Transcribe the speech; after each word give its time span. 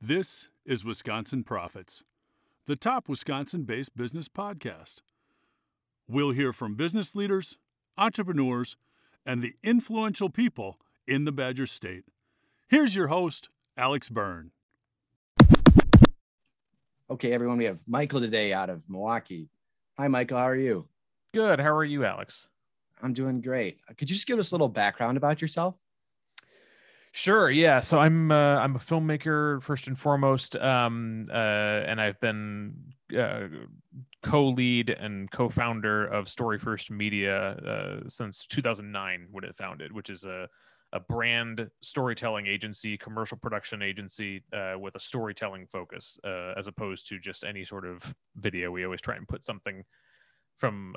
This 0.00 0.48
is 0.64 0.84
Wisconsin 0.84 1.42
Profits, 1.42 2.04
the 2.66 2.76
top 2.76 3.08
Wisconsin 3.08 3.64
based 3.64 3.96
business 3.96 4.28
podcast. 4.28 5.02
We'll 6.08 6.30
hear 6.30 6.52
from 6.52 6.76
business 6.76 7.16
leaders, 7.16 7.58
entrepreneurs, 7.96 8.76
and 9.26 9.42
the 9.42 9.54
influential 9.64 10.30
people 10.30 10.78
in 11.08 11.24
the 11.24 11.32
Badger 11.32 11.66
State. 11.66 12.04
Here's 12.68 12.94
your 12.94 13.08
host, 13.08 13.48
Alex 13.76 14.08
Byrne. 14.08 14.52
Okay, 17.10 17.32
everyone, 17.32 17.58
we 17.58 17.64
have 17.64 17.82
Michael 17.88 18.20
today 18.20 18.52
out 18.52 18.70
of 18.70 18.88
Milwaukee. 18.88 19.48
Hi, 19.98 20.06
Michael. 20.06 20.38
How 20.38 20.44
are 20.44 20.54
you? 20.54 20.86
Good. 21.34 21.58
How 21.58 21.74
are 21.74 21.84
you, 21.84 22.04
Alex? 22.04 22.46
I'm 23.02 23.14
doing 23.14 23.40
great. 23.40 23.80
Could 23.96 24.08
you 24.08 24.14
just 24.14 24.28
give 24.28 24.38
us 24.38 24.52
a 24.52 24.54
little 24.54 24.68
background 24.68 25.16
about 25.16 25.42
yourself? 25.42 25.74
Sure. 27.18 27.50
Yeah. 27.50 27.80
So 27.80 27.98
I'm 27.98 28.30
uh, 28.30 28.58
I'm 28.60 28.76
a 28.76 28.78
filmmaker 28.78 29.60
first 29.60 29.88
and 29.88 29.98
foremost, 29.98 30.54
um, 30.54 31.26
uh, 31.28 31.34
and 31.34 32.00
I've 32.00 32.20
been 32.20 32.76
uh, 33.18 33.48
co-lead 34.22 34.90
and 34.90 35.28
co-founder 35.32 36.06
of 36.06 36.28
Story 36.28 36.60
First 36.60 36.92
Media 36.92 37.54
uh, 37.54 38.08
since 38.08 38.46
2009 38.46 39.26
when 39.32 39.42
it 39.42 39.56
founded, 39.56 39.90
which 39.90 40.10
is 40.10 40.26
a 40.26 40.48
a 40.92 41.00
brand 41.00 41.68
storytelling 41.82 42.46
agency, 42.46 42.96
commercial 42.96 43.36
production 43.36 43.82
agency 43.82 44.44
uh, 44.52 44.74
with 44.78 44.94
a 44.94 45.00
storytelling 45.00 45.66
focus, 45.66 46.20
uh, 46.22 46.52
as 46.56 46.68
opposed 46.68 47.08
to 47.08 47.18
just 47.18 47.42
any 47.42 47.64
sort 47.64 47.84
of 47.84 48.14
video. 48.36 48.70
We 48.70 48.84
always 48.84 49.00
try 49.00 49.16
and 49.16 49.26
put 49.26 49.42
something 49.42 49.82
from 50.56 50.94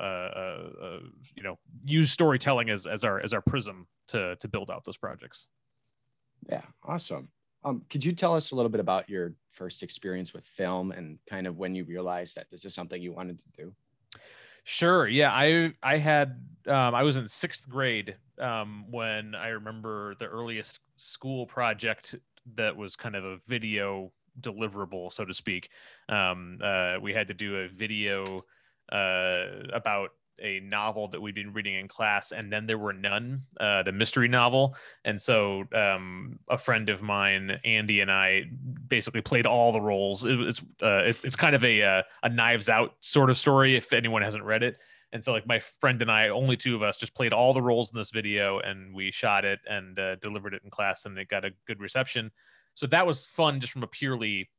you 1.36 1.42
know 1.42 1.58
use 1.84 2.12
storytelling 2.12 2.70
as 2.70 2.86
as 2.86 3.04
our 3.04 3.20
as 3.22 3.34
our 3.34 3.42
prism 3.42 3.88
to 4.10 4.36
to 4.36 4.48
build 4.48 4.70
out 4.70 4.84
those 4.86 4.98
projects. 4.98 5.48
Yeah, 6.50 6.64
awesome. 6.84 7.30
Um, 7.64 7.84
could 7.90 8.04
you 8.04 8.12
tell 8.12 8.36
us 8.36 8.52
a 8.52 8.56
little 8.56 8.70
bit 8.70 8.80
about 8.80 9.10
your 9.10 9.34
first 9.52 9.84
experience 9.84 10.34
with 10.34 10.46
film 10.46 10.92
and 10.92 11.20
kind 11.30 11.46
of 11.46 11.58
when 11.58 11.76
you 11.76 11.84
realized 11.84 12.36
that 12.36 12.50
this 12.50 12.66
is 12.66 12.74
something 12.74 13.02
you 13.02 13.12
wanted 13.12 13.40
to 13.40 13.46
do? 13.56 13.74
Sure. 14.64 15.08
Yeah, 15.08 15.32
I 15.32 15.74
I 15.82 15.98
had 15.98 16.40
um, 16.68 16.94
I 16.94 17.04
was 17.04 17.18
in 17.18 17.28
sixth 17.28 17.68
grade 17.68 18.16
um, 18.40 18.86
when 18.90 19.34
I 19.36 19.50
remember 19.50 20.16
the 20.16 20.26
earliest 20.26 20.80
school 20.98 21.46
project 21.46 22.16
that 22.56 22.76
was 22.76 22.96
kind 22.96 23.16
of 23.16 23.24
a 23.26 23.38
video 23.48 24.12
deliverable, 24.40 25.12
so 25.12 25.26
to 25.26 25.34
speak. 25.34 25.70
Um, 26.10 26.60
uh, 26.64 26.98
we 27.02 27.14
had 27.14 27.28
to 27.28 27.34
do 27.34 27.58
a 27.58 27.68
video 27.68 28.42
uh, 28.92 29.46
about 29.74 30.12
a 30.42 30.60
novel 30.62 31.08
that 31.10 31.22
we'd 31.22 31.36
been 31.36 31.54
reading 31.54 31.76
in 31.76 31.88
class, 31.88 32.32
and 32.32 32.52
then 32.52 32.66
there 32.66 32.78
were 32.78 32.94
none, 32.94 33.44
uh, 33.60 33.84
the 33.84 33.92
mystery 33.92 34.28
novel. 34.28 34.76
And 35.06 35.22
so 35.22 35.64
um, 35.74 36.40
a 36.50 36.58
friend 36.58 36.90
of 36.90 37.02
mine, 37.02 37.60
Andy, 37.64 38.02
and 38.02 38.12
I 38.12 38.46
basically 38.88 39.22
played 39.22 39.46
all 39.46 39.72
the 39.72 39.82
roles. 39.82 40.26
It 40.26 40.36
was 40.36 40.60
uh, 40.82 41.04
it's, 41.06 41.26
it's 41.26 41.36
kind 41.36 41.56
of 41.56 41.64
a 41.64 41.82
uh, 41.84 42.02
a 42.24 42.30
Knives 42.30 42.70
Out 42.70 42.96
sort 43.00 43.30
of 43.30 43.38
story 43.38 43.76
if 43.76 43.94
anyone 43.94 44.22
hasn't 44.22 44.44
read 44.44 44.64
it. 44.64 44.78
And 45.14 45.24
so 45.24 45.34
like 45.34 45.46
my 45.46 45.60
friend 45.80 46.02
and 46.02 46.10
I, 46.10 46.30
only 46.30 46.56
two 46.56 46.76
of 46.76 46.82
us, 46.84 46.98
just 46.98 47.14
played 47.14 47.34
all 47.34 47.54
the 47.54 47.62
roles 47.62 47.92
in 47.92 47.98
this 47.98 48.12
video, 48.12 48.60
and 48.60 48.96
we 48.96 49.12
shot 49.12 49.44
it 49.46 49.60
and 49.70 50.00
uh, 50.00 50.16
delivered 50.16 50.54
it 50.54 50.62
in 50.64 50.70
class, 50.70 51.06
and 51.06 51.18
it 51.18 51.28
got 51.28 51.46
a 51.46 51.52
good 51.68 51.80
reception. 51.80 52.32
So 52.76 52.88
that 52.88 53.06
was 53.06 53.26
fun, 53.26 53.60
just 53.60 53.74
from 53.74 53.84
a 53.84 53.88
purely 53.88 54.50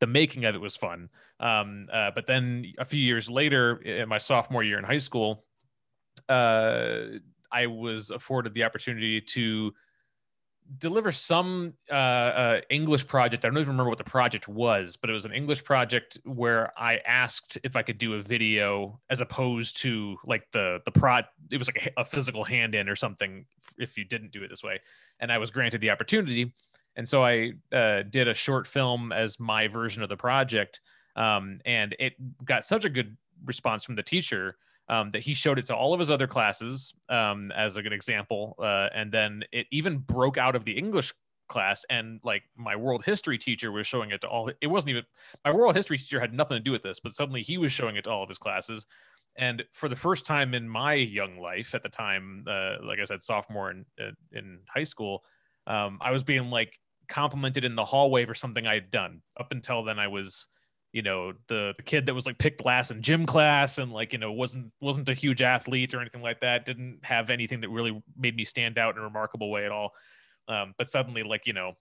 the 0.00 0.06
making 0.06 0.44
of 0.44 0.54
it 0.54 0.60
was 0.60 0.76
fun. 0.76 1.08
Um, 1.38 1.88
uh, 1.92 2.10
but 2.14 2.26
then 2.26 2.72
a 2.78 2.84
few 2.84 3.00
years 3.00 3.30
later, 3.30 3.76
in 3.76 4.08
my 4.08 4.18
sophomore 4.18 4.62
year 4.62 4.78
in 4.78 4.84
high 4.84 4.98
school, 4.98 5.44
uh, 6.28 7.02
I 7.52 7.66
was 7.66 8.10
afforded 8.10 8.54
the 8.54 8.64
opportunity 8.64 9.20
to 9.20 9.72
deliver 10.78 11.10
some 11.10 11.74
uh, 11.90 11.94
uh, 11.94 12.60
English 12.70 13.06
project. 13.06 13.44
I 13.44 13.48
don't 13.48 13.58
even 13.58 13.70
remember 13.70 13.88
what 13.88 13.98
the 13.98 14.04
project 14.04 14.46
was, 14.46 14.96
but 14.96 15.10
it 15.10 15.12
was 15.12 15.24
an 15.24 15.32
English 15.32 15.64
project 15.64 16.18
where 16.24 16.72
I 16.78 16.98
asked 17.06 17.58
if 17.64 17.74
I 17.74 17.82
could 17.82 17.98
do 17.98 18.14
a 18.14 18.22
video 18.22 19.00
as 19.10 19.20
opposed 19.20 19.78
to 19.78 20.16
like 20.24 20.46
the 20.52 20.78
the 20.84 20.92
pro. 20.92 21.20
It 21.50 21.58
was 21.58 21.68
like 21.68 21.92
a, 21.96 22.00
a 22.02 22.04
physical 22.04 22.44
hand 22.44 22.74
in 22.74 22.88
or 22.88 22.96
something 22.96 23.46
if 23.78 23.98
you 23.98 24.04
didn't 24.04 24.30
do 24.30 24.44
it 24.44 24.48
this 24.48 24.62
way, 24.62 24.80
and 25.18 25.32
I 25.32 25.38
was 25.38 25.50
granted 25.50 25.80
the 25.80 25.90
opportunity 25.90 26.52
and 26.96 27.08
so 27.08 27.24
I 27.24 27.52
uh, 27.72 28.02
did 28.08 28.28
a 28.28 28.34
short 28.34 28.66
film 28.66 29.12
as 29.12 29.38
my 29.40 29.68
version 29.68 30.02
of 30.02 30.08
the 30.08 30.16
project, 30.16 30.80
um, 31.16 31.60
and 31.64 31.94
it 31.98 32.14
got 32.44 32.64
such 32.64 32.84
a 32.84 32.90
good 32.90 33.16
response 33.44 33.84
from 33.84 33.96
the 33.96 34.02
teacher 34.02 34.56
um, 34.88 35.10
that 35.10 35.22
he 35.22 35.34
showed 35.34 35.58
it 35.58 35.66
to 35.66 35.76
all 35.76 35.94
of 35.94 36.00
his 36.00 36.10
other 36.10 36.26
classes 36.26 36.92
um, 37.08 37.52
as 37.52 37.76
a 37.76 37.82
good 37.82 37.92
example, 37.92 38.56
uh, 38.58 38.88
and 38.94 39.12
then 39.12 39.42
it 39.52 39.66
even 39.70 39.98
broke 39.98 40.36
out 40.36 40.56
of 40.56 40.64
the 40.64 40.76
English 40.76 41.12
class 41.50 41.84
and 41.90 42.20
like 42.22 42.44
my 42.56 42.76
world 42.76 43.04
history 43.04 43.36
teacher 43.36 43.72
was 43.72 43.86
showing 43.86 44.12
it 44.12 44.20
to 44.20 44.28
all 44.28 44.50
it 44.60 44.68
wasn't 44.68 44.88
even 44.88 45.02
my 45.44 45.50
world 45.50 45.74
history 45.74 45.98
teacher 45.98 46.20
had 46.20 46.32
nothing 46.32 46.56
to 46.56 46.62
do 46.62 46.70
with 46.70 46.80
this 46.80 47.00
but 47.00 47.12
suddenly 47.12 47.42
he 47.42 47.58
was 47.58 47.72
showing 47.72 47.96
it 47.96 48.04
to 48.04 48.10
all 48.10 48.22
of 48.22 48.28
his 48.28 48.38
classes. 48.38 48.86
And 49.36 49.62
for 49.72 49.88
the 49.88 49.96
first 49.96 50.26
time 50.26 50.54
in 50.54 50.68
my 50.68 50.94
young 50.94 51.38
life 51.38 51.74
at 51.74 51.82
the 51.82 51.88
time 51.88 52.44
uh, 52.48 52.76
like 52.84 53.00
i 53.00 53.04
said 53.04 53.20
sophomore 53.20 53.70
in, 53.72 53.84
in 54.32 54.60
high 54.72 54.84
school 54.84 55.24
um, 55.70 55.98
I 56.00 56.10
was 56.10 56.24
being 56.24 56.50
like 56.50 56.76
complimented 57.08 57.64
in 57.64 57.76
the 57.76 57.84
hallway 57.84 58.26
for 58.26 58.34
something 58.34 58.66
I 58.66 58.74
had 58.74 58.90
done. 58.90 59.22
Up 59.38 59.52
until 59.52 59.84
then, 59.84 59.98
I 60.00 60.08
was, 60.08 60.48
you 60.92 61.02
know, 61.02 61.32
the, 61.46 61.74
the 61.76 61.82
kid 61.84 62.06
that 62.06 62.14
was 62.14 62.26
like 62.26 62.38
picked 62.38 62.64
last 62.64 62.90
in 62.90 63.02
gym 63.02 63.24
class 63.24 63.78
and 63.78 63.92
like, 63.92 64.12
you 64.12 64.18
know, 64.18 64.32
wasn't 64.32 64.72
wasn't 64.80 65.08
a 65.08 65.14
huge 65.14 65.42
athlete 65.42 65.94
or 65.94 66.00
anything 66.00 66.22
like 66.22 66.40
that. 66.40 66.64
Didn't 66.64 66.98
have 67.02 67.30
anything 67.30 67.60
that 67.60 67.68
really 67.68 68.02
made 68.18 68.34
me 68.34 68.44
stand 68.44 68.78
out 68.78 68.96
in 68.96 69.00
a 69.00 69.04
remarkable 69.04 69.50
way 69.50 69.64
at 69.64 69.70
all. 69.70 69.92
Um, 70.48 70.74
but 70.76 70.88
suddenly, 70.88 71.22
like, 71.22 71.46
you 71.46 71.52
know, 71.52 71.74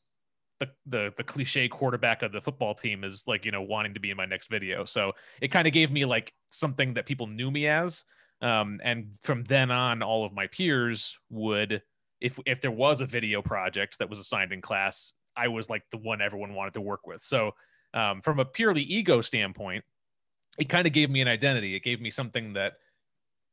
the, 0.60 0.68
the 0.86 1.14
the 1.18 1.24
cliche 1.24 1.68
quarterback 1.68 2.22
of 2.22 2.32
the 2.32 2.42
football 2.42 2.76
team 2.76 3.04
is 3.04 3.24
like, 3.26 3.44
you 3.46 3.52
know, 3.52 3.64
wanting 3.64 3.96
to 3.96 4.00
be 4.00 4.12
in 4.12 4.18
my 4.18 4.26
next 4.26 4.52
video. 4.52 4.86
So 4.86 5.14
it 5.42 5.48
kind 5.48 5.66
of 5.68 5.74
gave 5.74 5.92
me 5.92 6.06
like 6.06 6.32
something 6.50 6.94
that 6.94 7.08
people 7.08 7.26
knew 7.26 7.50
me 7.50 7.68
as. 7.68 8.04
Um, 8.42 8.80
and 8.84 9.08
from 9.22 9.44
then 9.46 9.72
on, 9.72 10.04
all 10.04 10.26
of 10.26 10.34
my 10.34 10.48
peers 10.48 11.18
would 11.30 11.82
if 12.22 12.40
if 12.46 12.62
there 12.62 12.72
was 12.72 13.02
a 13.02 13.06
video 13.06 13.42
project 13.42 14.00
that 14.00 14.10
was 14.10 14.20
assigned 14.20 14.52
in 14.52 14.62
class, 14.62 15.14
I 15.36 15.48
was 15.48 15.70
like 15.70 15.84
the 15.92 15.98
one 15.98 16.22
everyone 16.22 16.54
wanted 16.54 16.74
to 16.74 16.82
work 16.82 17.08
with. 17.08 17.22
So 17.22 17.52
um, 17.94 18.22
from 18.22 18.40
a 18.40 18.46
purely 18.46 18.82
ego 18.84 19.22
standpoint, 19.22 19.84
it 20.58 20.70
kind 20.70 20.86
of 20.86 20.94
gave 20.94 21.10
me 21.10 21.22
an 21.22 21.28
identity. 21.28 21.76
It 21.76 21.84
gave 21.84 22.02
me 22.02 22.12
something 22.12 22.54
that 22.54 22.74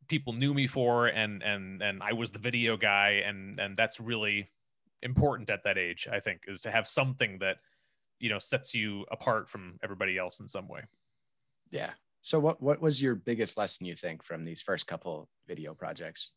people 0.09 0.33
knew 0.33 0.53
me 0.53 0.67
for, 0.67 1.07
and 1.07 1.43
and 1.43 1.83
and 1.83 2.03
I 2.03 2.13
was 2.13 2.31
the 2.31 2.39
video 2.39 2.77
guy, 2.77 3.23
and 3.27 3.59
and 3.61 3.77
that's 3.77 4.01
really 4.01 4.51
important 5.03 5.51
at 5.51 5.63
that 5.65 5.79
age. 5.79 6.09
I 6.11 6.21
think 6.21 6.43
is 6.49 6.61
to 6.63 6.71
have 6.71 6.89
something 6.89 7.39
that 7.39 7.59
you 8.19 8.29
know 8.29 8.39
sets 8.39 8.75
you 8.75 9.05
apart 9.11 9.49
from 9.49 9.79
everybody 9.83 10.19
else 10.19 10.41
in 10.41 10.49
some 10.49 10.69
way. 10.69 10.83
Yeah. 11.71 11.91
So 12.23 12.41
what 12.41 12.61
what 12.61 12.81
was 12.81 13.01
your 13.01 13.15
biggest 13.15 13.57
lesson 13.57 13.87
you 13.87 13.95
think 13.95 14.25
from 14.25 14.45
these 14.45 14.61
first 14.61 14.87
couple 14.87 15.29
video 15.47 15.75
projects? 15.75 16.31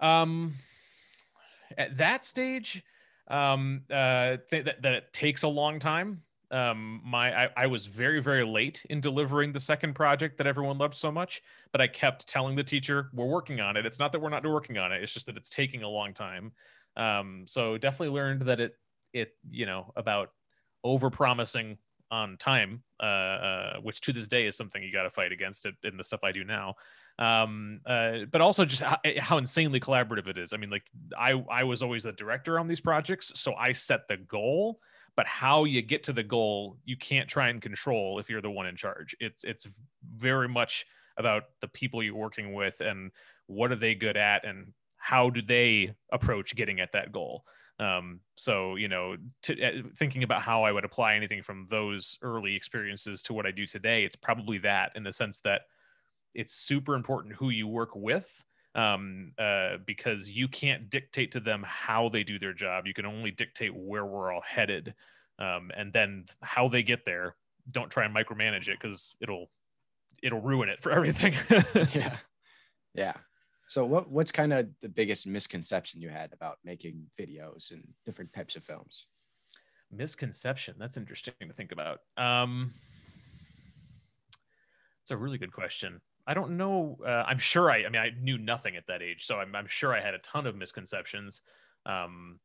Um, 0.00 0.54
at 1.76 1.96
that 1.98 2.24
stage, 2.24 2.82
um, 3.28 3.82
uh, 3.90 4.36
th- 4.50 4.64
that, 4.64 4.82
that 4.82 4.92
it 4.92 5.12
takes 5.12 5.42
a 5.42 5.48
long 5.48 5.78
time. 5.78 6.22
Um, 6.50 7.02
my 7.04 7.44
I, 7.44 7.48
I 7.58 7.66
was 7.66 7.84
very 7.84 8.22
very 8.22 8.42
late 8.42 8.82
in 8.88 9.02
delivering 9.02 9.52
the 9.52 9.60
second 9.60 9.92
project 9.92 10.38
that 10.38 10.46
everyone 10.46 10.78
loved 10.78 10.94
so 10.94 11.12
much, 11.12 11.42
but 11.72 11.82
I 11.82 11.88
kept 11.88 12.26
telling 12.26 12.56
the 12.56 12.64
teacher 12.64 13.10
we're 13.12 13.26
working 13.26 13.60
on 13.60 13.76
it. 13.76 13.84
It's 13.84 13.98
not 13.98 14.12
that 14.12 14.20
we're 14.20 14.30
not 14.30 14.46
working 14.46 14.78
on 14.78 14.90
it; 14.90 15.02
it's 15.02 15.12
just 15.12 15.26
that 15.26 15.36
it's 15.36 15.50
taking 15.50 15.82
a 15.82 15.88
long 15.88 16.14
time. 16.14 16.52
Um, 16.96 17.44
so 17.46 17.76
definitely 17.76 18.14
learned 18.14 18.42
that 18.42 18.60
it 18.60 18.72
it 19.12 19.32
you 19.50 19.66
know 19.66 19.92
about 19.94 20.30
over 20.84 21.10
promising 21.10 21.76
on 22.10 22.38
time, 22.38 22.82
uh, 22.98 23.04
uh, 23.04 23.76
which 23.82 24.00
to 24.00 24.14
this 24.14 24.26
day 24.26 24.46
is 24.46 24.56
something 24.56 24.82
you 24.82 24.90
got 24.90 25.02
to 25.02 25.10
fight 25.10 25.32
against 25.32 25.66
it 25.66 25.74
in 25.84 25.98
the 25.98 26.04
stuff 26.04 26.20
I 26.24 26.32
do 26.32 26.44
now 26.44 26.76
um 27.18 27.80
uh, 27.84 28.18
but 28.30 28.40
also 28.40 28.64
just 28.64 28.82
how, 28.82 28.96
eh, 29.04 29.18
how, 29.20 29.38
insanely 29.38 29.80
collaborative 29.80 30.28
it 30.28 30.38
is. 30.38 30.52
I 30.52 30.56
mean 30.56 30.70
like 30.70 30.84
i 31.18 31.32
i 31.50 31.64
was 31.64 31.82
always 31.82 32.04
the 32.04 32.12
director 32.12 32.58
on 32.58 32.66
these 32.66 32.80
projects 32.80 33.32
so 33.34 33.54
i 33.54 33.72
set 33.72 34.06
the 34.08 34.18
goal 34.18 34.78
but 35.18 35.26
how 35.26 35.64
you 35.64 35.82
get 35.82 36.04
to 36.04 36.12
the 36.12 36.22
goal 36.22 36.76
you 36.84 36.96
can't 36.96 37.28
try 37.28 37.48
and 37.48 37.60
control 37.60 38.20
if 38.20 38.30
you're 38.30 38.40
the 38.40 38.48
one 38.48 38.68
in 38.68 38.76
charge. 38.76 39.16
It's 39.18 39.42
it's 39.42 39.66
very 40.14 40.48
much 40.48 40.86
about 41.16 41.42
the 41.60 41.66
people 41.66 42.04
you're 42.04 42.14
working 42.14 42.54
with 42.54 42.80
and 42.80 43.10
what 43.48 43.72
are 43.72 43.76
they 43.76 43.96
good 43.96 44.16
at 44.16 44.46
and 44.46 44.72
how 44.96 45.28
do 45.28 45.42
they 45.42 45.92
approach 46.12 46.54
getting 46.54 46.78
at 46.78 46.92
that 46.92 47.10
goal. 47.10 47.42
Um, 47.80 48.20
so 48.36 48.76
you 48.76 48.86
know 48.86 49.16
to, 49.42 49.60
uh, 49.60 49.82
thinking 49.96 50.22
about 50.22 50.42
how 50.42 50.62
i 50.62 50.70
would 50.70 50.84
apply 50.84 51.14
anything 51.14 51.42
from 51.42 51.66
those 51.68 52.18
early 52.22 52.54
experiences 52.54 53.22
to 53.24 53.32
what 53.32 53.46
i 53.46 53.52
do 53.52 53.66
today 53.66 54.04
it's 54.04 54.16
probably 54.16 54.58
that 54.58 54.90
in 54.96 55.04
the 55.04 55.12
sense 55.12 55.38
that 55.40 55.62
it's 56.34 56.54
super 56.54 56.94
important 56.94 57.34
who 57.34 57.50
you 57.50 57.66
work 57.66 57.94
with 57.94 58.44
um, 58.74 59.32
uh, 59.38 59.78
because 59.86 60.30
you 60.30 60.48
can't 60.48 60.90
dictate 60.90 61.32
to 61.32 61.40
them 61.40 61.64
how 61.66 62.08
they 62.08 62.22
do 62.22 62.38
their 62.38 62.52
job. 62.52 62.86
You 62.86 62.94
can 62.94 63.06
only 63.06 63.30
dictate 63.30 63.74
where 63.74 64.06
we're 64.06 64.32
all 64.32 64.42
headed, 64.46 64.94
um, 65.38 65.70
and 65.76 65.92
then 65.92 66.24
how 66.42 66.68
they 66.68 66.82
get 66.82 67.04
there. 67.04 67.34
Don't 67.72 67.90
try 67.90 68.04
and 68.04 68.14
micromanage 68.14 68.68
it 68.68 68.78
because 68.80 69.16
it'll 69.20 69.50
it'll 70.22 70.40
ruin 70.40 70.68
it 70.68 70.82
for 70.82 70.92
everything. 70.92 71.34
yeah, 71.94 72.18
yeah. 72.94 73.14
So 73.66 73.84
what 73.84 74.10
what's 74.10 74.32
kind 74.32 74.52
of 74.52 74.68
the 74.80 74.88
biggest 74.88 75.26
misconception 75.26 76.00
you 76.00 76.08
had 76.08 76.32
about 76.32 76.58
making 76.64 77.04
videos 77.20 77.70
and 77.72 77.86
different 78.06 78.32
types 78.32 78.56
of 78.56 78.64
films? 78.64 79.06
Misconception. 79.90 80.74
That's 80.78 80.96
interesting 80.96 81.34
to 81.40 81.52
think 81.52 81.72
about. 81.72 81.98
Um, 82.16 82.72
it's 85.02 85.10
a 85.10 85.16
really 85.16 85.38
good 85.38 85.52
question. 85.52 86.00
I 86.28 86.34
don't 86.34 86.58
know. 86.58 86.98
Uh, 87.04 87.24
I'm 87.26 87.38
sure 87.38 87.70
I. 87.70 87.78
I 87.78 87.88
mean, 87.88 88.02
I 88.02 88.10
knew 88.20 88.36
nothing 88.36 88.76
at 88.76 88.86
that 88.88 89.00
age, 89.00 89.24
so 89.24 89.36
I'm, 89.36 89.56
I'm 89.56 89.66
sure 89.66 89.96
I 89.96 90.00
had 90.02 90.12
a 90.12 90.18
ton 90.18 90.46
of 90.46 90.54
misconceptions. 90.54 91.40
Um, 91.86 92.38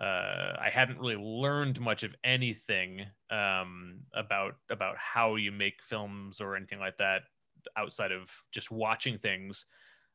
uh, 0.00 0.56
I 0.58 0.70
hadn't 0.72 0.98
really 0.98 1.16
learned 1.16 1.78
much 1.78 2.04
of 2.04 2.14
anything 2.24 3.04
um, 3.30 3.98
about 4.14 4.54
about 4.70 4.96
how 4.96 5.34
you 5.34 5.52
make 5.52 5.82
films 5.82 6.40
or 6.40 6.56
anything 6.56 6.78
like 6.78 6.96
that 6.96 7.22
outside 7.76 8.12
of 8.12 8.30
just 8.50 8.70
watching 8.70 9.18
things. 9.18 9.66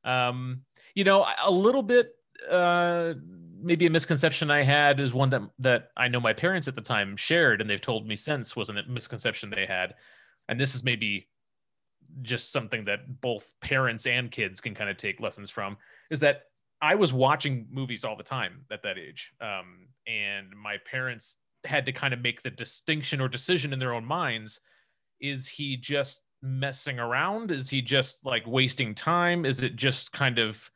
Um, 0.04 0.62
you 0.96 1.04
know, 1.04 1.26
a 1.44 1.52
little 1.52 1.84
bit. 1.84 2.16
Uh, 2.50 3.14
maybe 3.62 3.86
a 3.86 3.90
misconception 3.92 4.50
I 4.50 4.64
had 4.64 5.00
is 5.00 5.14
one 5.14 5.30
that 5.30 5.44
that 5.60 5.90
I 5.96 6.08
know 6.08 6.20
my 6.20 6.34
parents 6.34 6.68
at 6.68 6.74
the 6.74 6.82
time 6.82 7.16
shared, 7.16 7.62
and 7.62 7.70
they've 7.70 7.80
told 7.80 8.08
me 8.08 8.16
since 8.16 8.56
wasn't 8.56 8.80
a 8.80 8.90
misconception 8.90 9.52
they 9.52 9.68
had. 9.68 9.94
And 10.50 10.60
this 10.60 10.74
is 10.74 10.84
maybe 10.84 11.28
just 12.22 12.52
something 12.52 12.86
that 12.86 13.22
both 13.22 13.52
parents 13.62 14.06
and 14.06 14.32
kids 14.32 14.62
can 14.62 14.74
kind 14.76 14.90
of 14.90 14.98
take 14.98 15.20
lessons 15.20 15.50
from. 15.50 15.78
Is 16.10 16.20
that 16.22 16.44
I 16.82 16.96
was 16.96 17.14
watching 17.14 17.68
movies 17.72 18.04
all 18.04 18.16
the 18.16 18.24
time 18.24 18.66
at 18.72 18.84
that 18.84 18.98
age, 18.98 19.34
um, 19.42 19.88
and 20.08 20.48
my 20.56 20.78
parents 20.90 21.38
had 21.66 21.86
to 21.86 21.92
kind 21.92 22.14
of 22.14 22.22
make 22.22 22.42
the 22.42 22.52
distinction 22.52 23.22
or 23.22 23.28
decision 23.28 23.74
in 23.74 23.80
their 23.80 23.94
own 23.94 24.06
minds: 24.06 24.60
is 25.20 25.48
he 25.48 25.78
just 25.78 26.24
messing 26.42 27.00
around? 27.00 27.52
Is 27.52 27.70
he 27.70 27.82
just 27.82 28.26
like 28.26 28.46
wasting 28.46 28.94
time? 28.94 29.46
Is 29.46 29.64
it 29.64 29.76
just 29.76 30.12
kind 30.12 30.40
of 30.40 30.70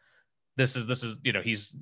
this 0.56 0.76
is 0.76 0.88
this 0.88 1.04
is 1.04 1.20
you 1.24 1.32
know 1.32 1.42
he's 1.42 1.78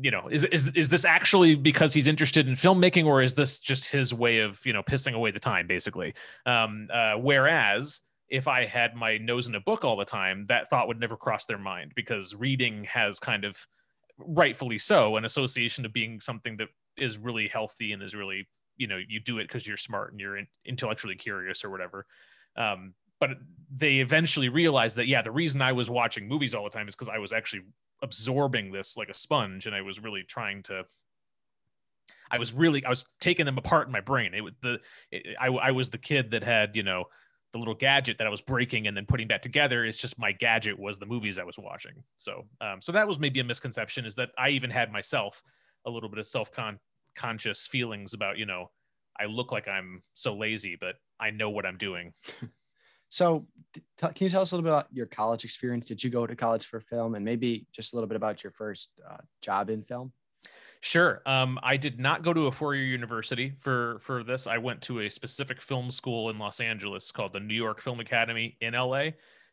you 0.00 0.10
know 0.10 0.28
is 0.30 0.44
is 0.44 0.68
is 0.70 0.88
this 0.88 1.04
actually 1.04 1.54
because 1.54 1.92
he's 1.92 2.06
interested 2.06 2.46
in 2.46 2.54
filmmaking 2.54 3.04
or 3.04 3.20
is 3.20 3.34
this 3.34 3.60
just 3.60 3.90
his 3.90 4.14
way 4.14 4.38
of 4.38 4.64
you 4.64 4.72
know 4.72 4.82
pissing 4.82 5.14
away 5.14 5.30
the 5.30 5.40
time 5.40 5.66
basically? 5.66 6.14
Um, 6.46 6.88
uh, 6.92 7.14
whereas 7.14 8.00
if 8.32 8.48
I 8.48 8.64
had 8.64 8.94
my 8.94 9.18
nose 9.18 9.46
in 9.46 9.54
a 9.54 9.60
book 9.60 9.84
all 9.84 9.96
the 9.96 10.06
time, 10.06 10.46
that 10.46 10.68
thought 10.68 10.88
would 10.88 10.98
never 10.98 11.18
cross 11.18 11.44
their 11.44 11.58
mind 11.58 11.92
because 11.94 12.34
reading 12.34 12.82
has 12.84 13.20
kind 13.20 13.44
of 13.44 13.66
rightfully 14.18 14.78
so 14.78 15.16
an 15.16 15.26
association 15.26 15.84
of 15.84 15.92
being 15.92 16.18
something 16.18 16.56
that 16.56 16.68
is 16.96 17.18
really 17.18 17.46
healthy 17.46 17.92
and 17.92 18.02
is 18.02 18.14
really 18.14 18.48
you 18.76 18.86
know 18.86 18.98
you 19.06 19.20
do 19.20 19.38
it 19.38 19.48
because 19.48 19.66
you're 19.66 19.76
smart 19.76 20.12
and 20.12 20.20
you're 20.20 20.38
intellectually 20.64 21.14
curious 21.14 21.62
or 21.62 21.68
whatever. 21.68 22.06
Um, 22.56 22.94
but 23.20 23.30
they 23.70 23.96
eventually 23.98 24.48
realized 24.48 24.96
that 24.96 25.06
yeah 25.06 25.22
the 25.22 25.30
reason 25.30 25.62
i 25.62 25.70
was 25.70 25.88
watching 25.88 26.26
movies 26.26 26.54
all 26.54 26.64
the 26.64 26.70
time 26.70 26.88
is 26.88 26.94
because 26.94 27.08
i 27.08 27.18
was 27.18 27.32
actually 27.32 27.62
absorbing 28.02 28.72
this 28.72 28.96
like 28.96 29.08
a 29.08 29.14
sponge 29.14 29.66
and 29.66 29.76
i 29.76 29.80
was 29.80 30.02
really 30.02 30.24
trying 30.24 30.60
to 30.60 30.84
i 32.32 32.36
was 32.36 32.52
really 32.52 32.84
i 32.84 32.88
was 32.88 33.04
taking 33.20 33.46
them 33.46 33.58
apart 33.58 33.86
in 33.86 33.92
my 33.92 34.00
brain. 34.00 34.34
It 34.34 34.40
was 34.40 34.54
the 34.60 34.80
it, 35.12 35.36
I, 35.40 35.46
I 35.46 35.70
was 35.70 35.88
the 35.88 35.98
kid 35.98 36.32
that 36.32 36.42
had 36.42 36.74
you 36.74 36.82
know 36.82 37.04
the 37.52 37.58
little 37.58 37.74
gadget 37.74 38.18
that 38.18 38.26
I 38.26 38.30
was 38.30 38.40
breaking 38.40 38.86
and 38.86 38.96
then 38.96 39.06
putting 39.06 39.28
back 39.28 39.42
together. 39.42 39.84
It's 39.84 39.98
just 39.98 40.18
my 40.18 40.32
gadget 40.32 40.78
was 40.78 40.98
the 40.98 41.06
movies 41.06 41.38
I 41.38 41.44
was 41.44 41.58
watching. 41.58 42.02
So, 42.16 42.46
um, 42.60 42.80
so 42.80 42.92
that 42.92 43.06
was 43.06 43.18
maybe 43.18 43.40
a 43.40 43.44
misconception 43.44 44.06
is 44.06 44.14
that 44.16 44.30
I 44.38 44.50
even 44.50 44.70
had 44.70 44.90
myself 44.90 45.42
a 45.86 45.90
little 45.90 46.08
bit 46.08 46.18
of 46.18 46.26
self 46.26 46.50
conscious 47.14 47.66
feelings 47.66 48.14
about, 48.14 48.38
you 48.38 48.46
know, 48.46 48.70
I 49.20 49.26
look 49.26 49.52
like 49.52 49.68
I'm 49.68 50.02
so 50.14 50.34
lazy, 50.34 50.76
but 50.80 50.96
I 51.20 51.30
know 51.30 51.50
what 51.50 51.66
I'm 51.66 51.76
doing. 51.76 52.14
so, 53.10 53.46
t- 53.74 53.82
can 54.00 54.12
you 54.18 54.30
tell 54.30 54.40
us 54.40 54.52
a 54.52 54.56
little 54.56 54.64
bit 54.64 54.72
about 54.72 54.86
your 54.90 55.06
college 55.06 55.44
experience? 55.44 55.86
Did 55.86 56.02
you 56.02 56.08
go 56.08 56.26
to 56.26 56.34
college 56.34 56.66
for 56.66 56.80
film, 56.80 57.14
and 57.14 57.24
maybe 57.24 57.66
just 57.72 57.92
a 57.92 57.96
little 57.96 58.08
bit 58.08 58.16
about 58.16 58.42
your 58.42 58.52
first 58.52 58.88
uh, 59.08 59.18
job 59.42 59.68
in 59.68 59.82
film? 59.82 60.12
Sure. 60.84 61.22
Um, 61.26 61.60
I 61.62 61.76
did 61.76 62.00
not 62.00 62.22
go 62.24 62.32
to 62.32 62.48
a 62.48 62.52
four-year 62.52 62.84
university 62.84 63.52
for 63.60 64.00
for 64.00 64.24
this. 64.24 64.48
I 64.48 64.58
went 64.58 64.82
to 64.82 65.02
a 65.02 65.08
specific 65.08 65.62
film 65.62 65.92
school 65.92 66.28
in 66.28 66.40
Los 66.40 66.58
Angeles 66.58 67.12
called 67.12 67.32
the 67.32 67.38
New 67.38 67.54
York 67.54 67.80
Film 67.80 68.00
Academy 68.00 68.56
in 68.60 68.74
LA. 68.74 69.10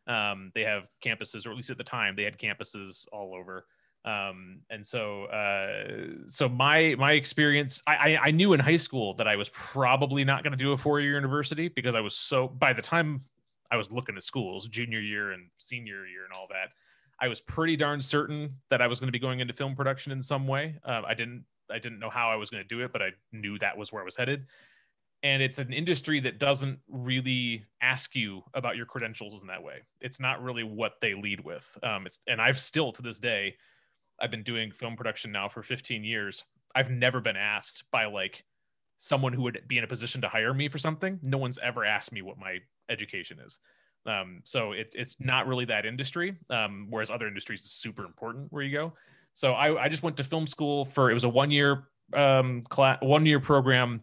Um, 0.07 0.51
they 0.55 0.63
have 0.63 0.87
campuses, 1.05 1.45
or 1.45 1.51
at 1.51 1.55
least 1.55 1.69
at 1.69 1.77
the 1.77 1.83
time, 1.83 2.15
they 2.15 2.23
had 2.23 2.39
campuses 2.39 3.05
all 3.11 3.35
over. 3.35 3.67
Um, 4.05 4.61
and 4.71 4.83
so, 4.83 5.25
uh, 5.25 6.25
so 6.25 6.49
my 6.49 6.95
my 6.97 7.11
experience, 7.11 7.83
I, 7.85 7.95
I 7.95 8.17
I 8.23 8.31
knew 8.31 8.53
in 8.53 8.59
high 8.59 8.77
school 8.77 9.13
that 9.13 9.27
I 9.27 9.35
was 9.35 9.49
probably 9.49 10.23
not 10.23 10.41
going 10.41 10.53
to 10.53 10.57
do 10.57 10.71
a 10.71 10.77
four-year 10.77 11.13
university 11.13 11.67
because 11.67 11.93
I 11.93 11.99
was 12.01 12.15
so. 12.15 12.47
By 12.47 12.73
the 12.73 12.81
time 12.81 13.21
I 13.69 13.77
was 13.77 13.91
looking 13.91 14.17
at 14.17 14.23
schools, 14.23 14.67
junior 14.67 14.99
year 14.99 15.33
and 15.33 15.47
senior 15.57 16.07
year 16.07 16.23
and 16.23 16.33
all 16.35 16.47
that, 16.49 16.69
I 17.21 17.27
was 17.27 17.41
pretty 17.41 17.75
darn 17.75 18.01
certain 18.01 18.55
that 18.69 18.81
I 18.81 18.87
was 18.87 18.99
going 18.99 19.07
to 19.07 19.11
be 19.11 19.19
going 19.19 19.39
into 19.39 19.53
film 19.53 19.75
production 19.75 20.11
in 20.11 20.21
some 20.21 20.47
way. 20.47 20.75
Uh, 20.83 21.01
I 21.05 21.13
didn't 21.13 21.43
I 21.71 21.79
didn't 21.79 21.99
know 21.99 22.09
how 22.09 22.29
I 22.29 22.35
was 22.35 22.49
going 22.49 22.63
to 22.63 22.67
do 22.67 22.83
it, 22.83 22.91
but 22.91 23.01
I 23.01 23.09
knew 23.31 23.59
that 23.59 23.77
was 23.77 23.91
where 23.93 24.01
I 24.01 24.05
was 24.05 24.17
headed. 24.17 24.47
And 25.21 25.43
it's 25.43 25.59
an 25.59 25.73
industry 25.73 26.19
that 26.21 26.39
doesn't 26.39 26.79
really 26.87 27.65
ask 27.81 28.15
you 28.15 28.41
about 28.53 28.77
your 28.77 28.85
credentials 28.85 29.41
in 29.41 29.47
that 29.49 29.61
way. 29.61 29.79
It's 29.99 30.19
not 30.19 30.41
really 30.41 30.63
what 30.63 30.93
they 31.01 31.13
lead 31.13 31.41
with. 31.41 31.77
Um, 31.83 32.05
it's 32.05 32.19
and 32.27 32.41
I've 32.41 32.59
still 32.59 32.91
to 32.93 33.01
this 33.01 33.19
day, 33.19 33.55
I've 34.19 34.31
been 34.31 34.43
doing 34.43 34.71
film 34.71 34.95
production 34.95 35.31
now 35.31 35.49
for 35.49 35.61
15 35.61 36.03
years. 36.03 36.45
I've 36.73 36.89
never 36.89 37.19
been 37.19 37.35
asked 37.35 37.83
by 37.91 38.05
like 38.05 38.43
someone 38.97 39.33
who 39.33 39.41
would 39.43 39.61
be 39.67 39.77
in 39.77 39.83
a 39.83 39.87
position 39.87 40.21
to 40.21 40.29
hire 40.29 40.53
me 40.53 40.69
for 40.69 40.77
something. 40.77 41.19
No 41.23 41.37
one's 41.37 41.57
ever 41.59 41.83
asked 41.85 42.11
me 42.11 42.21
what 42.21 42.37
my 42.37 42.59
education 42.89 43.39
is. 43.45 43.59
Um, 44.05 44.41
so 44.43 44.71
it's 44.71 44.95
it's 44.95 45.17
not 45.19 45.47
really 45.47 45.65
that 45.65 45.85
industry, 45.85 46.37
um, 46.49 46.87
whereas 46.89 47.09
other 47.09 47.27
industries 47.27 47.63
is 47.63 47.71
super 47.71 48.05
important 48.05 48.51
where 48.51 48.63
you 48.63 48.71
go. 48.71 48.93
So 49.33 49.53
I, 49.53 49.83
I 49.83 49.89
just 49.89 50.03
went 50.03 50.17
to 50.17 50.23
film 50.23 50.47
school 50.47 50.85
for 50.85 51.11
it 51.11 51.13
was 51.13 51.23
a 51.23 51.29
one 51.29 51.51
year 51.51 51.87
um, 52.13 52.61
class, 52.63 52.97
one 53.01 53.25
year 53.25 53.39
program 53.39 54.01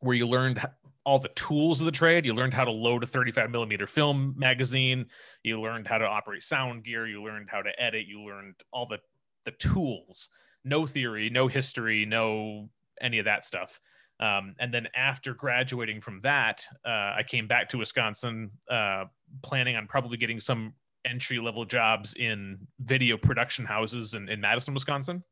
where 0.00 0.16
you 0.16 0.26
learned 0.26 0.64
all 1.04 1.18
the 1.18 1.30
tools 1.30 1.80
of 1.80 1.86
the 1.86 1.92
trade. 1.92 2.26
You 2.26 2.34
learned 2.34 2.52
how 2.52 2.64
to 2.64 2.70
load 2.70 3.02
a 3.02 3.06
35 3.06 3.50
millimeter 3.50 3.86
film 3.86 4.34
magazine. 4.36 5.06
You 5.42 5.60
learned 5.60 5.86
how 5.86 5.98
to 5.98 6.04
operate 6.04 6.42
sound 6.42 6.84
gear. 6.84 7.06
You 7.06 7.22
learned 7.22 7.48
how 7.50 7.62
to 7.62 7.70
edit. 7.80 8.06
You 8.06 8.24
learned 8.26 8.56
all 8.72 8.86
the 8.86 8.98
the 9.44 9.52
tools. 9.52 10.28
No 10.64 10.86
theory, 10.86 11.30
no 11.30 11.48
history, 11.48 12.04
no 12.04 12.68
any 13.00 13.18
of 13.18 13.24
that 13.24 13.44
stuff. 13.44 13.80
Um, 14.20 14.54
and 14.58 14.74
then 14.74 14.88
after 14.96 15.32
graduating 15.34 16.00
from 16.00 16.20
that, 16.22 16.64
uh, 16.84 17.14
I 17.16 17.22
came 17.26 17.46
back 17.46 17.68
to 17.70 17.78
Wisconsin, 17.78 18.50
uh, 18.70 19.04
planning 19.42 19.76
on 19.76 19.86
probably 19.86 20.16
getting 20.16 20.40
some 20.40 20.74
entry 21.04 21.38
level 21.38 21.64
jobs 21.64 22.14
in 22.14 22.58
video 22.80 23.16
production 23.16 23.64
houses 23.64 24.14
in, 24.14 24.28
in 24.28 24.40
Madison, 24.40 24.74
Wisconsin, 24.74 25.22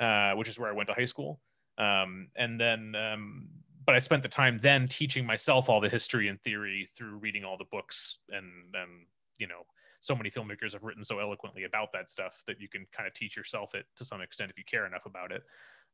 uh, 0.00 0.32
which 0.32 0.48
is 0.48 0.58
where 0.58 0.70
I 0.70 0.72
went 0.72 0.88
to 0.88 0.94
high 0.94 1.04
school. 1.04 1.40
Um, 1.76 2.28
and 2.36 2.58
then, 2.58 2.94
um, 2.94 3.48
but 3.84 3.94
I 3.94 3.98
spent 3.98 4.22
the 4.22 4.28
time 4.28 4.58
then 4.58 4.88
teaching 4.88 5.26
myself 5.26 5.68
all 5.68 5.80
the 5.80 5.88
history 5.88 6.28
and 6.28 6.40
theory 6.42 6.88
through 6.96 7.16
reading 7.16 7.44
all 7.44 7.58
the 7.58 7.66
books 7.70 8.18
and, 8.30 8.46
and 8.74 9.06
you 9.38 9.46
know, 9.46 9.62
so 10.00 10.14
many 10.14 10.30
filmmakers 10.30 10.72
have 10.72 10.84
written 10.84 11.02
so 11.02 11.18
eloquently 11.18 11.64
about 11.64 11.92
that 11.92 12.10
stuff 12.10 12.42
that 12.46 12.60
you 12.60 12.68
can 12.68 12.86
kind 12.92 13.06
of 13.06 13.14
teach 13.14 13.36
yourself 13.36 13.74
it 13.74 13.86
to 13.96 14.04
some 14.04 14.20
extent 14.20 14.50
if 14.50 14.58
you 14.58 14.64
care 14.64 14.86
enough 14.86 15.06
about 15.06 15.32
it. 15.32 15.42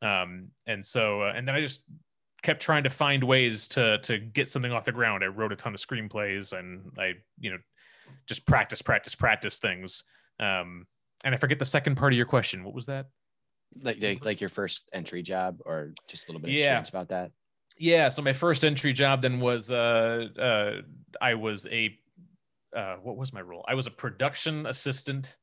Um, 0.03 0.49
and 0.67 0.85
so, 0.85 1.23
uh, 1.23 1.33
and 1.35 1.47
then 1.47 1.55
I 1.55 1.61
just 1.61 1.85
kept 2.43 2.63
trying 2.63 2.85
to 2.85 2.91
find 2.91 3.23
ways 3.23 3.69
to 3.69 3.99
to 3.99 4.19
get 4.19 4.49
something 4.49 4.73
off 4.73 4.85
the 4.85 4.93
ground. 4.93 5.25
I 5.25 5.29
wrote 5.29 5.53
a 5.53 5.57
ton 5.57 5.75
of 5.75 5.81
screenplays 5.81 6.57
and 6.59 6.91
I, 6.99 7.15
you 7.39 7.51
know, 7.51 7.59
just 8.27 8.47
practice, 8.47 8.83
practice, 8.83 9.15
practice 9.15 9.59
things. 9.59 10.05
Um, 10.39 10.87
and 11.25 11.35
I 11.35 11.39
forget 11.39 11.59
the 11.59 11.65
second 11.65 11.97
part 11.97 12.13
of 12.13 12.17
your 12.17 12.27
question. 12.27 12.65
What 12.65 12.75
was 12.75 12.87
that? 12.87 13.07
Like, 13.83 14.03
like, 14.03 14.25
like 14.25 14.41
your 14.41 14.51
first 14.51 14.89
entry 14.93 15.23
job, 15.23 15.61
or 15.65 15.93
just 16.09 16.27
a 16.27 16.33
little 16.33 16.41
bit 16.41 16.51
of 16.51 16.55
experience 16.55 16.89
about 16.89 17.09
that. 17.09 17.31
Yeah. 17.79 18.09
So 18.09 18.21
my 18.23 18.33
first 18.33 18.65
entry 18.65 18.93
job 18.93 19.23
then 19.23 19.39
was 19.39 19.71
uh, 19.71 20.27
uh, 20.39 20.83
I 21.21 21.35
was 21.35 21.67
a 21.67 21.97
uh, 22.77 22.97
what 23.03 23.17
was 23.17 23.33
my 23.33 23.41
role? 23.41 23.65
I 23.69 23.75
was 23.75 23.87
a 23.87 23.91
production 23.91 24.67
assistant. 24.67 25.37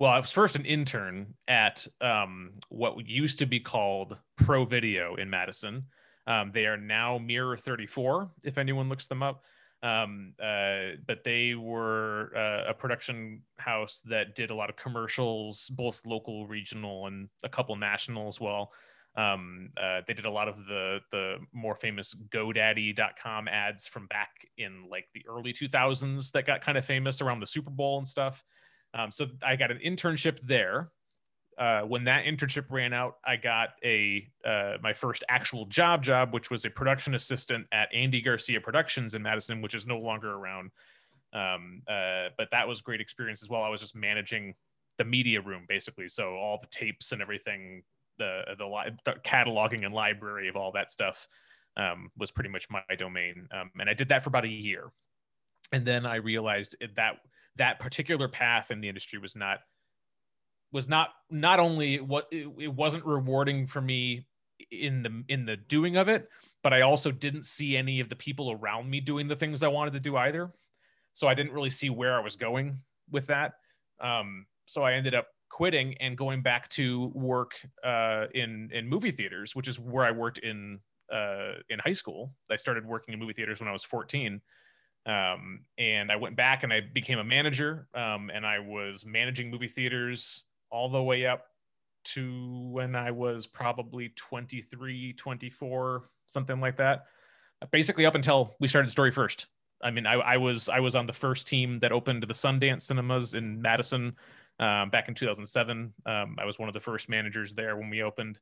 Well, 0.00 0.10
I 0.10 0.18
was 0.18 0.32
first 0.32 0.56
an 0.56 0.64
intern 0.64 1.34
at 1.46 1.86
um, 2.00 2.54
what 2.68 3.06
used 3.06 3.38
to 3.38 3.46
be 3.46 3.60
called 3.60 4.18
Pro 4.36 4.64
Video 4.64 5.14
in 5.14 5.30
Madison. 5.30 5.84
Um, 6.26 6.50
they 6.52 6.66
are 6.66 6.76
now 6.76 7.18
Mirror 7.18 7.58
34, 7.58 8.30
if 8.44 8.58
anyone 8.58 8.88
looks 8.88 9.06
them 9.06 9.22
up. 9.22 9.44
Um, 9.84 10.32
uh, 10.42 10.96
but 11.06 11.24
they 11.24 11.54
were 11.54 12.32
uh, 12.34 12.70
a 12.70 12.74
production 12.74 13.42
house 13.58 14.00
that 14.06 14.34
did 14.34 14.50
a 14.50 14.54
lot 14.54 14.70
of 14.70 14.76
commercials, 14.76 15.68
both 15.76 16.04
local, 16.06 16.46
regional, 16.46 17.06
and 17.06 17.28
a 17.44 17.48
couple 17.48 17.76
national 17.76 18.26
as 18.26 18.40
well. 18.40 18.72
Um, 19.16 19.68
uh, 19.80 20.00
they 20.06 20.14
did 20.14 20.24
a 20.24 20.30
lot 20.30 20.48
of 20.48 20.56
the 20.66 21.00
the 21.12 21.36
more 21.52 21.76
famous 21.76 22.14
GoDaddy.com 22.30 23.46
ads 23.46 23.86
from 23.86 24.06
back 24.06 24.30
in 24.58 24.88
like 24.90 25.06
the 25.14 25.24
early 25.28 25.52
2000s 25.52 26.32
that 26.32 26.46
got 26.46 26.62
kind 26.62 26.76
of 26.78 26.84
famous 26.84 27.20
around 27.20 27.40
the 27.40 27.46
Super 27.46 27.70
Bowl 27.70 27.98
and 27.98 28.08
stuff. 28.08 28.42
Um, 28.94 29.10
so 29.10 29.26
I 29.42 29.56
got 29.56 29.70
an 29.70 29.80
internship 29.84 30.40
there 30.40 30.90
uh, 31.58 31.82
when 31.82 32.04
that 32.04 32.24
internship 32.24 32.64
ran 32.70 32.92
out, 32.92 33.16
I 33.24 33.36
got 33.36 33.70
a 33.84 34.26
uh, 34.44 34.76
my 34.82 34.92
first 34.92 35.24
actual 35.28 35.66
job 35.66 36.02
job, 36.02 36.34
which 36.34 36.50
was 36.50 36.64
a 36.64 36.70
production 36.70 37.14
assistant 37.14 37.66
at 37.72 37.88
Andy 37.94 38.20
Garcia 38.20 38.60
Productions 38.60 39.14
in 39.14 39.22
Madison, 39.22 39.62
which 39.62 39.74
is 39.74 39.86
no 39.86 39.98
longer 39.98 40.32
around. 40.32 40.70
Um, 41.32 41.82
uh, 41.88 42.28
but 42.36 42.48
that 42.52 42.66
was 42.66 42.80
great 42.80 43.00
experience 43.00 43.42
as 43.42 43.50
well. 43.50 43.62
I 43.62 43.68
was 43.68 43.80
just 43.80 43.96
managing 43.96 44.54
the 44.98 45.04
media 45.04 45.40
room 45.40 45.64
basically, 45.68 46.08
so 46.08 46.34
all 46.34 46.58
the 46.60 46.68
tapes 46.68 47.12
and 47.12 47.20
everything 47.20 47.82
the 48.18 48.42
the, 48.58 48.66
li- 48.66 48.96
the 49.04 49.12
cataloging 49.24 49.84
and 49.84 49.94
library 49.94 50.48
of 50.48 50.56
all 50.56 50.72
that 50.72 50.90
stuff 50.90 51.26
um, 51.76 52.10
was 52.16 52.30
pretty 52.30 52.50
much 52.50 52.68
my 52.70 52.82
domain. 52.96 53.48
Um, 53.52 53.70
and 53.78 53.88
I 53.88 53.94
did 53.94 54.08
that 54.08 54.22
for 54.22 54.28
about 54.28 54.44
a 54.44 54.48
year, 54.48 54.90
and 55.72 55.84
then 55.84 56.06
I 56.06 56.16
realized 56.16 56.76
that 56.96 57.16
that 57.56 57.78
particular 57.78 58.28
path 58.28 58.70
in 58.70 58.80
the 58.80 58.88
industry 58.88 59.18
was 59.18 59.36
not 59.36 59.60
was 60.72 60.88
not 60.88 61.10
not 61.30 61.60
only 61.60 62.00
what 62.00 62.26
it, 62.30 62.48
it 62.58 62.74
wasn't 62.74 63.04
rewarding 63.04 63.66
for 63.66 63.80
me 63.80 64.26
in 64.70 65.02
the 65.02 65.24
in 65.28 65.46
the 65.46 65.56
doing 65.56 65.96
of 65.96 66.08
it 66.08 66.28
but 66.62 66.72
i 66.72 66.80
also 66.80 67.10
didn't 67.10 67.44
see 67.44 67.76
any 67.76 68.00
of 68.00 68.08
the 68.08 68.16
people 68.16 68.52
around 68.52 68.90
me 68.90 69.00
doing 69.00 69.28
the 69.28 69.36
things 69.36 69.62
i 69.62 69.68
wanted 69.68 69.92
to 69.92 70.00
do 70.00 70.16
either. 70.16 70.52
So 71.12 71.28
i 71.28 71.34
didn't 71.34 71.52
really 71.52 71.70
see 71.70 71.90
where 71.90 72.16
i 72.16 72.20
was 72.20 72.36
going 72.36 72.78
with 73.10 73.26
that. 73.28 73.54
Um, 74.00 74.46
so 74.66 74.82
i 74.82 74.94
ended 74.94 75.14
up 75.14 75.28
quitting 75.48 75.94
and 76.00 76.18
going 76.18 76.42
back 76.42 76.68
to 76.70 77.12
work 77.14 77.54
uh, 77.84 78.26
in 78.34 78.68
in 78.72 78.88
movie 78.88 79.12
theaters 79.12 79.54
which 79.54 79.68
is 79.68 79.78
where 79.78 80.04
i 80.04 80.10
worked 80.10 80.38
in 80.38 80.80
uh, 81.12 81.52
in 81.68 81.78
high 81.78 81.92
school. 81.92 82.32
I 82.50 82.56
started 82.56 82.86
working 82.86 83.12
in 83.12 83.20
movie 83.20 83.34
theaters 83.34 83.60
when 83.60 83.68
i 83.68 83.72
was 83.72 83.84
14 83.84 84.40
um, 85.06 85.60
and 85.78 86.10
i 86.10 86.16
went 86.16 86.36
back 86.36 86.62
and 86.62 86.72
i 86.72 86.80
became 86.80 87.18
a 87.18 87.24
manager 87.24 87.88
um, 87.94 88.30
and 88.32 88.46
i 88.46 88.58
was 88.58 89.04
managing 89.04 89.50
movie 89.50 89.68
theaters 89.68 90.44
all 90.70 90.88
the 90.88 91.02
way 91.02 91.26
up 91.26 91.46
to 92.04 92.68
when 92.70 92.94
I 92.94 93.10
was 93.10 93.46
probably 93.46 94.10
23, 94.16 95.14
24, 95.14 96.10
something 96.26 96.60
like 96.60 96.76
that. 96.76 97.06
Basically, 97.70 98.06
up 98.06 98.14
until 98.14 98.54
we 98.60 98.68
started 98.68 98.90
Story 98.90 99.10
First. 99.10 99.46
I 99.82 99.90
mean, 99.90 100.06
I, 100.06 100.14
I 100.14 100.36
was 100.36 100.68
I 100.68 100.80
was 100.80 100.96
on 100.96 101.06
the 101.06 101.12
first 101.12 101.48
team 101.48 101.78
that 101.80 101.92
opened 101.92 102.22
the 102.22 102.34
Sundance 102.34 102.82
Cinemas 102.82 103.34
in 103.34 103.60
Madison 103.60 104.14
um, 104.60 104.90
back 104.90 105.08
in 105.08 105.14
2007. 105.14 105.92
Um, 106.06 106.36
I 106.38 106.44
was 106.44 106.58
one 106.58 106.68
of 106.68 106.74
the 106.74 106.80
first 106.80 107.08
managers 107.08 107.54
there 107.54 107.76
when 107.76 107.90
we 107.90 108.02
opened. 108.02 108.38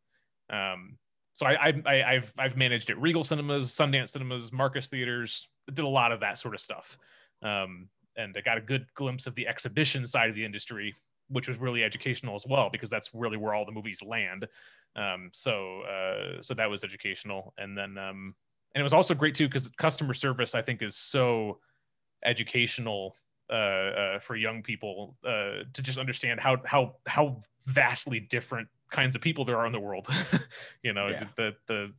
Um, 0.51 0.99
so 1.35 1.47
I, 1.47 1.73
I, 1.87 2.15
have 2.15 2.33
I've 2.39 2.57
managed 2.57 2.91
at 2.91 2.99
Regal 3.01 3.25
Cinemas, 3.25 3.71
Sundance 3.71 4.11
Cinemas, 4.11 4.53
Marcus 4.53 4.89
Theaters. 4.89 5.49
Did 5.73 5.85
a 5.85 5.89
lot 5.89 6.13
of 6.13 6.21
that 6.21 6.39
sort 6.39 6.55
of 6.55 6.61
stuff, 6.61 6.99
um, 7.43 7.89
and 8.17 8.35
I 8.37 8.41
got 8.41 8.59
a 8.59 8.61
good 8.61 8.87
glimpse 8.95 9.27
of 9.27 9.35
the 9.35 9.47
exhibition 9.47 10.07
side 10.07 10.29
of 10.29 10.35
the 10.35 10.45
industry 10.45 10.95
which 11.33 11.49
was 11.49 11.59
really 11.59 11.83
educational 11.83 12.35
as 12.35 12.47
well 12.47 12.69
because 12.71 12.91
that's 12.91 13.15
really 13.15 13.37
where 13.37 13.55
all 13.55 13.65
the 13.65 13.73
movies 13.73 14.03
land. 14.03 14.47
Um, 14.95 15.31
so 15.33 15.83
uh, 15.83 16.43
so 16.43 16.55
that 16.55 16.69
was 16.69 16.85
educational, 16.85 17.55
and 17.59 17.77
then 17.77 17.97
um, 17.97 18.35
and 18.75 18.81
it 18.81 18.83
was 18.83 18.93
also 18.93 19.15
great 19.15 19.35
too 19.35 19.49
because 19.49 19.71
customer 19.73 20.15
service 20.15 20.55
I 20.55 20.63
think 20.63 20.83
is 20.83 20.97
so 20.97 21.59
educational 22.25 23.17
uh, 23.51 23.55
uh, 23.55 24.19
for 24.19 24.37
young 24.37 24.63
people 24.63 25.17
uh, 25.27 25.65
to 25.73 25.83
just 25.83 25.99
understand 25.99 26.41
how 26.41 26.59
how 26.65 26.97
how 27.07 27.41
vastly 27.67 28.21
different 28.21 28.69
kinds 28.93 29.17
of 29.17 29.23
people 29.23 29.45
there 29.45 29.59
are 29.59 29.67
in 29.67 29.73
the 29.73 29.81
world. 29.81 30.07
you 30.83 30.93
know 30.93 31.09
yeah. 31.09 31.25
the 31.37 31.53
the 31.67 31.93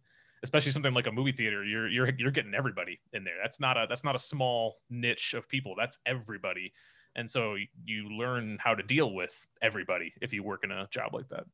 especially 0.44 0.72
something 0.72 0.94
like 0.94 1.08
a 1.08 1.12
movie 1.12 1.32
theater 1.32 1.64
you're 1.64 1.88
you're 1.88 2.10
you're 2.18 2.32
getting 2.32 2.54
everybody 2.54 3.00
in 3.14 3.24
there. 3.24 3.36
That's 3.42 3.60
not 3.60 3.78
a 3.78 3.86
that's 3.90 4.04
not 4.04 4.16
a 4.16 4.20
small 4.20 4.78
niche 4.90 5.34
of 5.34 5.50
people. 5.50 5.74
That's 5.78 5.98
everybody. 6.06 6.72
And 7.16 7.30
so 7.30 7.56
you 7.86 8.10
learn 8.10 8.58
how 8.60 8.74
to 8.74 8.84
deal 8.84 9.14
with 9.14 9.46
everybody 9.62 10.14
if 10.22 10.34
you 10.34 10.44
work 10.44 10.64
in 10.64 10.72
a 10.72 10.88
job 10.90 11.14
like 11.14 11.28
that. 11.30 11.46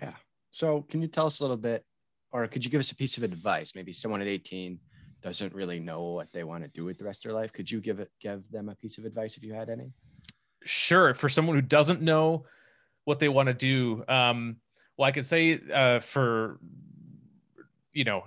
Yeah. 0.00 0.14
So 0.50 0.82
can 0.88 1.02
you 1.02 1.08
tell 1.08 1.26
us 1.26 1.40
a 1.40 1.42
little 1.42 1.56
bit 1.56 1.84
or 2.32 2.46
could 2.46 2.64
you 2.64 2.70
give 2.70 2.78
us 2.78 2.90
a 2.90 2.96
piece 2.96 3.16
of 3.16 3.22
advice? 3.22 3.74
Maybe 3.74 3.92
someone 3.92 4.20
at 4.20 4.26
18 4.26 4.78
doesn't 5.20 5.54
really 5.54 5.80
know 5.80 6.02
what 6.12 6.32
they 6.32 6.44
want 6.44 6.64
to 6.64 6.70
do 6.70 6.84
with 6.84 6.98
the 6.98 7.04
rest 7.04 7.24
of 7.24 7.30
their 7.30 7.40
life. 7.40 7.52
Could 7.52 7.70
you 7.70 7.80
give 7.80 8.00
it 8.00 8.10
give 8.20 8.42
them 8.50 8.68
a 8.68 8.74
piece 8.74 8.98
of 8.98 9.04
advice 9.04 9.36
if 9.36 9.42
you 9.42 9.52
had 9.52 9.68
any? 9.68 9.92
Sure. 10.64 11.14
For 11.14 11.28
someone 11.28 11.56
who 11.56 11.62
doesn't 11.62 12.00
know 12.00 12.44
what 13.08 13.18
they 13.18 13.28
want 13.28 13.46
to 13.48 13.54
do 13.54 14.04
um, 14.08 14.56
well 14.96 15.08
i 15.08 15.12
could 15.12 15.26
say 15.26 15.60
uh, 15.74 15.98
for 15.98 16.60
you 17.92 18.04
know 18.04 18.24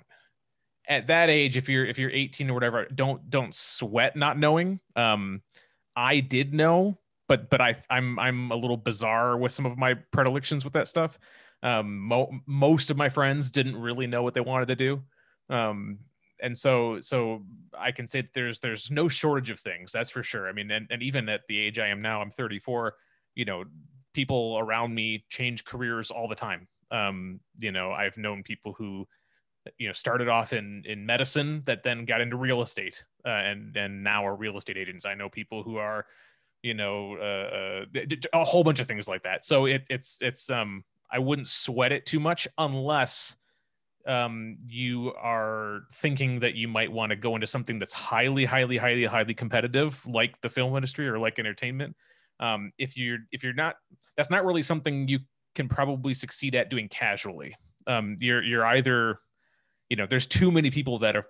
at 0.89 1.07
that 1.07 1.29
age 1.29 1.55
if 1.55 1.69
you're 1.69 1.85
if 1.85 1.97
you're 1.97 2.09
18 2.09 2.49
or 2.49 2.53
whatever 2.53 2.85
don't 2.95 3.29
don't 3.29 3.53
sweat 3.55 4.15
not 4.15 4.37
knowing 4.37 4.79
um 4.95 5.41
I 5.95 6.19
did 6.19 6.53
know, 6.53 6.97
but 7.27 7.49
but 7.49 7.61
I 7.61 7.75
I'm 7.89 8.17
I'm 8.19 8.51
a 8.51 8.55
little 8.55 8.77
bizarre 8.77 9.37
with 9.37 9.51
some 9.51 9.65
of 9.65 9.77
my 9.77 9.95
predilections 10.11 10.63
with 10.63 10.73
that 10.73 10.87
stuff. 10.87 11.19
Um, 11.63 11.99
mo- 11.99 12.31
most 12.47 12.89
of 12.89 12.97
my 12.97 13.09
friends 13.09 13.51
didn't 13.51 13.79
really 13.79 14.07
know 14.07 14.23
what 14.23 14.33
they 14.33 14.41
wanted 14.41 14.67
to 14.69 14.75
do. 14.75 15.01
Um, 15.49 15.99
and 16.41 16.57
so 16.57 16.99
so 17.01 17.43
I 17.77 17.91
can 17.91 18.07
say 18.07 18.27
there's 18.33 18.59
there's 18.59 18.89
no 18.89 19.07
shortage 19.07 19.49
of 19.49 19.59
things 19.59 19.91
that's 19.91 20.09
for 20.09 20.23
sure. 20.23 20.47
I 20.47 20.53
mean, 20.53 20.71
and, 20.71 20.87
and 20.89 21.03
even 21.03 21.29
at 21.29 21.41
the 21.47 21.59
age 21.59 21.77
I 21.79 21.87
am 21.87 22.01
now, 22.01 22.21
I'm 22.21 22.31
34. 22.31 22.95
You 23.35 23.45
know, 23.45 23.63
people 24.13 24.57
around 24.59 24.93
me 24.93 25.25
change 25.29 25.65
careers 25.65 26.11
all 26.11 26.27
the 26.27 26.35
time. 26.35 26.67
Um, 26.91 27.39
you 27.57 27.71
know, 27.71 27.91
I've 27.91 28.17
known 28.17 28.43
people 28.43 28.73
who 28.73 29.07
you 29.77 29.87
know 29.87 29.93
started 29.93 30.27
off 30.27 30.53
in 30.53 30.83
in 30.85 31.05
medicine 31.05 31.61
that 31.65 31.83
then 31.83 32.05
got 32.05 32.21
into 32.21 32.35
real 32.35 32.61
estate 32.61 33.05
uh, 33.25 33.29
and 33.29 33.75
and 33.75 34.03
now 34.03 34.25
are 34.25 34.35
real 34.35 34.57
estate 34.57 34.77
agents 34.77 35.05
i 35.05 35.13
know 35.13 35.29
people 35.29 35.63
who 35.63 35.77
are 35.77 36.05
you 36.63 36.73
know 36.73 37.15
uh, 37.17 37.99
uh, 37.99 38.15
a 38.33 38.43
whole 38.43 38.63
bunch 38.63 38.79
of 38.79 38.87
things 38.87 39.07
like 39.07 39.23
that 39.23 39.45
so 39.45 39.65
it, 39.65 39.83
it's 39.89 40.17
it's 40.21 40.49
um 40.49 40.83
i 41.11 41.19
wouldn't 41.19 41.47
sweat 41.47 41.91
it 41.91 42.05
too 42.05 42.19
much 42.19 42.47
unless 42.57 43.35
um 44.07 44.57
you 44.67 45.13
are 45.21 45.81
thinking 45.93 46.39
that 46.39 46.55
you 46.55 46.67
might 46.67 46.91
want 46.91 47.11
to 47.11 47.15
go 47.15 47.35
into 47.35 47.45
something 47.45 47.77
that's 47.77 47.93
highly 47.93 48.45
highly 48.45 48.77
highly 48.77 49.05
highly 49.05 49.33
competitive 49.33 50.03
like 50.07 50.39
the 50.41 50.49
film 50.49 50.75
industry 50.75 51.07
or 51.07 51.19
like 51.19 51.37
entertainment 51.37 51.95
um 52.41 52.71
if 52.77 52.97
you're 52.97 53.19
if 53.31 53.43
you're 53.43 53.53
not 53.53 53.75
that's 54.17 54.29
not 54.29 54.45
really 54.45 54.61
something 54.61 55.07
you 55.07 55.19
can 55.55 55.67
probably 55.67 56.13
succeed 56.13 56.55
at 56.55 56.69
doing 56.69 56.87
casually. 56.89 57.55
Um 57.87 58.17
you're 58.19 58.43
you're 58.43 58.65
either 58.65 59.19
you 59.89 59.97
know 59.97 60.05
there's 60.05 60.27
too 60.27 60.51
many 60.51 60.69
people 60.69 60.99
that 60.99 61.15
are 61.15 61.25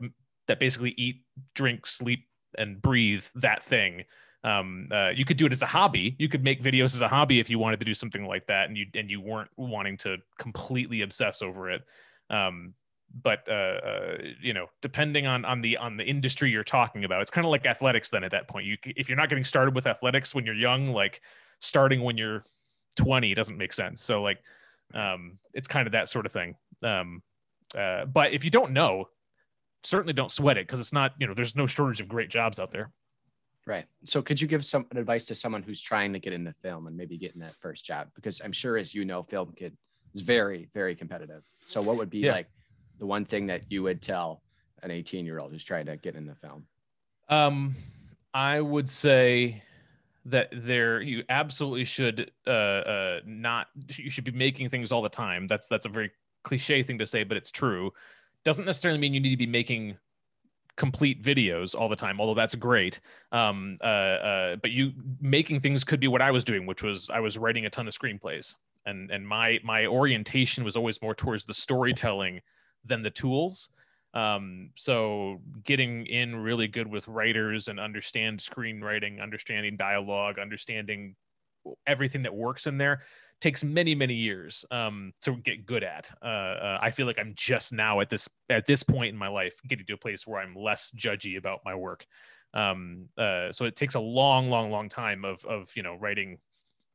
that 0.48 0.60
basically 0.60 0.94
eat 0.98 1.24
drink 1.56 1.88
sleep 1.88 2.26
and 2.58 2.82
breathe 2.82 3.26
that 3.36 3.64
thing. 3.64 4.04
Um, 4.44 4.88
uh, 4.92 5.10
you 5.10 5.24
could 5.24 5.38
do 5.38 5.46
it 5.46 5.52
as 5.52 5.62
a 5.62 5.68
hobby. 5.68 6.16
You 6.18 6.28
could 6.28 6.44
make 6.44 6.64
videos 6.64 6.96
as 6.96 7.02
a 7.02 7.08
hobby 7.08 7.40
if 7.40 7.50
you 7.50 7.60
wanted 7.60 7.80
to 7.80 7.86
do 7.86 7.94
something 7.94 8.26
like 8.26 8.48
that 8.48 8.68
and 8.68 8.78
you 8.78 8.88
and 8.96 9.10
you 9.10 9.22
weren't 9.22 9.50
wanting 9.56 9.98
to 9.98 10.18
completely 10.40 11.02
obsess 11.02 11.42
over 11.42 11.70
it. 11.70 11.84
Um, 12.30 12.74
but 13.22 13.48
uh, 13.50 13.52
uh, 13.52 14.18
you 14.42 14.54
know 14.54 14.68
depending 14.82 15.28
on 15.28 15.44
on 15.46 15.62
the 15.62 15.78
on 15.78 15.98
the 15.98 16.04
industry 16.04 16.50
you're 16.50 16.64
talking 16.64 17.04
about 17.04 17.22
it's 17.22 17.32
kind 17.32 17.46
of 17.46 17.52
like 17.52 17.66
athletics 17.66 18.10
then 18.10 18.24
at 18.24 18.32
that 18.32 18.48
point 18.48 18.66
you 18.66 18.78
if 18.86 19.10
you're 19.10 19.18
not 19.18 19.30
getting 19.30 19.44
started 19.44 19.76
with 19.76 19.88
athletics 19.88 20.34
when 20.34 20.46
you're 20.46 20.56
young 20.56 20.88
like 20.94 21.22
starting 21.60 22.02
when 22.04 22.18
you're 22.18 22.44
20 22.96 23.34
doesn't 23.34 23.58
make 23.58 23.74
sense 23.74 24.02
so 24.02 24.22
like 24.22 24.40
um, 24.94 25.38
it's 25.54 25.68
kind 25.68 25.88
of 25.88 25.94
that 25.94 26.10
sort 26.10 26.26
of 26.26 26.32
thing 26.32 26.56
um, 26.84 27.22
uh, 27.76 28.06
but 28.06 28.34
if 28.34 28.44
you 28.44 28.52
don't 28.52 28.72
know, 28.72 29.06
certainly 29.84 30.14
don't 30.14 30.32
sweat 30.32 30.58
it 30.58 30.68
because 30.68 30.80
it's 30.80 30.94
not, 30.94 31.14
you 31.20 31.28
know, 31.28 31.34
there's 31.34 31.56
no 31.56 31.68
shortage 31.68 32.02
of 32.02 32.08
great 32.08 32.30
jobs 32.30 32.60
out 32.60 32.72
there. 32.72 32.92
Right. 33.66 33.86
So 34.06 34.22
could 34.22 34.42
you 34.42 34.48
give 34.48 34.66
some 34.66 34.88
advice 34.96 35.26
to 35.26 35.36
someone 35.36 35.64
who's 35.64 35.82
trying 35.82 36.14
to 36.14 36.20
get 36.20 36.34
into 36.34 36.54
film 36.62 36.88
and 36.88 36.98
maybe 36.98 37.18
getting 37.18 37.42
that 37.42 37.56
first 37.60 37.86
job? 37.86 38.10
Because 38.16 38.42
I'm 38.44 38.52
sure, 38.52 38.78
as 38.78 38.94
you 38.94 39.06
know, 39.06 39.24
film 39.24 39.54
kid 39.56 39.78
is 40.14 40.22
very, 40.22 40.70
very 40.74 40.96
competitive. 40.96 41.44
So 41.66 41.82
what 41.82 41.98
would 41.98 42.10
be 42.10 42.20
yeah. 42.20 42.34
like 42.34 42.48
the 43.02 43.08
one 43.08 43.26
thing 43.26 43.48
that 43.48 43.64
you 43.70 43.84
would 43.84 44.02
tell 44.02 44.44
an 44.84 44.92
18 44.92 45.26
year 45.26 45.40
old 45.40 45.52
who's 45.52 45.66
trying 45.66 45.88
to 45.88 45.98
get 45.98 46.16
in 46.16 46.26
the 46.26 46.36
film? 46.36 46.66
Um, 47.28 47.76
I 48.34 48.62
would 48.62 48.88
say 48.88 49.62
that 50.26 50.50
there 50.54 51.02
you 51.02 51.24
absolutely 51.30 51.84
should 51.84 52.30
uh, 52.46 52.52
uh 52.52 53.20
not 53.26 53.68
you 53.90 54.12
should 54.12 54.24
be 54.24 54.32
making 54.32 54.70
things 54.70 54.92
all 54.92 55.02
the 55.02 55.10
time 55.10 55.48
that's 55.48 55.68
that's 55.68 55.88
a 55.88 55.90
very 55.90 56.12
cliche 56.44 56.84
thing 56.84 57.00
to 57.00 57.06
say, 57.06 57.24
but 57.24 57.38
it's 57.38 57.52
true. 57.52 57.92
Doesn't 58.44 58.66
necessarily 58.66 59.00
mean 59.00 59.14
you 59.14 59.20
need 59.20 59.32
to 59.32 59.38
be 59.38 59.48
making 59.48 59.98
complete 60.76 61.24
videos 61.24 61.76
all 61.76 61.90
the 61.90 61.96
time, 61.96 62.20
although 62.20 62.36
that's 62.36 62.56
great. 62.56 63.00
Um, 63.32 63.78
uh, 63.84 63.86
uh, 63.86 64.56
but 64.58 64.72
you 64.72 64.94
making 65.20 65.60
things 65.60 65.84
could 65.84 66.00
be 66.00 66.08
what 66.08 66.22
I 66.22 66.30
was 66.30 66.44
doing, 66.44 66.68
which 66.68 66.84
was 66.84 67.10
I 67.10 67.20
was 67.20 67.40
writing 67.40 67.66
a 67.66 67.70
ton 67.70 67.88
of 67.88 67.94
screenplays, 67.96 68.56
and 68.86 69.10
and 69.10 69.28
my 69.28 69.60
my 69.64 69.88
orientation 69.88 70.64
was 70.64 70.76
always 70.76 71.02
more 71.02 71.16
towards 71.16 71.46
the 71.46 71.54
storytelling 71.54 72.42
than 72.86 73.02
the 73.02 73.10
tools. 73.10 73.70
Um, 74.14 74.72
so 74.76 75.40
getting 75.64 76.06
in 76.06 76.36
really 76.36 76.68
good 76.68 76.88
with 76.88 77.08
writers 77.08 77.70
and 77.70 77.80
understand 77.80 78.40
screenwriting, 78.40 79.22
understanding 79.22 79.78
dialogue, 79.78 80.38
understanding 80.38 81.16
everything 81.88 82.22
that 82.22 82.34
works 82.34 82.68
in 82.68 82.78
there 82.78 83.02
takes 83.40 83.64
many 83.64 83.96
many 83.96 84.14
years 84.14 84.64
um, 84.72 85.14
to 85.22 85.36
get 85.38 85.66
good 85.66 85.84
at. 85.84 86.12
Uh, 86.22 86.26
uh, 86.26 86.80
I 86.82 86.92
feel 86.92 87.08
like 87.08 87.20
I'm 87.20 87.34
just 87.36 87.74
now 87.74 88.00
at 88.00 88.10
this 88.10 88.30
at 88.50 88.66
this 88.66 88.84
point 88.84 89.10
in 89.10 89.18
my 89.18 89.28
life 89.28 89.54
getting 89.68 89.86
to 89.88 89.94
a 89.94 89.98
place 89.98 90.28
where 90.28 90.40
I'm 90.40 90.56
less 90.56 90.92
judgy 90.92 91.38
about 91.38 91.60
my 91.66 91.76
work. 91.76 92.06
Um, 92.54 93.08
uh, 93.18 93.52
so 93.52 93.66
it 93.66 93.76
takes 93.76 93.96
a 93.96 94.00
long, 94.00 94.50
long, 94.50 94.72
long 94.72 94.90
time 94.90 95.26
of 95.26 95.44
of 95.46 95.72
you 95.76 95.84
know 95.84 95.96
writing 95.96 96.38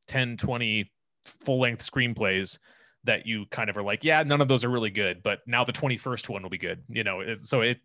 10, 0.07 0.37
20 0.37 0.89
full 1.25 1.59
length 1.59 1.81
screenplays 1.81 2.59
that 3.07 3.25
you 3.25 3.45
kind 3.47 3.69
of 3.69 3.75
are 3.75 3.83
like, 3.83 4.03
yeah, 4.03 4.21
none 4.23 4.39
of 4.39 4.47
those 4.47 4.63
are 4.63 4.69
really 4.69 4.91
good, 4.91 5.23
but 5.23 5.39
now 5.47 5.63
the 5.63 5.73
21st 5.73 6.29
one 6.29 6.43
will 6.43 6.49
be 6.49 6.57
good. 6.57 6.83
You 6.87 7.03
know, 7.03 7.21
it, 7.21 7.43
so 7.43 7.61
it 7.61 7.79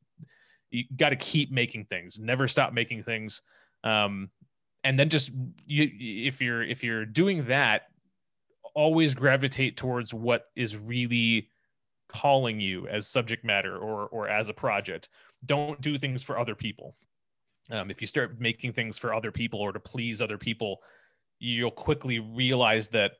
you 0.71 0.85
got 0.97 1.09
to 1.09 1.17
keep 1.17 1.51
making 1.51 1.87
things, 1.87 2.21
never 2.21 2.47
stop 2.47 2.73
making 2.73 3.03
things. 3.03 3.43
Um, 3.85 4.31
and 4.85 4.99
then 4.99 5.09
just 5.09 5.31
you 5.67 5.91
if 6.27 6.41
you're 6.41 6.63
if 6.63 6.83
you're 6.83 7.07
doing 7.07 7.45
that 7.47 7.83
always 8.75 9.15
gravitate 9.15 9.77
towards 9.77 10.15
what 10.15 10.47
is 10.57 10.77
really 10.77 11.49
calling 12.09 12.61
you 12.61 12.87
as 12.89 13.09
subject 13.09 13.45
matter 13.45 13.77
or 13.77 14.07
or 14.09 14.29
as 14.29 14.49
a 14.49 14.55
project 14.55 15.09
don't 15.47 15.81
do 15.81 15.99
things 15.99 16.23
for 16.23 16.39
other 16.39 16.55
people 16.55 16.97
um, 17.71 17.91
if 17.91 18.01
you 18.01 18.07
start 18.07 18.41
making 18.41 18.73
things 18.73 18.99
for 18.99 19.15
other 19.15 19.31
people 19.31 19.61
or 19.61 19.73
to 19.73 19.81
please 19.81 20.21
other 20.21 20.39
people 20.39 20.81
you'll 21.39 21.71
quickly 21.71 22.19
realize 22.19 22.89
that 22.89 23.13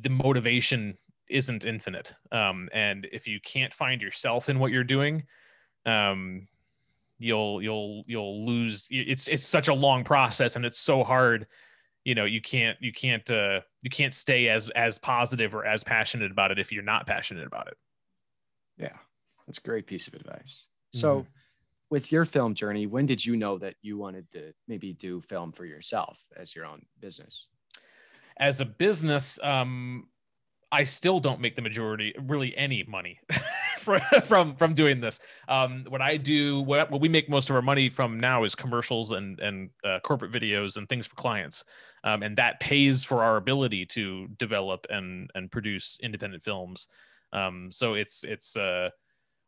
the 0.00 0.10
motivation 0.10 0.94
isn't 1.28 1.64
infinite. 1.64 2.12
Um, 2.30 2.68
and 2.72 3.06
if 3.12 3.26
you 3.26 3.40
can't 3.40 3.72
find 3.72 4.02
yourself 4.02 4.48
in 4.48 4.58
what 4.58 4.72
you're 4.72 4.84
doing 4.84 5.24
um, 5.86 6.46
you'll 7.18 7.62
you'll 7.62 8.02
you'll 8.06 8.44
lose 8.46 8.88
it's 8.90 9.28
it's 9.28 9.44
such 9.44 9.68
a 9.68 9.74
long 9.74 10.04
process 10.04 10.56
and 10.56 10.64
it's 10.64 10.78
so 10.78 11.04
hard. 11.04 11.46
You 12.04 12.14
know 12.14 12.24
you 12.24 12.40
can't 12.40 12.76
you 12.80 12.92
can't 12.92 13.28
uh 13.30 13.60
you 13.82 13.90
can't 13.90 14.12
stay 14.12 14.48
as 14.48 14.70
as 14.70 14.98
positive 14.98 15.54
or 15.54 15.64
as 15.64 15.84
passionate 15.84 16.32
about 16.32 16.50
it 16.50 16.58
if 16.58 16.72
you're 16.72 16.82
not 16.82 17.06
passionate 17.06 17.46
about 17.46 17.68
it. 17.68 17.76
Yeah 18.76 18.96
that's 19.46 19.58
a 19.58 19.62
great 19.62 19.86
piece 19.86 20.08
of 20.08 20.14
advice. 20.14 20.66
So 20.92 21.20
mm-hmm. 21.20 21.28
with 21.90 22.10
your 22.10 22.24
film 22.24 22.54
journey 22.54 22.86
when 22.86 23.06
did 23.06 23.24
you 23.24 23.36
know 23.36 23.56
that 23.58 23.76
you 23.82 23.98
wanted 23.98 24.28
to 24.32 24.52
maybe 24.66 24.92
do 24.92 25.20
film 25.20 25.52
for 25.52 25.64
yourself 25.64 26.18
as 26.36 26.56
your 26.56 26.66
own 26.66 26.82
business 27.00 27.46
as 28.42 28.60
a 28.60 28.64
business 28.64 29.38
um 29.42 30.06
i 30.70 30.82
still 30.82 31.20
don't 31.20 31.40
make 31.40 31.54
the 31.56 31.62
majority 31.62 32.14
really 32.26 32.56
any 32.56 32.84
money 32.88 33.18
from 34.24 34.54
from 34.56 34.74
doing 34.74 35.00
this. 35.00 35.20
Um, 35.48 35.84
what 35.88 36.00
I 36.00 36.16
do, 36.16 36.60
what, 36.62 36.90
what 36.90 37.00
we 37.00 37.08
make 37.08 37.28
most 37.28 37.50
of 37.50 37.56
our 37.56 37.62
money 37.62 37.88
from 37.88 38.18
now 38.18 38.44
is 38.44 38.54
commercials 38.54 39.12
and 39.12 39.38
and 39.40 39.70
uh, 39.84 39.98
corporate 40.00 40.32
videos 40.32 40.76
and 40.76 40.88
things 40.88 41.06
for 41.06 41.16
clients, 41.16 41.64
um, 42.04 42.22
and 42.22 42.36
that 42.36 42.60
pays 42.60 43.04
for 43.04 43.22
our 43.22 43.36
ability 43.36 43.84
to 43.86 44.28
develop 44.38 44.86
and 44.90 45.30
and 45.34 45.50
produce 45.50 45.98
independent 46.02 46.42
films. 46.42 46.88
Um, 47.32 47.68
so 47.70 47.94
it's 47.94 48.24
it's 48.24 48.56
uh, 48.56 48.90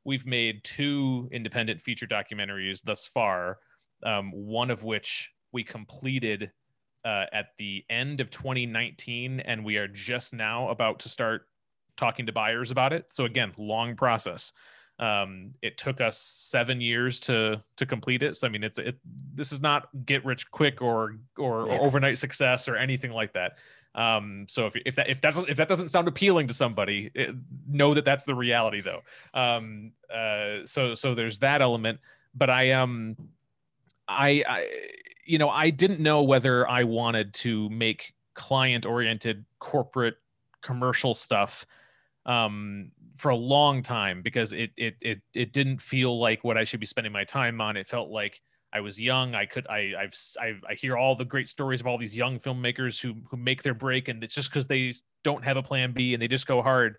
we've 0.04 0.26
made 0.26 0.64
two 0.64 1.28
independent 1.32 1.80
feature 1.80 2.06
documentaries 2.06 2.82
thus 2.82 3.06
far, 3.06 3.58
um, 4.04 4.30
one 4.32 4.70
of 4.70 4.84
which 4.84 5.30
we 5.52 5.62
completed 5.62 6.50
uh, 7.04 7.26
at 7.32 7.48
the 7.58 7.84
end 7.90 8.20
of 8.20 8.30
2019, 8.30 9.40
and 9.40 9.64
we 9.64 9.76
are 9.76 9.88
just 9.88 10.34
now 10.34 10.68
about 10.68 10.98
to 11.00 11.08
start 11.08 11.46
talking 11.96 12.26
to 12.26 12.32
buyers 12.32 12.70
about 12.70 12.92
it. 12.92 13.10
So 13.10 13.24
again, 13.24 13.52
long 13.58 13.96
process. 13.96 14.52
Um, 14.98 15.54
it 15.60 15.76
took 15.76 16.00
us 16.00 16.18
seven 16.18 16.80
years 16.80 17.18
to 17.20 17.62
to 17.76 17.86
complete 17.86 18.22
it. 18.22 18.36
So 18.36 18.46
I 18.46 18.50
mean, 18.50 18.62
it's 18.62 18.78
it. 18.78 18.96
This 19.34 19.50
is 19.50 19.60
not 19.60 19.88
get 20.06 20.24
rich 20.24 20.50
quick 20.50 20.82
or 20.82 21.16
or, 21.36 21.66
yeah. 21.66 21.76
or 21.76 21.86
overnight 21.86 22.18
success 22.18 22.68
or 22.68 22.76
anything 22.76 23.10
like 23.10 23.32
that. 23.32 23.58
Um, 23.96 24.46
so 24.48 24.66
if 24.66 24.76
if 24.86 24.96
that 24.96 25.08
if 25.08 25.20
that's 25.20 25.38
if 25.38 25.56
that 25.56 25.68
doesn't 25.68 25.88
sound 25.90 26.06
appealing 26.06 26.46
to 26.48 26.54
somebody, 26.54 27.10
it, 27.14 27.34
know 27.68 27.92
that 27.94 28.04
that's 28.04 28.24
the 28.24 28.34
reality 28.34 28.82
though. 28.82 29.02
Um, 29.38 29.92
uh, 30.12 30.64
so 30.64 30.94
so 30.94 31.14
there's 31.14 31.40
that 31.40 31.60
element. 31.60 31.98
But 32.36 32.50
I 32.50 32.72
um 32.72 33.16
I, 34.08 34.44
I 34.48 34.68
you 35.26 35.38
know 35.38 35.48
I 35.48 35.70
didn't 35.70 36.00
know 36.00 36.22
whether 36.22 36.68
I 36.68 36.84
wanted 36.84 37.32
to 37.34 37.68
make 37.70 38.14
client 38.34 38.86
oriented 38.86 39.44
corporate 39.58 40.16
commercial 40.62 41.14
stuff 41.14 41.66
um, 42.26 42.90
for 43.16 43.30
a 43.30 43.36
long 43.36 43.82
time 43.82 44.22
because 44.22 44.52
it, 44.52 44.70
it 44.76 44.94
it 45.00 45.20
it 45.34 45.52
didn't 45.52 45.80
feel 45.80 46.18
like 46.18 46.42
what 46.44 46.56
I 46.56 46.64
should 46.64 46.80
be 46.80 46.86
spending 46.86 47.12
my 47.12 47.24
time 47.24 47.60
on. 47.60 47.76
It 47.76 47.86
felt 47.86 48.10
like 48.10 48.40
I 48.72 48.80
was 48.80 49.00
young. 49.00 49.34
I 49.34 49.46
could 49.46 49.66
I 49.68 49.92
I've, 49.98 50.14
I've 50.40 50.64
I 50.68 50.74
hear 50.74 50.96
all 50.96 51.14
the 51.14 51.24
great 51.24 51.48
stories 51.48 51.80
of 51.80 51.86
all 51.86 51.98
these 51.98 52.16
young 52.16 52.38
filmmakers 52.38 53.00
who 53.00 53.14
who 53.30 53.36
make 53.36 53.62
their 53.62 53.74
break, 53.74 54.08
and 54.08 54.22
it's 54.24 54.34
just 54.34 54.50
because 54.50 54.66
they 54.66 54.92
don't 55.22 55.44
have 55.44 55.56
a 55.56 55.62
plan 55.62 55.92
B 55.92 56.14
and 56.14 56.22
they 56.22 56.28
just 56.28 56.46
go 56.46 56.62
hard. 56.62 56.96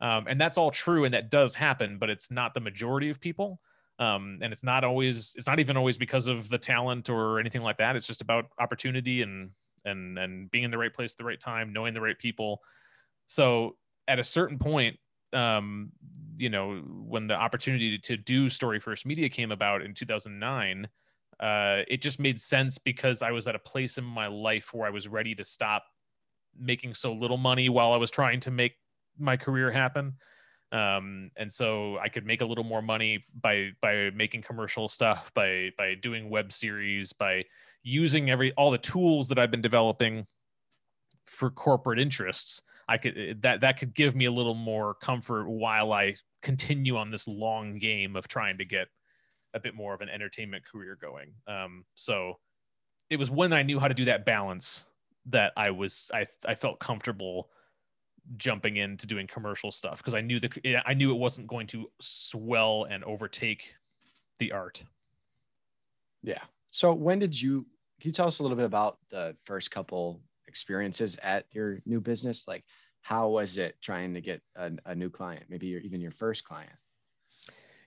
Um, 0.00 0.26
and 0.28 0.40
that's 0.40 0.58
all 0.58 0.70
true, 0.70 1.04
and 1.04 1.14
that 1.14 1.30
does 1.30 1.54
happen, 1.54 1.98
but 1.98 2.10
it's 2.10 2.30
not 2.30 2.52
the 2.52 2.60
majority 2.60 3.10
of 3.10 3.20
people. 3.20 3.60
Um, 3.98 4.40
and 4.42 4.52
it's 4.52 4.64
not 4.64 4.82
always 4.82 5.34
it's 5.36 5.46
not 5.46 5.60
even 5.60 5.76
always 5.76 5.98
because 5.98 6.26
of 6.26 6.48
the 6.48 6.58
talent 6.58 7.08
or 7.08 7.38
anything 7.38 7.62
like 7.62 7.78
that. 7.78 7.96
It's 7.96 8.06
just 8.06 8.22
about 8.22 8.46
opportunity 8.58 9.22
and 9.22 9.50
and 9.84 10.18
and 10.18 10.50
being 10.50 10.64
in 10.64 10.70
the 10.70 10.78
right 10.78 10.92
place 10.92 11.12
at 11.12 11.18
the 11.18 11.24
right 11.24 11.40
time, 11.40 11.72
knowing 11.72 11.94
the 11.94 12.00
right 12.00 12.18
people. 12.18 12.60
So 13.26 13.76
at 14.08 14.18
a 14.18 14.24
certain 14.24 14.58
point, 14.58 14.98
um, 15.32 15.92
you 16.36 16.50
know, 16.50 16.76
when 16.76 17.26
the 17.26 17.34
opportunity 17.34 17.98
to 17.98 18.16
do 18.16 18.48
Story 18.48 18.80
First 18.80 19.06
Media 19.06 19.28
came 19.28 19.52
about 19.52 19.82
in 19.82 19.94
2009, 19.94 20.88
uh, 21.40 21.82
it 21.88 22.00
just 22.00 22.20
made 22.20 22.40
sense 22.40 22.78
because 22.78 23.22
I 23.22 23.30
was 23.30 23.46
at 23.46 23.54
a 23.54 23.60
place 23.60 23.98
in 23.98 24.04
my 24.04 24.26
life 24.26 24.72
where 24.72 24.86
I 24.86 24.90
was 24.90 25.08
ready 25.08 25.34
to 25.34 25.44
stop 25.44 25.84
making 26.58 26.94
so 26.94 27.12
little 27.12 27.36
money 27.36 27.68
while 27.68 27.92
I 27.92 27.96
was 27.96 28.10
trying 28.10 28.40
to 28.40 28.50
make 28.50 28.74
my 29.18 29.36
career 29.36 29.70
happen. 29.70 30.14
Um, 30.74 31.30
and 31.36 31.50
so 31.50 31.98
I 31.98 32.08
could 32.08 32.26
make 32.26 32.40
a 32.40 32.44
little 32.44 32.64
more 32.64 32.82
money 32.82 33.24
by 33.40 33.70
by 33.80 34.10
making 34.10 34.42
commercial 34.42 34.88
stuff, 34.88 35.32
by 35.34 35.70
by 35.78 35.94
doing 35.94 36.28
web 36.28 36.52
series, 36.52 37.12
by 37.12 37.44
using 37.82 38.30
every 38.30 38.52
all 38.54 38.70
the 38.70 38.78
tools 38.78 39.28
that 39.28 39.38
I've 39.38 39.50
been 39.50 39.62
developing 39.62 40.26
for 41.26 41.50
corporate 41.50 41.98
interests 41.98 42.60
I 42.88 42.98
could 42.98 43.16
eh, 43.16 43.34
that 43.40 43.60
that 43.60 43.78
could 43.78 43.94
give 43.94 44.14
me 44.14 44.26
a 44.26 44.32
little 44.32 44.54
more 44.54 44.94
comfort 44.94 45.48
while 45.48 45.92
I 45.92 46.14
continue 46.42 46.96
on 46.96 47.10
this 47.10 47.26
long 47.26 47.78
game 47.78 48.16
of 48.16 48.28
trying 48.28 48.58
to 48.58 48.64
get 48.64 48.88
a 49.54 49.60
bit 49.60 49.74
more 49.74 49.94
of 49.94 50.00
an 50.00 50.08
entertainment 50.08 50.64
career 50.64 50.98
going. 51.00 51.32
Um, 51.46 51.84
so 51.94 52.34
it 53.08 53.16
was 53.16 53.30
when 53.30 53.52
I 53.52 53.62
knew 53.62 53.78
how 53.78 53.88
to 53.88 53.94
do 53.94 54.06
that 54.06 54.24
balance 54.24 54.86
that 55.26 55.52
I 55.56 55.70
was 55.70 56.10
I 56.12 56.26
I 56.46 56.54
felt 56.54 56.80
comfortable 56.80 57.48
jumping 58.36 58.76
into 58.76 59.06
doing 59.06 59.26
commercial 59.26 59.70
stuff 59.70 59.98
because 59.98 60.14
I 60.14 60.20
knew 60.20 60.40
the 60.40 60.82
I 60.86 60.94
knew 60.94 61.10
it 61.10 61.18
wasn't 61.18 61.46
going 61.46 61.66
to 61.68 61.90
swell 62.00 62.86
and 62.90 63.04
overtake 63.04 63.74
the 64.38 64.52
art. 64.52 64.84
Yeah. 66.22 66.42
So 66.70 66.92
when 66.92 67.18
did 67.18 67.40
you 67.40 67.66
can 68.00 68.08
you 68.08 68.12
tell 68.12 68.26
us 68.26 68.38
a 68.38 68.42
little 68.42 68.56
bit 68.56 68.66
about 68.66 68.98
the 69.10 69.36
first 69.44 69.70
couple 69.70 70.20
experiences 70.48 71.16
at 71.22 71.46
your 71.52 71.80
new 71.84 72.00
business 72.00 72.44
like 72.46 72.64
how 73.02 73.28
was 73.28 73.56
it 73.56 73.76
trying 73.82 74.14
to 74.14 74.20
get 74.20 74.40
a, 74.56 74.70
a 74.86 74.94
new 74.94 75.10
client 75.10 75.44
maybe 75.48 75.66
even 75.84 76.00
your 76.00 76.12
first 76.12 76.44
client 76.44 76.70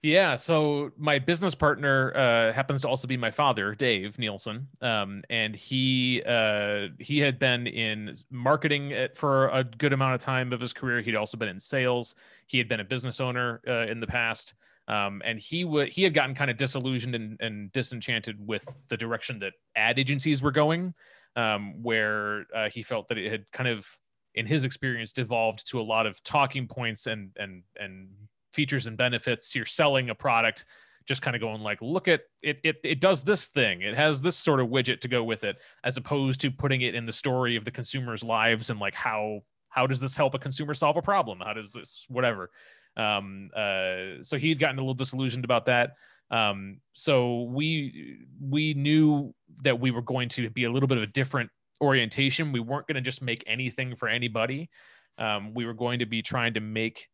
yeah. 0.04 0.36
So 0.36 0.92
my 0.98 1.20
business 1.20 1.56
partner 1.56 2.16
uh, 2.16 2.54
happens 2.54 2.82
to 2.82 2.88
also 2.88 3.08
be 3.08 3.18
my 3.18 3.32
father, 3.32 3.76
Dave 3.76 4.18
Nielsen, 4.20 4.68
um, 4.82 5.22
and 5.30 5.56
he 5.56 6.24
uh, 6.28 6.88
he 7.00 7.20
had 7.20 7.40
been 7.40 7.68
in 7.68 8.16
marketing 8.30 9.08
for 9.16 9.50
a 9.50 9.64
good 9.64 9.94
amount 9.94 10.16
of 10.16 10.22
time 10.22 10.54
of 10.54 10.60
his 10.60 10.74
career. 10.74 11.02
He'd 11.02 11.16
also 11.16 11.38
been 11.38 11.50
in 11.50 11.60
sales. 11.60 12.16
He 12.48 12.58
had 12.58 12.68
been 12.68 12.80
a 12.80 12.86
business 12.86 13.20
owner 13.20 13.62
uh, 13.68 13.88
in 13.88 14.00
the 14.00 14.08
past, 14.08 14.54
um, 14.88 15.22
and 15.26 15.40
he 15.40 15.66
would 15.66 15.90
he 15.90 16.04
had 16.04 16.14
gotten 16.14 16.36
kind 16.36 16.52
of 16.52 16.58
disillusioned 16.58 17.16
and, 17.16 17.38
and 17.42 17.72
disenchanted 17.72 18.36
with 18.46 18.68
the 18.90 18.98
direction 18.98 19.40
that 19.40 19.54
ad 19.76 20.00
agencies 20.00 20.42
were 20.42 20.52
going 20.52 20.94
um, 21.38 21.82
where 21.84 22.46
uh, 22.54 22.70
he 22.70 22.82
felt 22.82 23.08
that 23.08 23.18
it 23.18 23.32
had 23.32 23.46
kind 23.52 23.70
of, 23.70 23.88
in 24.36 24.46
his 24.46 24.66
experience, 24.66 25.14
devolved 25.14 25.70
to 25.70 25.80
a 25.80 25.84
lot 25.84 26.06
of 26.06 26.22
talking 26.24 26.68
points 26.68 27.08
and 27.08 27.30
and 27.38 27.64
and 27.80 28.10
features 28.58 28.88
and 28.88 28.98
benefits. 28.98 29.56
You're 29.56 29.66
selling 29.66 30.10
a 30.10 30.16
product, 30.16 30.66
just 31.06 31.22
kind 31.22 31.36
of 31.36 31.42
going 31.42 31.62
like, 31.62 31.80
look 31.82 32.08
at 32.08 32.22
it, 32.42 32.58
it, 32.64 32.78
it 32.84 33.00
does 33.00 33.24
this 33.24 33.48
thing. 33.48 33.84
It 33.84 33.96
has 33.96 34.20
this 34.22 34.36
sort 34.36 34.60
of 34.60 34.68
widget 34.68 35.00
to 35.02 35.08
go 35.08 35.24
with 35.24 35.44
it, 35.44 35.58
as 35.84 35.96
opposed 35.98 36.42
to 36.42 36.50
putting 36.50 36.82
it 36.82 36.96
in 36.96 37.06
the 37.06 37.14
story 37.14 37.56
of 37.56 37.66
the 37.66 37.72
consumer's 37.72 38.24
lives 38.24 38.72
and 38.72 38.80
like 38.80 38.96
how 38.96 39.42
how 39.70 39.86
does 39.86 40.00
this 40.00 40.16
help 40.16 40.34
a 40.34 40.40
consumer 40.40 40.74
solve 40.74 40.98
a 40.98 41.02
problem? 41.04 41.40
How 41.40 41.54
does 41.54 41.72
this 41.72 42.06
whatever? 42.10 42.50
Um, 42.98 43.52
uh, 43.56 44.24
so 44.24 44.38
he'd 44.38 44.60
gotten 44.60 44.80
a 44.80 44.82
little 44.82 44.96
disillusioned 44.96 45.46
about 45.46 45.68
that. 45.68 45.92
Um, 46.32 46.82
so 46.94 47.44
we 47.44 48.26
we 48.42 48.74
knew 48.74 49.34
that 49.64 49.80
we 49.80 49.92
were 49.92 50.02
going 50.02 50.30
to 50.30 50.50
be 50.50 50.64
a 50.64 50.72
little 50.72 50.88
bit 50.88 50.98
of 50.98 51.04
a 51.04 51.14
different 51.22 51.52
orientation. 51.80 52.52
We 52.52 52.60
weren't 52.60 52.88
going 52.88 52.96
to 52.96 53.02
just 53.02 53.22
make 53.22 53.44
anything 53.46 53.96
for 53.96 54.10
anybody. 54.10 54.70
Um, 55.18 55.54
we 55.54 55.66
were 55.66 55.74
going 55.74 56.00
to 56.00 56.06
be 56.06 56.22
trying 56.22 56.56
to 56.56 56.60
make 56.60 57.08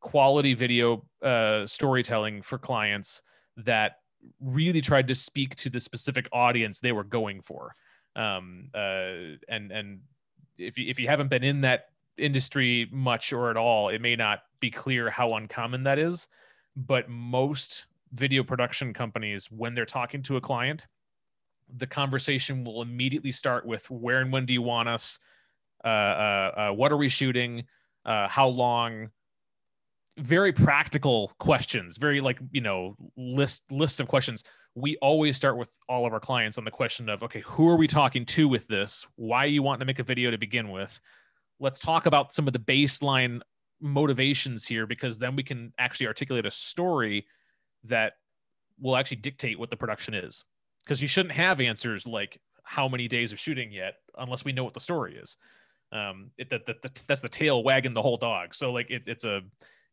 quality 0.00 0.54
video 0.54 1.04
uh, 1.22 1.66
storytelling 1.66 2.42
for 2.42 2.58
clients 2.58 3.22
that 3.56 3.96
really 4.40 4.80
tried 4.80 5.08
to 5.08 5.14
speak 5.14 5.54
to 5.56 5.70
the 5.70 5.80
specific 5.80 6.28
audience 6.32 6.80
they 6.80 6.92
were 6.92 7.04
going 7.04 7.40
for. 7.40 7.74
Um, 8.16 8.68
uh, 8.74 9.36
and 9.48 9.70
and 9.70 10.00
if 10.58 10.78
you, 10.78 10.88
if 10.88 10.98
you 10.98 11.08
haven't 11.08 11.28
been 11.28 11.44
in 11.44 11.60
that 11.62 11.86
industry 12.18 12.88
much 12.92 13.32
or 13.32 13.50
at 13.50 13.56
all, 13.56 13.88
it 13.88 14.00
may 14.00 14.16
not 14.16 14.40
be 14.60 14.70
clear 14.70 15.10
how 15.10 15.34
uncommon 15.34 15.82
that 15.84 15.98
is. 15.98 16.28
But 16.76 17.08
most 17.08 17.86
video 18.12 18.42
production 18.42 18.92
companies, 18.92 19.50
when 19.50 19.74
they're 19.74 19.86
talking 19.86 20.22
to 20.24 20.36
a 20.36 20.40
client, 20.40 20.86
the 21.76 21.86
conversation 21.86 22.64
will 22.64 22.82
immediately 22.82 23.32
start 23.32 23.64
with 23.64 23.88
where 23.90 24.20
and 24.20 24.32
when 24.32 24.46
do 24.46 24.52
you 24.52 24.62
want 24.62 24.88
us? 24.88 25.18
Uh, 25.84 25.88
uh, 25.88 26.52
uh, 26.56 26.72
what 26.72 26.92
are 26.92 26.96
we 26.96 27.08
shooting? 27.08 27.64
Uh, 28.04 28.28
how 28.28 28.48
long? 28.48 29.10
Very 30.18 30.52
practical 30.52 31.32
questions, 31.38 31.96
very 31.96 32.20
like, 32.20 32.38
you 32.50 32.60
know, 32.60 32.96
list 33.16 33.62
lists 33.70 34.00
of 34.00 34.08
questions. 34.08 34.44
We 34.74 34.96
always 35.02 35.36
start 35.36 35.56
with 35.56 35.70
all 35.88 36.06
of 36.06 36.12
our 36.12 36.20
clients 36.20 36.58
on 36.58 36.64
the 36.64 36.70
question 36.70 37.08
of, 37.08 37.22
okay, 37.22 37.40
who 37.40 37.68
are 37.68 37.76
we 37.76 37.86
talking 37.86 38.24
to 38.26 38.48
with 38.48 38.66
this? 38.68 39.06
Why 39.16 39.46
you 39.46 39.62
want 39.62 39.80
to 39.80 39.86
make 39.86 39.98
a 39.98 40.04
video 40.04 40.30
to 40.30 40.38
begin 40.38 40.70
with? 40.70 41.00
let's 41.60 41.78
talk 41.78 42.06
about 42.06 42.32
some 42.32 42.46
of 42.46 42.52
the 42.52 42.58
baseline 42.58 43.40
motivations 43.80 44.66
here 44.66 44.86
because 44.86 45.18
then 45.18 45.36
we 45.36 45.42
can 45.42 45.72
actually 45.78 46.06
articulate 46.06 46.46
a 46.46 46.50
story 46.50 47.26
that 47.84 48.14
will 48.80 48.96
actually 48.96 49.18
dictate 49.18 49.58
what 49.58 49.70
the 49.70 49.76
production 49.76 50.14
is 50.14 50.44
because 50.82 51.00
you 51.00 51.08
shouldn't 51.08 51.34
have 51.34 51.60
answers 51.60 52.06
like 52.06 52.40
how 52.64 52.88
many 52.88 53.06
days 53.06 53.32
of 53.32 53.38
shooting 53.38 53.70
yet 53.70 53.94
unless 54.18 54.44
we 54.44 54.52
know 54.52 54.64
what 54.64 54.74
the 54.74 54.80
story 54.80 55.16
is 55.16 55.36
um 55.92 56.30
it, 56.36 56.50
that, 56.50 56.66
that, 56.66 56.82
that 56.82 57.02
that's 57.06 57.22
the 57.22 57.28
tail 57.28 57.62
wagging 57.62 57.92
the 57.92 58.02
whole 58.02 58.16
dog 58.16 58.54
so 58.54 58.72
like 58.72 58.90
it, 58.90 59.02
it's 59.06 59.24
a 59.24 59.40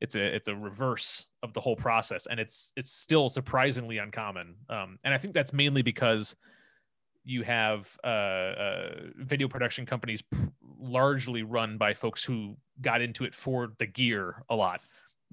it's 0.02 0.16
a 0.16 0.36
it's 0.36 0.48
a 0.48 0.56
reverse 0.56 1.28
of 1.44 1.54
the 1.54 1.62
whole 1.62 1.76
process. 1.76 2.28
And 2.28 2.40
it's 2.40 2.74
it's 2.76 2.92
still 2.92 3.30
surprisingly 3.30 3.98
uncommon. 3.98 4.56
Um 4.70 5.00
and 5.04 5.14
i 5.14 5.18
think 5.18 5.34
that's 5.34 5.54
mainly 5.54 5.82
because 5.82 6.36
you 7.28 7.44
have 7.44 7.98
uh, 8.06 8.08
uh, 8.08 8.90
video 9.18 9.50
production 9.50 9.86
companies 9.86 10.22
pr- 10.22 10.46
largely 10.80 11.44
run 11.44 11.78
by 11.78 11.94
folks 11.94 12.24
who 12.24 12.56
got 12.80 13.02
into 13.02 13.26
it 13.26 13.36
for 13.36 13.74
the 13.80 13.86
gear 13.86 14.44
a 14.50 14.56
lot. 14.56 14.80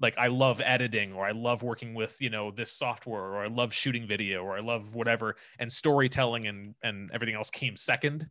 Like 0.01 0.17
i 0.17 0.27
love 0.27 0.59
editing 0.59 1.13
or 1.13 1.25
i 1.25 1.31
love 1.31 1.63
working 1.63 1.93
with 1.93 2.17
you 2.19 2.29
know 2.29 2.51
this 2.51 2.69
software 2.69 3.23
or 3.23 3.45
i 3.45 3.47
love 3.47 3.73
shooting 3.73 4.05
video 4.05 4.43
or 4.43 4.57
i 4.57 4.59
love 4.59 4.93
whatever. 4.93 5.37
And 5.59 5.71
storytelling 5.71 6.47
and 6.47 6.75
and 6.83 7.09
everything 7.13 7.35
else 7.35 7.49
came 7.49 7.77
second 7.77 8.29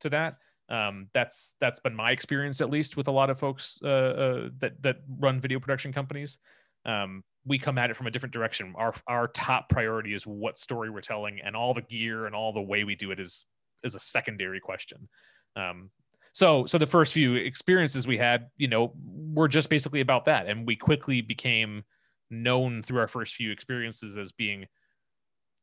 to 0.00 0.08
that 0.10 0.38
um, 0.68 1.08
that's 1.14 1.56
that's 1.60 1.80
been 1.80 1.94
my 1.94 2.10
experience 2.10 2.60
at 2.60 2.70
least 2.70 2.96
with 2.96 3.08
a 3.08 3.12
lot 3.12 3.30
of 3.30 3.38
folks 3.38 3.78
uh, 3.82 3.88
uh, 3.88 4.48
that 4.58 4.80
that 4.82 4.96
run 5.18 5.40
video 5.40 5.58
production 5.58 5.92
companies 5.92 6.38
um, 6.84 7.22
we 7.46 7.58
come 7.58 7.78
at 7.78 7.90
it 7.90 7.96
from 7.96 8.06
a 8.06 8.10
different 8.10 8.32
direction. 8.32 8.74
Our 8.76 8.94
our 9.06 9.28
top 9.28 9.68
priority 9.68 10.14
is 10.14 10.26
what 10.26 10.58
story 10.58 10.90
we're 10.90 11.00
telling, 11.00 11.40
and 11.40 11.56
all 11.56 11.74
the 11.74 11.82
gear 11.82 12.26
and 12.26 12.34
all 12.34 12.52
the 12.52 12.62
way 12.62 12.84
we 12.84 12.94
do 12.94 13.10
it 13.10 13.18
is 13.20 13.46
is 13.84 13.94
a 13.94 14.00
secondary 14.00 14.60
question. 14.60 15.08
Um, 15.56 15.90
so 16.32 16.66
so 16.66 16.78
the 16.78 16.86
first 16.86 17.12
few 17.12 17.34
experiences 17.34 18.06
we 18.06 18.18
had, 18.18 18.48
you 18.56 18.68
know, 18.68 18.92
were 19.04 19.48
just 19.48 19.70
basically 19.70 20.00
about 20.00 20.24
that, 20.26 20.46
and 20.46 20.66
we 20.66 20.76
quickly 20.76 21.20
became 21.20 21.82
known 22.30 22.82
through 22.82 23.00
our 23.00 23.08
first 23.08 23.34
few 23.34 23.50
experiences 23.50 24.16
as 24.16 24.32
being 24.32 24.66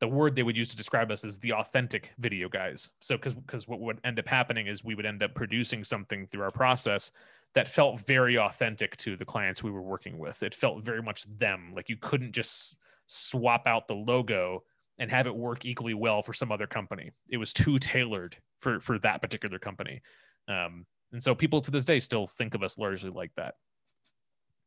the 0.00 0.08
word 0.08 0.34
they 0.34 0.42
would 0.42 0.56
use 0.56 0.68
to 0.68 0.76
describe 0.76 1.10
us 1.10 1.24
is 1.24 1.38
the 1.38 1.52
authentic 1.52 2.12
video 2.18 2.48
guys. 2.48 2.92
So 3.00 3.16
because 3.16 3.34
because 3.34 3.66
what 3.66 3.80
would 3.80 4.00
end 4.04 4.18
up 4.18 4.26
happening 4.26 4.66
is 4.66 4.84
we 4.84 4.94
would 4.94 5.06
end 5.06 5.22
up 5.22 5.34
producing 5.34 5.84
something 5.84 6.26
through 6.26 6.42
our 6.42 6.50
process 6.50 7.12
that 7.54 7.68
felt 7.68 8.00
very 8.00 8.38
authentic 8.38 8.96
to 8.98 9.16
the 9.16 9.24
clients 9.24 9.62
we 9.62 9.70
were 9.70 9.82
working 9.82 10.18
with. 10.18 10.42
It 10.42 10.54
felt 10.54 10.84
very 10.84 11.02
much 11.02 11.24
them. 11.38 11.72
Like 11.74 11.88
you 11.88 11.96
couldn't 11.96 12.32
just 12.32 12.76
swap 13.06 13.66
out 13.66 13.88
the 13.88 13.94
logo 13.94 14.62
and 14.98 15.10
have 15.10 15.26
it 15.26 15.34
work 15.34 15.64
equally 15.64 15.94
well 15.94 16.22
for 16.22 16.34
some 16.34 16.52
other 16.52 16.66
company. 16.66 17.12
It 17.30 17.38
was 17.38 17.52
too 17.52 17.78
tailored 17.78 18.36
for 18.60 18.80
for 18.80 18.98
that 18.98 19.22
particular 19.22 19.58
company. 19.58 20.02
Um, 20.48 20.86
and 21.12 21.22
so 21.22 21.34
people 21.34 21.60
to 21.62 21.70
this 21.70 21.84
day 21.84 21.98
still 21.98 22.26
think 22.26 22.54
of 22.54 22.62
us 22.62 22.78
largely 22.78 23.10
like 23.10 23.32
that. 23.36 23.54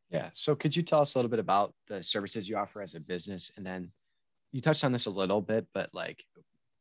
Yeah. 0.10 0.30
So 0.34 0.56
could 0.56 0.76
you 0.76 0.82
tell 0.82 1.02
us 1.02 1.14
a 1.14 1.18
little 1.18 1.30
bit 1.30 1.40
about 1.40 1.76
the 1.88 2.02
services 2.02 2.50
you 2.50 2.58
offer 2.58 2.82
as 2.82 2.96
a 2.96 3.00
business? 3.00 3.52
And 3.56 3.66
then 3.66 3.92
you 4.52 4.62
touched 4.62 4.84
on 4.84 4.92
this 4.92 5.06
a 5.06 5.12
little 5.12 5.42
bit, 5.42 5.68
but 5.74 5.90
like 5.94 6.24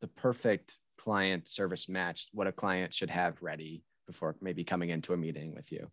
the 0.01 0.07
perfect 0.07 0.77
client 0.97 1.47
service 1.47 1.89
match, 1.89 2.27
what 2.33 2.47
a 2.47 2.51
client 2.51 2.93
should 2.93 3.09
have 3.09 3.41
ready 3.41 3.83
before 4.07 4.35
maybe 4.41 4.63
coming 4.63 4.89
into 4.89 5.13
a 5.13 5.17
meeting 5.17 5.53
with 5.53 5.71
you. 5.71 5.89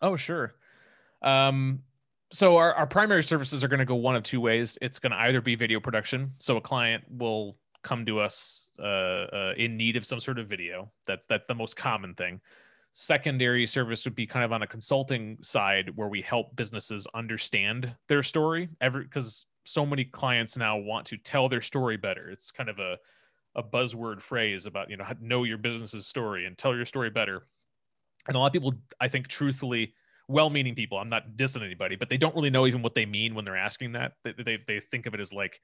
Oh, 0.00 0.16
sure. 0.16 0.54
Um, 1.22 1.80
so 2.30 2.56
our, 2.56 2.74
our 2.74 2.86
primary 2.86 3.22
services 3.22 3.62
are 3.62 3.68
going 3.68 3.78
to 3.78 3.84
go 3.84 3.94
one 3.94 4.16
of 4.16 4.22
two 4.22 4.40
ways. 4.40 4.78
It's 4.80 4.98
going 4.98 5.12
to 5.12 5.18
either 5.18 5.40
be 5.40 5.54
video 5.54 5.80
production. 5.80 6.32
So 6.38 6.56
a 6.56 6.60
client 6.60 7.04
will 7.08 7.56
come 7.82 8.04
to 8.06 8.20
us 8.20 8.70
uh, 8.80 8.82
uh, 8.82 9.52
in 9.56 9.76
need 9.76 9.96
of 9.96 10.04
some 10.04 10.18
sort 10.18 10.38
of 10.38 10.48
video. 10.48 10.90
That's 11.06 11.26
that's 11.26 11.44
the 11.46 11.54
most 11.54 11.76
common 11.76 12.14
thing. 12.14 12.40
Secondary 12.92 13.66
service 13.66 14.04
would 14.04 14.14
be 14.14 14.26
kind 14.26 14.44
of 14.44 14.52
on 14.52 14.62
a 14.62 14.66
consulting 14.66 15.38
side 15.42 15.90
where 15.94 16.08
we 16.08 16.20
help 16.20 16.56
businesses 16.56 17.06
understand 17.14 17.94
their 18.08 18.22
story. 18.22 18.68
Every 18.80 19.04
because 19.04 19.46
so 19.66 19.84
many 19.84 20.04
clients 20.04 20.56
now 20.56 20.76
want 20.78 21.06
to 21.06 21.16
tell 21.16 21.48
their 21.48 21.60
story 21.60 21.96
better. 21.96 22.30
It's 22.30 22.50
kind 22.50 22.68
of 22.68 22.78
a 22.78 22.96
a 23.56 23.62
buzzword 23.62 24.20
phrase 24.20 24.66
about 24.66 24.90
you 24.90 24.96
know 24.96 25.06
know 25.20 25.44
your 25.44 25.58
business's 25.58 26.06
story 26.06 26.46
and 26.46 26.56
tell 26.56 26.76
your 26.76 26.84
story 26.84 27.10
better. 27.10 27.46
And 28.28 28.36
a 28.36 28.38
lot 28.38 28.46
of 28.48 28.52
people 28.52 28.74
i 29.00 29.08
think 29.08 29.28
truthfully 29.28 29.94
well-meaning 30.28 30.74
people 30.74 30.98
i'm 30.98 31.08
not 31.08 31.36
dissing 31.36 31.64
anybody 31.64 31.94
but 31.94 32.08
they 32.08 32.16
don't 32.16 32.34
really 32.34 32.50
know 32.50 32.66
even 32.66 32.82
what 32.82 32.96
they 32.96 33.06
mean 33.06 33.34
when 33.34 33.44
they're 33.44 33.56
asking 33.56 33.92
that. 33.92 34.12
They, 34.24 34.34
they, 34.44 34.58
they 34.66 34.80
think 34.80 35.06
of 35.06 35.14
it 35.14 35.20
as 35.20 35.32
like 35.32 35.60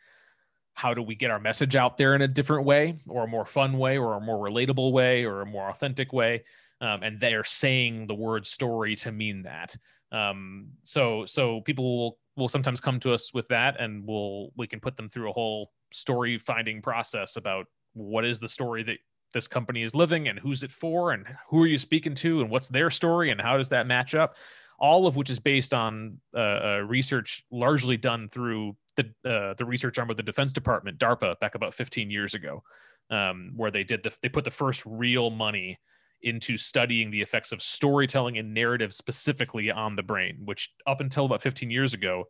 how 0.75 0.95
do 0.95 1.03
we 1.03 1.15
get 1.15 1.31
our 1.31 1.41
message 1.41 1.77
out 1.77 1.99
there 1.99 2.15
in 2.15 2.23
a 2.23 2.29
different 2.29 2.65
way 2.65 2.99
or 3.09 3.25
a 3.25 3.29
more 3.29 3.45
fun 3.45 3.79
way 3.79 3.99
or 3.99 4.15
a 4.15 4.21
more 4.21 4.39
relatable 4.39 4.93
way 4.93 5.25
or 5.25 5.43
a 5.43 5.47
more 5.47 5.69
authentic 5.69 6.13
way? 6.13 6.45
Um, 6.81 7.03
and 7.03 7.21
they're 7.21 7.45
saying 7.45 8.07
the 8.07 8.15
word 8.15 8.47
story 8.47 8.97
to 8.97 9.13
mean 9.13 9.43
that. 9.43 9.77
Um, 10.11 10.69
so 10.83 11.27
so 11.27 11.61
people 11.61 11.99
will 11.99 12.19
will 12.37 12.49
sometimes 12.49 12.81
come 12.81 12.99
to 13.01 13.13
us 13.13 13.35
with 13.35 13.47
that 13.49 13.81
and 13.81 14.07
we'll 14.07 14.51
we 14.57 14.67
can 14.67 14.81
put 14.81 14.97
them 14.97 15.09
through 15.09 15.31
a 15.31 15.33
whole 15.33 15.71
story 15.93 16.39
finding 16.39 16.81
process 16.81 17.37
about 17.37 17.67
what 17.95 18.25
is 18.25 18.41
the 18.41 18.49
story 18.49 18.83
that 18.83 18.99
this 19.33 19.49
company 19.49 19.83
is 19.83 19.95
living 19.95 20.29
and 20.29 20.39
who's 20.39 20.63
it 20.63 20.71
for 20.71 21.13
and 21.13 21.27
who 21.49 21.63
are 21.63 21.67
you 21.67 21.79
speaking 21.79 22.15
to 22.15 22.41
and 22.41 22.51
what's 22.51 22.69
their 22.69 22.91
story 22.91 23.31
and 23.31 23.41
how 23.41 23.57
does 23.57 23.69
that 23.69 23.87
match 23.87 24.15
up? 24.15 24.37
All 24.79 25.07
of 25.07 25.17
which 25.17 25.31
is 25.31 25.39
based 25.39 25.73
on 25.73 26.21
uh, 26.35 26.39
uh, 26.39 26.85
research 26.87 27.45
largely 27.51 27.97
done 27.97 28.29
through 28.29 28.77
the 28.97 29.05
uh, 29.25 29.55
the 29.55 29.65
research 29.65 29.99
arm 29.99 30.11
of 30.11 30.17
the 30.17 30.23
defense 30.23 30.53
department 30.53 30.99
darpa 30.99 31.39
back 31.41 31.55
about 31.55 31.73
15 31.73 32.11
years 32.11 32.35
ago 32.35 32.63
um, 33.11 33.53
where 33.57 33.71
they 33.71 33.85
did 33.85 34.03
the, 34.03 34.15
they 34.21 34.29
put 34.29 34.45
the 34.45 34.51
first 34.51 34.83
real 34.85 35.31
money 35.31 35.79
into 36.23 36.57
studying 36.57 37.11
the 37.11 37.21
effects 37.21 37.53
of 37.53 37.63
storytelling 37.63 38.39
and 38.39 38.55
narrative 38.55 38.95
specifically 38.95 39.71
on 39.71 39.97
the 39.97 40.03
brain 40.03 40.39
which 40.45 40.73
up 40.87 41.01
until 41.01 41.25
about 41.25 41.43
15 41.43 41.71
years 41.71 41.95
ago 41.95 42.25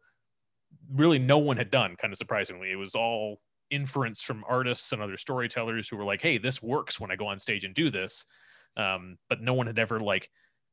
really 0.90 1.18
no 1.18 1.38
one 1.38 1.57
had 1.57 1.70
done 1.70 1.96
kind 1.96 2.12
of 2.12 2.18
surprisingly. 2.18 2.70
It 2.70 2.76
was 2.76 2.94
all 2.94 3.40
inference 3.70 4.20
from 4.20 4.44
artists 4.48 4.92
and 4.92 5.00
other 5.00 5.16
storytellers 5.16 5.88
who 5.88 5.96
were 5.96 6.05
like, 6.05 6.20
"Hey, 6.20 6.38
this 6.38 6.62
works 6.62 7.00
when 7.00 7.11
I 7.11 7.16
go 7.16 7.26
on 7.26 7.38
stage 7.38 7.64
and 7.64 7.74
do 7.74 7.90
this," 7.90 8.26
um, 8.76 9.18
but 9.28 9.40
no 9.40 9.55
one 9.55 9.66
had 9.66 9.78
ever 9.78 10.00
like 10.00 10.28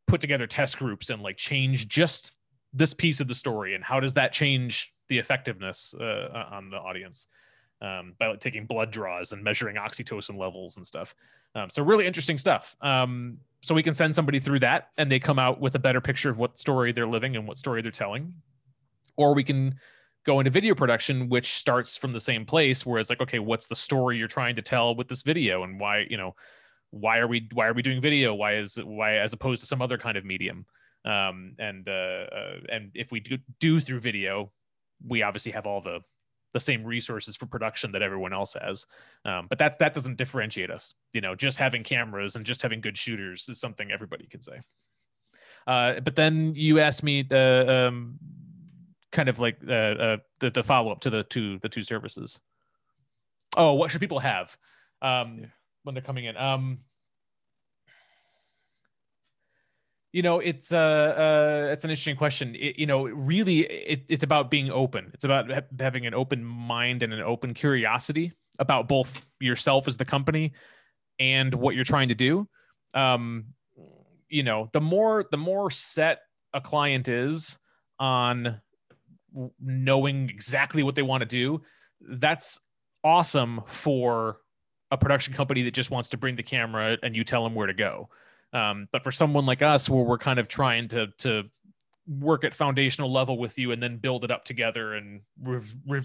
put 0.08 0.22
together 0.22 0.48
test 0.48 0.78
groups 0.78 1.10
and 1.10 1.22
like 1.22 1.38
change 1.38 1.88
just 1.88 2.38
this 2.74 2.94
piece 2.94 3.20
of 3.20 3.28
the 3.28 3.36
story 3.36 3.76
and 3.76 3.84
how 3.84 4.00
does 4.00 4.14
that 4.14 4.32
change 4.32 4.94
the 5.08 5.18
effectiveness 5.18 5.94
uh, 6.00 6.46
on 6.52 6.70
the 6.70 6.78
audience 6.78 7.28
um, 7.82 8.14
by 8.20 8.28
like, 8.28 8.40
taking 8.40 8.66
blood 8.66 8.92
draws 8.92 9.32
and 9.32 9.44
measuring 9.44 9.76
oxytocin 9.76 10.38
levels 10.38 10.78
and 10.78 10.86
stuff. 10.86 11.16
Um, 11.56 11.70
so 11.70 11.84
really 11.84 12.06
interesting 12.06 12.38
stuff. 12.38 12.76
Um, 12.82 13.38
so 13.62 13.76
we 13.76 13.84
can 13.84 13.94
send 13.94 14.14
somebody 14.14 14.40
through 14.40 14.60
that 14.60 14.90
and 14.98 15.12
they 15.12 15.20
come 15.20 15.40
out 15.40 15.60
with 15.60 15.76
a 15.76 15.80
better 15.80 16.02
picture 16.02 16.30
of 16.30 16.40
what 16.40 16.58
story 16.58 16.92
they're 16.92 17.08
living 17.08 17.36
and 17.36 17.48
what 17.48 17.58
story 17.58 17.82
they're 17.82 17.92
telling, 17.92 18.34
or 19.18 19.34
we 19.34 19.44
can 19.44 19.76
go 20.26 20.40
into 20.40 20.52
video 20.52 20.76
production 20.76 21.30
which 21.30 21.56
starts 21.56 21.98
from 21.98 22.12
the 22.12 22.20
same 22.20 22.46
place 22.46 22.86
where 22.86 23.00
it's 23.00 23.10
like 23.10 23.22
okay 23.22 23.40
what's 23.40 23.68
the 23.68 23.76
story 23.76 24.18
you're 24.18 24.28
trying 24.28 24.56
to 24.56 24.62
tell 24.62 24.96
with 24.96 25.08
this 25.08 25.22
video 25.22 25.64
and 25.64 25.80
why 25.80 26.06
you 26.10 26.18
know 26.18 26.36
why 26.92 27.18
are 27.18 27.28
we 27.28 27.48
why 27.54 27.66
are 27.66 27.74
we 27.74 27.82
doing 27.82 28.02
video 28.02 28.34
why 28.34 28.56
is 28.56 28.78
why 28.84 29.18
as 29.18 29.34
opposed 29.34 29.62
to 29.62 29.68
some 29.68 29.82
other 29.82 29.98
kind 29.98 30.18
of 30.18 30.26
medium 30.26 30.66
um, 31.06 31.56
and 31.58 31.88
uh, 31.88 32.26
uh, 32.36 32.60
and 32.70 32.92
if 32.94 33.12
we 33.12 33.22
do, 33.22 33.38
do 33.60 33.80
through 33.80 34.00
video 34.00 34.52
we 35.08 35.24
obviously 35.24 35.52
have 35.52 35.66
all 35.66 35.82
the 35.82 36.00
the 36.54 36.60
same 36.60 36.84
resources 36.84 37.36
for 37.36 37.46
production 37.46 37.92
that 37.92 38.02
everyone 38.02 38.34
else 38.34 38.56
has 38.62 38.86
um, 39.26 39.48
but 39.50 39.58
that 39.58 39.78
that 39.80 39.94
doesn't 39.94 40.18
differentiate 40.18 40.72
us 40.72 40.94
you 41.14 41.22
know 41.22 41.36
just 41.36 41.58
having 41.58 41.84
cameras 41.84 42.36
and 42.36 42.46
just 42.46 42.62
having 42.62 42.82
good 42.82 42.98
shooters 42.98 43.48
is 43.50 43.60
something 43.60 43.92
everybody 43.92 44.26
can 44.28 44.42
say 44.42 44.60
uh, 45.68 46.00
but 46.00 46.16
then 46.16 46.54
you 46.56 46.80
asked 46.80 47.04
me 47.04 47.22
the 47.22 47.88
um, 47.88 48.18
kind 49.12 49.30
of 49.30 49.40
like 49.40 49.58
uh, 49.68 49.74
uh, 49.74 50.18
the, 50.40 50.50
the 50.50 50.64
follow 50.64 50.92
up 50.92 51.02
to 51.02 51.10
the 51.10 51.24
two 51.24 51.60
the 51.60 51.70
two 51.70 51.84
services. 51.84 52.40
Oh, 53.58 53.74
what 53.74 53.92
should 53.92 54.02
people 54.02 54.20
have 54.20 54.56
um, 55.02 55.40
yeah. 55.40 55.46
when 55.84 55.96
they're 55.96 56.04
coming 56.04 56.26
in? 56.26 56.38
Um, 56.38 56.80
you 60.12 60.24
know, 60.24 60.40
it's 60.40 60.72
uh, 60.72 60.78
uh, 60.78 61.72
it's 61.72 61.84
an 61.84 61.92
interesting 61.92 62.16
question. 62.16 62.56
It, 62.56 62.80
you 62.80 62.88
know, 62.88 63.04
really, 63.04 63.60
it, 63.62 64.06
it's 64.10 64.24
about 64.24 64.50
being 64.50 64.72
open. 64.72 65.12
It's 65.14 65.24
about 65.24 65.52
ha- 65.52 65.62
having 65.80 66.06
an 66.08 66.14
open 66.14 66.44
mind 66.44 67.04
and 67.04 67.14
an 67.14 67.22
open 67.22 67.54
curiosity 67.54 68.34
about 68.58 68.88
both 68.88 69.26
yourself 69.40 69.88
as 69.88 69.98
the 69.98 70.06
company 70.06 70.54
and 71.20 71.54
what 71.54 71.76
you're 71.76 71.84
trying 71.84 72.10
to 72.10 72.16
do. 72.16 72.48
Um, 72.96 73.46
you 74.30 74.44
know, 74.44 74.68
the 74.74 74.82
more 74.82 75.26
the 75.30 75.38
more 75.38 75.70
set 75.70 76.22
a 76.54 76.62
client 76.62 77.08
is 77.08 77.60
on 78.00 78.60
knowing 79.62 80.30
exactly 80.30 80.82
what 80.82 80.96
they 80.96 81.04
want 81.04 81.22
to 81.22 81.28
do, 81.28 81.62
that's 82.02 82.60
awesome 83.04 83.62
for 83.68 84.40
a 84.92 84.98
production 84.98 85.34
company 85.34 85.62
that 85.62 85.74
just 85.74 85.92
wants 85.92 86.10
to 86.10 86.18
bring 86.18 86.36
the 86.36 86.44
camera 86.44 86.98
and 87.04 87.16
you 87.16 87.24
tell 87.24 87.44
them 87.44 87.54
where 87.54 87.68
to 87.68 87.74
go. 87.74 88.10
Um, 88.54 88.88
but 88.92 89.04
for 89.04 89.12
someone 89.12 89.46
like 89.46 89.62
us, 89.62 89.90
where 89.90 90.04
we're 90.04 90.18
kind 90.18 90.40
of 90.40 90.48
trying 90.48 90.88
to 90.90 91.08
to 91.20 91.44
work 92.08 92.44
at 92.44 92.54
foundational 92.54 93.12
level 93.12 93.38
with 93.38 93.58
you 93.60 93.72
and 93.72 93.82
then 93.82 93.98
build 93.98 94.24
it 94.24 94.32
up 94.32 94.44
together 94.44 94.96
and 94.96 95.22
re- 95.44 95.62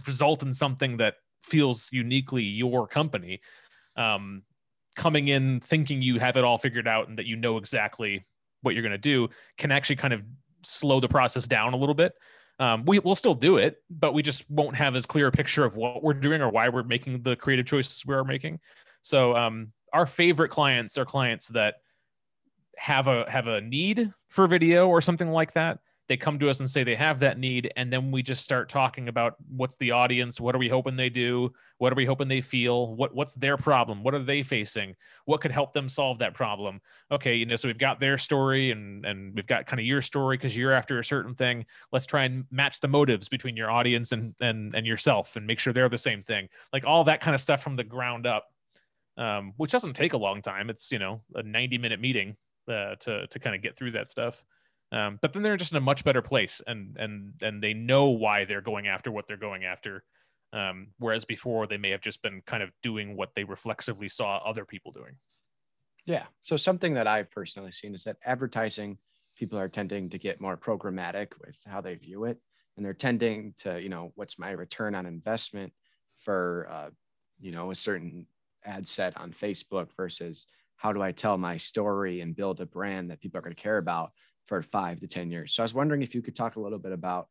result 0.06 0.42
in 0.42 0.52
something 0.52 0.98
that 0.98 1.14
feels 1.40 1.88
uniquely 1.92 2.42
your 2.42 2.86
company, 2.86 3.40
um, 3.96 4.42
coming 4.96 5.28
in 5.28 5.60
thinking 5.60 6.02
you 6.02 6.18
have 6.18 6.36
it 6.36 6.44
all 6.44 6.58
figured 6.58 6.86
out 6.86 7.08
and 7.08 7.18
that 7.18 7.26
you 7.26 7.36
know 7.36 7.56
exactly 7.56 8.24
what 8.62 8.74
you're 8.74 8.82
going 8.82 8.92
to 8.92 8.98
do 8.98 9.28
can 9.58 9.72
actually 9.72 9.96
kind 9.96 10.12
of 10.12 10.22
slow 10.62 11.00
the 11.00 11.08
process 11.08 11.46
down 11.46 11.72
a 11.72 11.76
little 11.76 11.94
bit. 11.94 12.12
Um, 12.60 12.84
we 12.84 12.98
will 13.00 13.16
still 13.16 13.34
do 13.34 13.56
it 13.56 13.78
but 13.90 14.14
we 14.14 14.22
just 14.22 14.48
won't 14.48 14.76
have 14.76 14.94
as 14.94 15.06
clear 15.06 15.26
a 15.26 15.32
picture 15.32 15.64
of 15.64 15.76
what 15.76 16.04
we're 16.04 16.14
doing 16.14 16.40
or 16.40 16.50
why 16.50 16.68
we're 16.68 16.84
making 16.84 17.22
the 17.22 17.34
creative 17.34 17.66
choices 17.66 18.04
we 18.06 18.14
are 18.14 18.24
making. 18.24 18.60
So 19.02 19.34
um, 19.34 19.72
our 19.92 20.06
favorite 20.06 20.50
clients 20.50 20.96
are 20.96 21.04
clients 21.04 21.48
that 21.48 21.76
have 22.78 23.06
a 23.06 23.28
have 23.30 23.48
a 23.48 23.60
need 23.60 24.12
for 24.28 24.46
video 24.46 24.88
or 24.88 25.00
something 25.00 25.30
like 25.30 25.52
that 25.52 25.78
they 26.06 26.16
come 26.16 26.38
to 26.38 26.50
us 26.50 26.60
and 26.60 26.68
say 26.68 26.84
they 26.84 26.94
have 26.94 27.20
that 27.20 27.38
need 27.38 27.72
and 27.76 27.92
then 27.92 28.10
we 28.10 28.22
just 28.22 28.44
start 28.44 28.68
talking 28.68 29.08
about 29.08 29.36
what's 29.48 29.76
the 29.76 29.90
audience 29.90 30.40
what 30.40 30.54
are 30.54 30.58
we 30.58 30.68
hoping 30.68 30.96
they 30.96 31.08
do 31.08 31.50
what 31.78 31.92
are 31.92 31.96
we 31.96 32.04
hoping 32.04 32.28
they 32.28 32.40
feel 32.40 32.94
what 32.94 33.14
what's 33.14 33.34
their 33.34 33.56
problem 33.56 34.02
what 34.02 34.14
are 34.14 34.18
they 34.18 34.42
facing 34.42 34.94
what 35.24 35.40
could 35.40 35.50
help 35.50 35.72
them 35.72 35.88
solve 35.88 36.18
that 36.18 36.34
problem. 36.34 36.80
Okay 37.10 37.34
you 37.34 37.46
know 37.46 37.56
so 37.56 37.68
we've 37.68 37.78
got 37.78 38.00
their 38.00 38.18
story 38.18 38.70
and 38.70 39.04
and 39.06 39.34
we've 39.34 39.46
got 39.46 39.66
kind 39.66 39.80
of 39.80 39.86
your 39.86 40.02
story 40.02 40.36
because 40.36 40.56
you're 40.56 40.72
after 40.72 40.98
a 40.98 41.04
certain 41.04 41.34
thing. 41.34 41.64
Let's 41.92 42.06
try 42.06 42.24
and 42.24 42.44
match 42.50 42.80
the 42.80 42.88
motives 42.88 43.28
between 43.28 43.56
your 43.56 43.70
audience 43.70 44.12
and 44.12 44.34
and 44.40 44.74
and 44.74 44.86
yourself 44.86 45.36
and 45.36 45.46
make 45.46 45.58
sure 45.58 45.72
they're 45.72 45.88
the 45.88 45.98
same 45.98 46.20
thing. 46.20 46.48
Like 46.72 46.84
all 46.86 47.04
that 47.04 47.20
kind 47.20 47.34
of 47.34 47.40
stuff 47.40 47.62
from 47.62 47.76
the 47.76 47.84
ground 47.84 48.26
up 48.26 48.46
um, 49.16 49.52
which 49.56 49.70
doesn't 49.70 49.92
take 49.92 50.12
a 50.12 50.16
long 50.18 50.42
time. 50.42 50.70
It's 50.70 50.90
you 50.92 50.98
know 50.98 51.22
a 51.34 51.42
90 51.42 51.78
minute 51.78 52.00
meeting 52.00 52.36
uh, 52.68 52.94
to 53.00 53.26
to 53.26 53.38
kind 53.38 53.56
of 53.56 53.62
get 53.62 53.76
through 53.76 53.92
that 53.92 54.08
stuff 54.08 54.44
um, 54.94 55.18
but 55.20 55.32
then 55.32 55.42
they're 55.42 55.56
just 55.56 55.72
in 55.72 55.78
a 55.78 55.80
much 55.80 56.04
better 56.04 56.22
place, 56.22 56.62
and 56.66 56.96
and 56.98 57.32
and 57.42 57.62
they 57.62 57.74
know 57.74 58.10
why 58.10 58.44
they're 58.44 58.60
going 58.60 58.86
after 58.86 59.10
what 59.10 59.26
they're 59.26 59.36
going 59.36 59.64
after. 59.64 60.04
Um, 60.52 60.88
whereas 60.98 61.24
before 61.24 61.66
they 61.66 61.78
may 61.78 61.90
have 61.90 62.00
just 62.00 62.22
been 62.22 62.40
kind 62.46 62.62
of 62.62 62.70
doing 62.80 63.16
what 63.16 63.30
they 63.34 63.42
reflexively 63.42 64.08
saw 64.08 64.36
other 64.36 64.64
people 64.64 64.92
doing. 64.92 65.16
Yeah. 66.06 66.26
So 66.42 66.56
something 66.56 66.94
that 66.94 67.08
I've 67.08 67.28
personally 67.28 67.72
seen 67.72 67.92
is 67.92 68.04
that 68.04 68.18
advertising 68.24 68.98
people 69.36 69.58
are 69.58 69.68
tending 69.68 70.10
to 70.10 70.18
get 70.18 70.40
more 70.40 70.56
programmatic 70.56 71.32
with 71.44 71.56
how 71.66 71.80
they 71.80 71.96
view 71.96 72.24
it, 72.24 72.38
and 72.76 72.86
they're 72.86 72.94
tending 72.94 73.54
to 73.60 73.82
you 73.82 73.88
know 73.88 74.12
what's 74.14 74.38
my 74.38 74.50
return 74.50 74.94
on 74.94 75.06
investment 75.06 75.72
for 76.18 76.68
uh, 76.70 76.90
you 77.40 77.50
know 77.50 77.72
a 77.72 77.74
certain 77.74 78.28
ad 78.64 78.86
set 78.86 79.16
on 79.16 79.32
Facebook 79.32 79.88
versus 79.96 80.46
how 80.84 80.92
do 80.92 81.00
I 81.00 81.12
tell 81.12 81.38
my 81.38 81.56
story 81.56 82.20
and 82.20 82.36
build 82.36 82.60
a 82.60 82.66
brand 82.66 83.10
that 83.10 83.18
people 83.18 83.38
are 83.38 83.40
going 83.40 83.56
to 83.56 83.62
care 83.62 83.78
about 83.78 84.12
for 84.44 84.60
five 84.60 85.00
to 85.00 85.06
10 85.06 85.30
years. 85.30 85.54
So 85.54 85.62
I 85.62 85.64
was 85.64 85.72
wondering 85.72 86.02
if 86.02 86.14
you 86.14 86.20
could 86.20 86.36
talk 86.36 86.56
a 86.56 86.60
little 86.60 86.78
bit 86.78 86.92
about, 86.92 87.28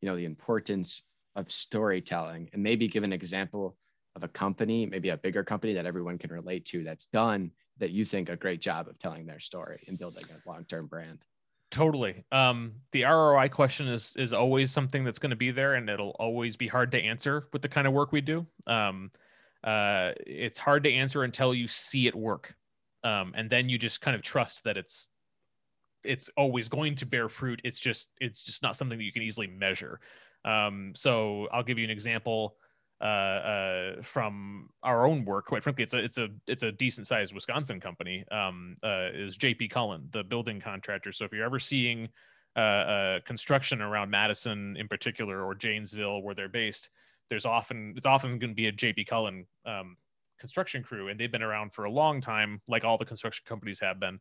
you 0.00 0.08
know, 0.08 0.16
the 0.16 0.24
importance 0.24 1.02
of 1.36 1.52
storytelling 1.52 2.50
and 2.52 2.64
maybe 2.64 2.88
give 2.88 3.04
an 3.04 3.12
example 3.12 3.76
of 4.16 4.24
a 4.24 4.28
company, 4.28 4.86
maybe 4.86 5.10
a 5.10 5.16
bigger 5.16 5.44
company 5.44 5.74
that 5.74 5.86
everyone 5.86 6.18
can 6.18 6.32
relate 6.32 6.64
to 6.64 6.82
that's 6.82 7.06
done 7.06 7.52
that 7.78 7.92
you 7.92 8.04
think 8.04 8.28
a 8.28 8.34
great 8.34 8.60
job 8.60 8.88
of 8.88 8.98
telling 8.98 9.24
their 9.24 9.38
story 9.38 9.84
and 9.86 9.98
building 9.98 10.24
a 10.24 10.48
long-term 10.48 10.88
brand. 10.88 11.24
Totally. 11.70 12.24
Um, 12.32 12.72
the 12.90 13.04
ROI 13.04 13.50
question 13.50 13.86
is 13.86 14.16
is 14.16 14.32
always 14.32 14.72
something 14.72 15.04
that's 15.04 15.20
going 15.20 15.30
to 15.30 15.36
be 15.36 15.52
there, 15.52 15.74
and 15.74 15.88
it'll 15.88 16.16
always 16.18 16.56
be 16.56 16.66
hard 16.66 16.90
to 16.90 17.00
answer 17.00 17.46
with 17.52 17.62
the 17.62 17.68
kind 17.68 17.86
of 17.86 17.92
work 17.92 18.10
we 18.10 18.20
do. 18.20 18.48
Um, 18.66 19.12
uh, 19.62 20.10
it's 20.26 20.58
hard 20.58 20.82
to 20.84 20.92
answer 20.92 21.22
until 21.22 21.54
you 21.54 21.68
see 21.68 22.08
it 22.08 22.14
work, 22.16 22.54
um, 23.06 23.32
and 23.36 23.48
then 23.48 23.68
you 23.68 23.78
just 23.78 24.00
kind 24.00 24.16
of 24.16 24.22
trust 24.22 24.64
that 24.64 24.76
it's 24.76 25.10
it's 26.02 26.28
always 26.36 26.68
going 26.68 26.94
to 26.96 27.06
bear 27.06 27.28
fruit. 27.28 27.60
It's 27.62 27.78
just 27.78 28.10
it's 28.20 28.42
just 28.42 28.62
not 28.62 28.74
something 28.74 28.98
that 28.98 29.04
you 29.04 29.12
can 29.12 29.22
easily 29.22 29.46
measure. 29.46 30.00
Um, 30.44 30.92
so 30.94 31.46
I'll 31.52 31.62
give 31.62 31.78
you 31.78 31.84
an 31.84 31.90
example 31.90 32.56
uh, 33.00 33.04
uh, 33.04 34.02
from 34.02 34.70
our 34.82 35.06
own 35.06 35.24
work. 35.24 35.46
Quite 35.46 35.62
frankly, 35.62 35.84
it's 35.84 35.94
a 35.94 35.98
it's 36.02 36.18
a 36.18 36.28
it's 36.48 36.64
a 36.64 36.72
decent 36.72 37.06
sized 37.06 37.32
Wisconsin 37.32 37.78
company. 37.78 38.24
Um, 38.32 38.76
uh, 38.82 39.10
is 39.14 39.38
JP 39.38 39.70
Cullen, 39.70 40.08
the 40.10 40.24
building 40.24 40.60
contractor. 40.60 41.12
So 41.12 41.24
if 41.24 41.32
you're 41.32 41.46
ever 41.46 41.60
seeing 41.60 42.08
uh, 42.56 42.60
uh, 42.60 43.20
construction 43.24 43.82
around 43.82 44.10
Madison 44.10 44.76
in 44.78 44.88
particular 44.88 45.44
or 45.44 45.54
Janesville 45.54 46.22
where 46.22 46.34
they're 46.34 46.48
based, 46.48 46.90
there's 47.28 47.46
often 47.46 47.94
it's 47.96 48.06
often 48.06 48.40
going 48.40 48.50
to 48.50 48.56
be 48.56 48.66
a 48.66 48.72
JP 48.72 49.06
Cullen 49.06 49.46
um, 49.64 49.96
construction 50.38 50.82
crew, 50.82 51.08
and 51.08 51.18
they've 51.18 51.32
been 51.32 51.42
around 51.42 51.72
for 51.72 51.84
a 51.84 51.90
long 51.90 52.20
time, 52.20 52.60
like 52.68 52.84
all 52.84 52.98
the 52.98 53.04
construction 53.04 53.44
companies 53.46 53.80
have 53.80 54.00
been. 54.00 54.18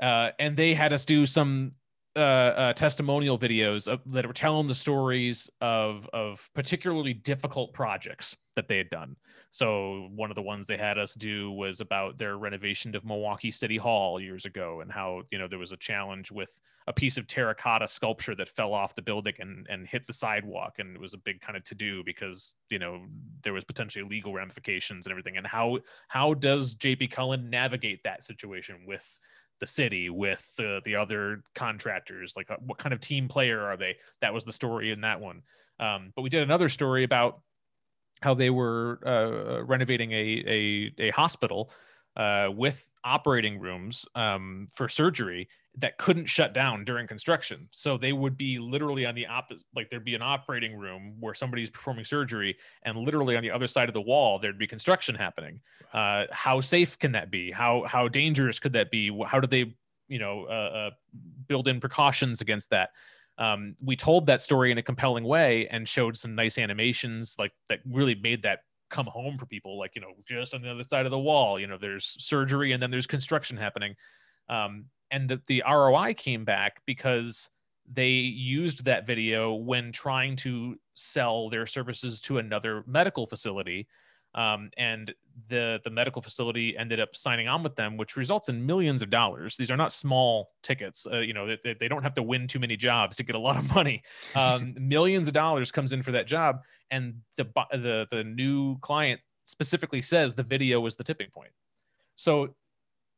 Uh, 0.00 0.30
and 0.38 0.56
they 0.56 0.74
had 0.74 0.92
us 0.92 1.04
do 1.04 1.26
some 1.26 1.72
uh, 2.16 2.18
uh, 2.18 2.72
testimonial 2.72 3.38
videos 3.38 3.86
of, 3.86 4.00
that 4.06 4.26
were 4.26 4.32
telling 4.32 4.66
the 4.66 4.74
stories 4.74 5.48
of 5.60 6.08
of 6.12 6.50
particularly 6.54 7.14
difficult 7.14 7.72
projects 7.72 8.36
that 8.56 8.66
they 8.66 8.78
had 8.78 8.90
done. 8.90 9.14
So 9.50 10.08
one 10.16 10.28
of 10.28 10.34
the 10.34 10.42
ones 10.42 10.66
they 10.66 10.76
had 10.76 10.98
us 10.98 11.14
do 11.14 11.52
was 11.52 11.80
about 11.80 12.18
their 12.18 12.36
renovation 12.36 12.96
of 12.96 13.04
Milwaukee 13.04 13.52
City 13.52 13.76
Hall 13.76 14.20
years 14.20 14.44
ago, 14.44 14.80
and 14.80 14.90
how 14.90 15.22
you 15.30 15.38
know 15.38 15.46
there 15.46 15.60
was 15.60 15.70
a 15.70 15.76
challenge 15.76 16.32
with 16.32 16.60
a 16.88 16.92
piece 16.92 17.16
of 17.16 17.28
terracotta 17.28 17.86
sculpture 17.86 18.34
that 18.34 18.48
fell 18.48 18.74
off 18.74 18.96
the 18.96 19.02
building 19.02 19.34
and 19.38 19.66
and 19.70 19.86
hit 19.86 20.04
the 20.08 20.12
sidewalk, 20.12 20.74
and 20.78 20.96
it 20.96 21.00
was 21.00 21.14
a 21.14 21.18
big 21.18 21.40
kind 21.40 21.56
of 21.56 21.62
to 21.62 21.76
do 21.76 22.02
because 22.04 22.56
you 22.70 22.80
know 22.80 23.04
there 23.44 23.52
was 23.52 23.64
potentially 23.64 24.04
legal 24.04 24.32
ramifications 24.32 25.06
and 25.06 25.12
everything. 25.12 25.36
And 25.36 25.46
how 25.46 25.78
how 26.08 26.34
does 26.34 26.74
JP 26.74 27.12
Cullen 27.12 27.50
navigate 27.50 28.02
that 28.02 28.24
situation 28.24 28.84
with 28.84 29.18
the 29.60 29.66
city 29.66 30.10
with 30.10 30.50
the 30.56 30.80
the 30.84 30.96
other 30.96 31.42
contractors 31.54 32.34
like 32.36 32.50
uh, 32.50 32.56
what 32.60 32.78
kind 32.78 32.92
of 32.92 33.00
team 33.00 33.28
player 33.28 33.60
are 33.62 33.76
they? 33.76 33.96
That 34.20 34.34
was 34.34 34.44
the 34.44 34.52
story 34.52 34.90
in 34.90 35.02
that 35.02 35.20
one. 35.20 35.42
Um, 35.78 36.12
but 36.16 36.22
we 36.22 36.30
did 36.30 36.42
another 36.42 36.68
story 36.68 37.04
about 37.04 37.40
how 38.22 38.34
they 38.34 38.50
were 38.50 39.00
uh, 39.06 39.62
renovating 39.64 40.12
a, 40.12 40.44
a, 40.46 40.94
a 40.98 41.10
hospital 41.10 41.70
uh, 42.16 42.48
with 42.52 42.88
operating 43.04 43.58
rooms 43.58 44.04
um, 44.14 44.66
for 44.74 44.88
surgery 44.88 45.48
that 45.78 45.98
couldn't 45.98 46.26
shut 46.26 46.52
down 46.52 46.84
during 46.84 47.06
construction. 47.06 47.68
So 47.70 47.96
they 47.96 48.12
would 48.12 48.36
be 48.36 48.58
literally 48.58 49.06
on 49.06 49.14
the 49.14 49.26
opposite, 49.26 49.66
like 49.74 49.88
there'd 49.88 50.04
be 50.04 50.14
an 50.14 50.22
operating 50.22 50.76
room 50.76 51.14
where 51.20 51.32
somebody's 51.34 51.70
performing 51.70 52.04
surgery, 52.04 52.56
and 52.82 52.98
literally 52.98 53.36
on 53.36 53.42
the 53.42 53.50
other 53.50 53.66
side 53.66 53.88
of 53.88 53.94
the 53.94 54.00
wall 54.00 54.38
there'd 54.38 54.58
be 54.58 54.66
construction 54.66 55.14
happening. 55.14 55.60
Uh, 55.92 56.24
how 56.32 56.60
safe 56.60 56.98
can 56.98 57.12
that 57.12 57.30
be? 57.30 57.50
How 57.50 57.84
how 57.86 58.08
dangerous 58.08 58.58
could 58.58 58.72
that 58.72 58.90
be? 58.90 59.16
How 59.24 59.38
do 59.38 59.46
they, 59.46 59.72
you 60.08 60.18
know, 60.18 60.46
uh, 60.50 60.52
uh, 60.52 60.90
build 61.46 61.68
in 61.68 61.80
precautions 61.80 62.40
against 62.40 62.70
that? 62.70 62.90
Um, 63.38 63.76
we 63.82 63.96
told 63.96 64.26
that 64.26 64.42
story 64.42 64.72
in 64.72 64.78
a 64.78 64.82
compelling 64.82 65.24
way 65.24 65.68
and 65.70 65.88
showed 65.88 66.16
some 66.16 66.34
nice 66.34 66.58
animations, 66.58 67.36
like 67.38 67.52
that 67.68 67.80
really 67.88 68.16
made 68.16 68.42
that 68.42 68.60
come 68.90 69.06
home 69.06 69.38
for 69.38 69.46
people 69.46 69.78
like 69.78 69.94
you 69.94 70.00
know 70.00 70.14
just 70.26 70.52
on 70.52 70.62
the 70.62 70.68
other 70.68 70.82
side 70.82 71.06
of 71.06 71.12
the 71.12 71.18
wall 71.18 71.60
you 71.60 71.68
know 71.68 71.78
there's 71.78 72.16
surgery 72.18 72.72
and 72.72 72.82
then 72.82 72.90
there's 72.90 73.06
construction 73.06 73.56
happening 73.56 73.94
um, 74.48 74.86
and 75.10 75.28
the, 75.28 75.40
the 75.46 75.62
roi 75.68 76.14
came 76.14 76.44
back 76.44 76.80
because 76.86 77.50
they 77.92 78.10
used 78.10 78.84
that 78.84 79.06
video 79.06 79.54
when 79.54 79.90
trying 79.90 80.36
to 80.36 80.76
sell 80.94 81.48
their 81.48 81.66
services 81.66 82.20
to 82.20 82.38
another 82.38 82.84
medical 82.86 83.26
facility 83.26 83.88
um, 84.34 84.70
and 84.76 85.12
the 85.48 85.80
the 85.82 85.90
medical 85.90 86.22
facility 86.22 86.76
ended 86.76 87.00
up 87.00 87.16
signing 87.16 87.48
on 87.48 87.62
with 87.62 87.74
them, 87.74 87.96
which 87.96 88.16
results 88.16 88.48
in 88.48 88.64
millions 88.64 89.02
of 89.02 89.10
dollars. 89.10 89.56
These 89.56 89.70
are 89.70 89.76
not 89.76 89.92
small 89.92 90.50
tickets. 90.62 91.06
Uh, 91.10 91.18
you 91.18 91.32
know, 91.32 91.56
they, 91.62 91.74
they 91.74 91.88
don't 91.88 92.02
have 92.02 92.14
to 92.14 92.22
win 92.22 92.46
too 92.46 92.58
many 92.58 92.76
jobs 92.76 93.16
to 93.16 93.24
get 93.24 93.34
a 93.34 93.38
lot 93.38 93.56
of 93.56 93.74
money. 93.74 94.02
Um, 94.34 94.74
millions 94.80 95.26
of 95.26 95.32
dollars 95.32 95.72
comes 95.72 95.92
in 95.92 96.02
for 96.02 96.12
that 96.12 96.26
job, 96.26 96.60
and 96.90 97.14
the 97.36 97.44
the 97.72 98.06
the 98.10 98.24
new 98.24 98.78
client 98.78 99.20
specifically 99.44 100.02
says 100.02 100.34
the 100.34 100.44
video 100.44 100.80
was 100.80 100.94
the 100.94 101.04
tipping 101.04 101.30
point. 101.30 101.50
So 102.14 102.54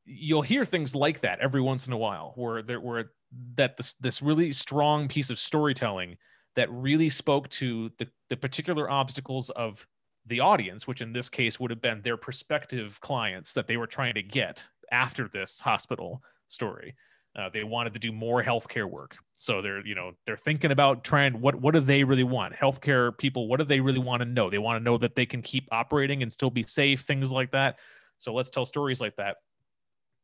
you'll 0.04 0.42
hear 0.42 0.64
things 0.64 0.94
like 0.94 1.20
that 1.20 1.40
every 1.40 1.60
once 1.60 1.86
in 1.86 1.92
a 1.92 1.98
while, 1.98 2.32
where 2.36 2.62
there 2.62 2.80
were 2.80 3.12
that 3.54 3.76
this 3.76 3.94
this 3.94 4.22
really 4.22 4.52
strong 4.52 5.08
piece 5.08 5.30
of 5.30 5.38
storytelling 5.38 6.16
that 6.54 6.70
really 6.70 7.08
spoke 7.08 7.48
to 7.48 7.90
the, 7.98 8.06
the 8.28 8.36
particular 8.36 8.90
obstacles 8.90 9.50
of 9.50 9.86
the 10.26 10.40
audience, 10.40 10.86
which 10.86 11.00
in 11.00 11.12
this 11.12 11.28
case 11.28 11.58
would 11.58 11.70
have 11.70 11.80
been 11.80 12.02
their 12.02 12.16
prospective 12.16 13.00
clients 13.00 13.54
that 13.54 13.66
they 13.66 13.76
were 13.76 13.86
trying 13.86 14.14
to 14.14 14.22
get 14.22 14.64
after 14.90 15.28
this 15.28 15.60
hospital 15.60 16.22
story. 16.48 16.94
Uh, 17.34 17.48
they 17.50 17.64
wanted 17.64 17.94
to 17.94 17.98
do 17.98 18.12
more 18.12 18.42
healthcare 18.42 18.88
work, 18.88 19.16
so 19.32 19.62
they're 19.62 19.84
you 19.86 19.94
know 19.94 20.12
they're 20.26 20.36
thinking 20.36 20.70
about 20.70 21.02
trying 21.02 21.40
what 21.40 21.54
what 21.54 21.72
do 21.72 21.80
they 21.80 22.04
really 22.04 22.24
want? 22.24 22.54
Healthcare 22.54 23.16
people, 23.16 23.48
what 23.48 23.58
do 23.58 23.64
they 23.64 23.80
really 23.80 23.98
want 23.98 24.20
to 24.20 24.28
know? 24.28 24.50
They 24.50 24.58
want 24.58 24.78
to 24.78 24.84
know 24.84 24.98
that 24.98 25.14
they 25.14 25.24
can 25.24 25.40
keep 25.40 25.66
operating 25.72 26.22
and 26.22 26.30
still 26.30 26.50
be 26.50 26.62
safe, 26.64 27.00
things 27.00 27.32
like 27.32 27.52
that. 27.52 27.78
So 28.18 28.34
let's 28.34 28.50
tell 28.50 28.66
stories 28.66 29.00
like 29.00 29.16
that. 29.16 29.36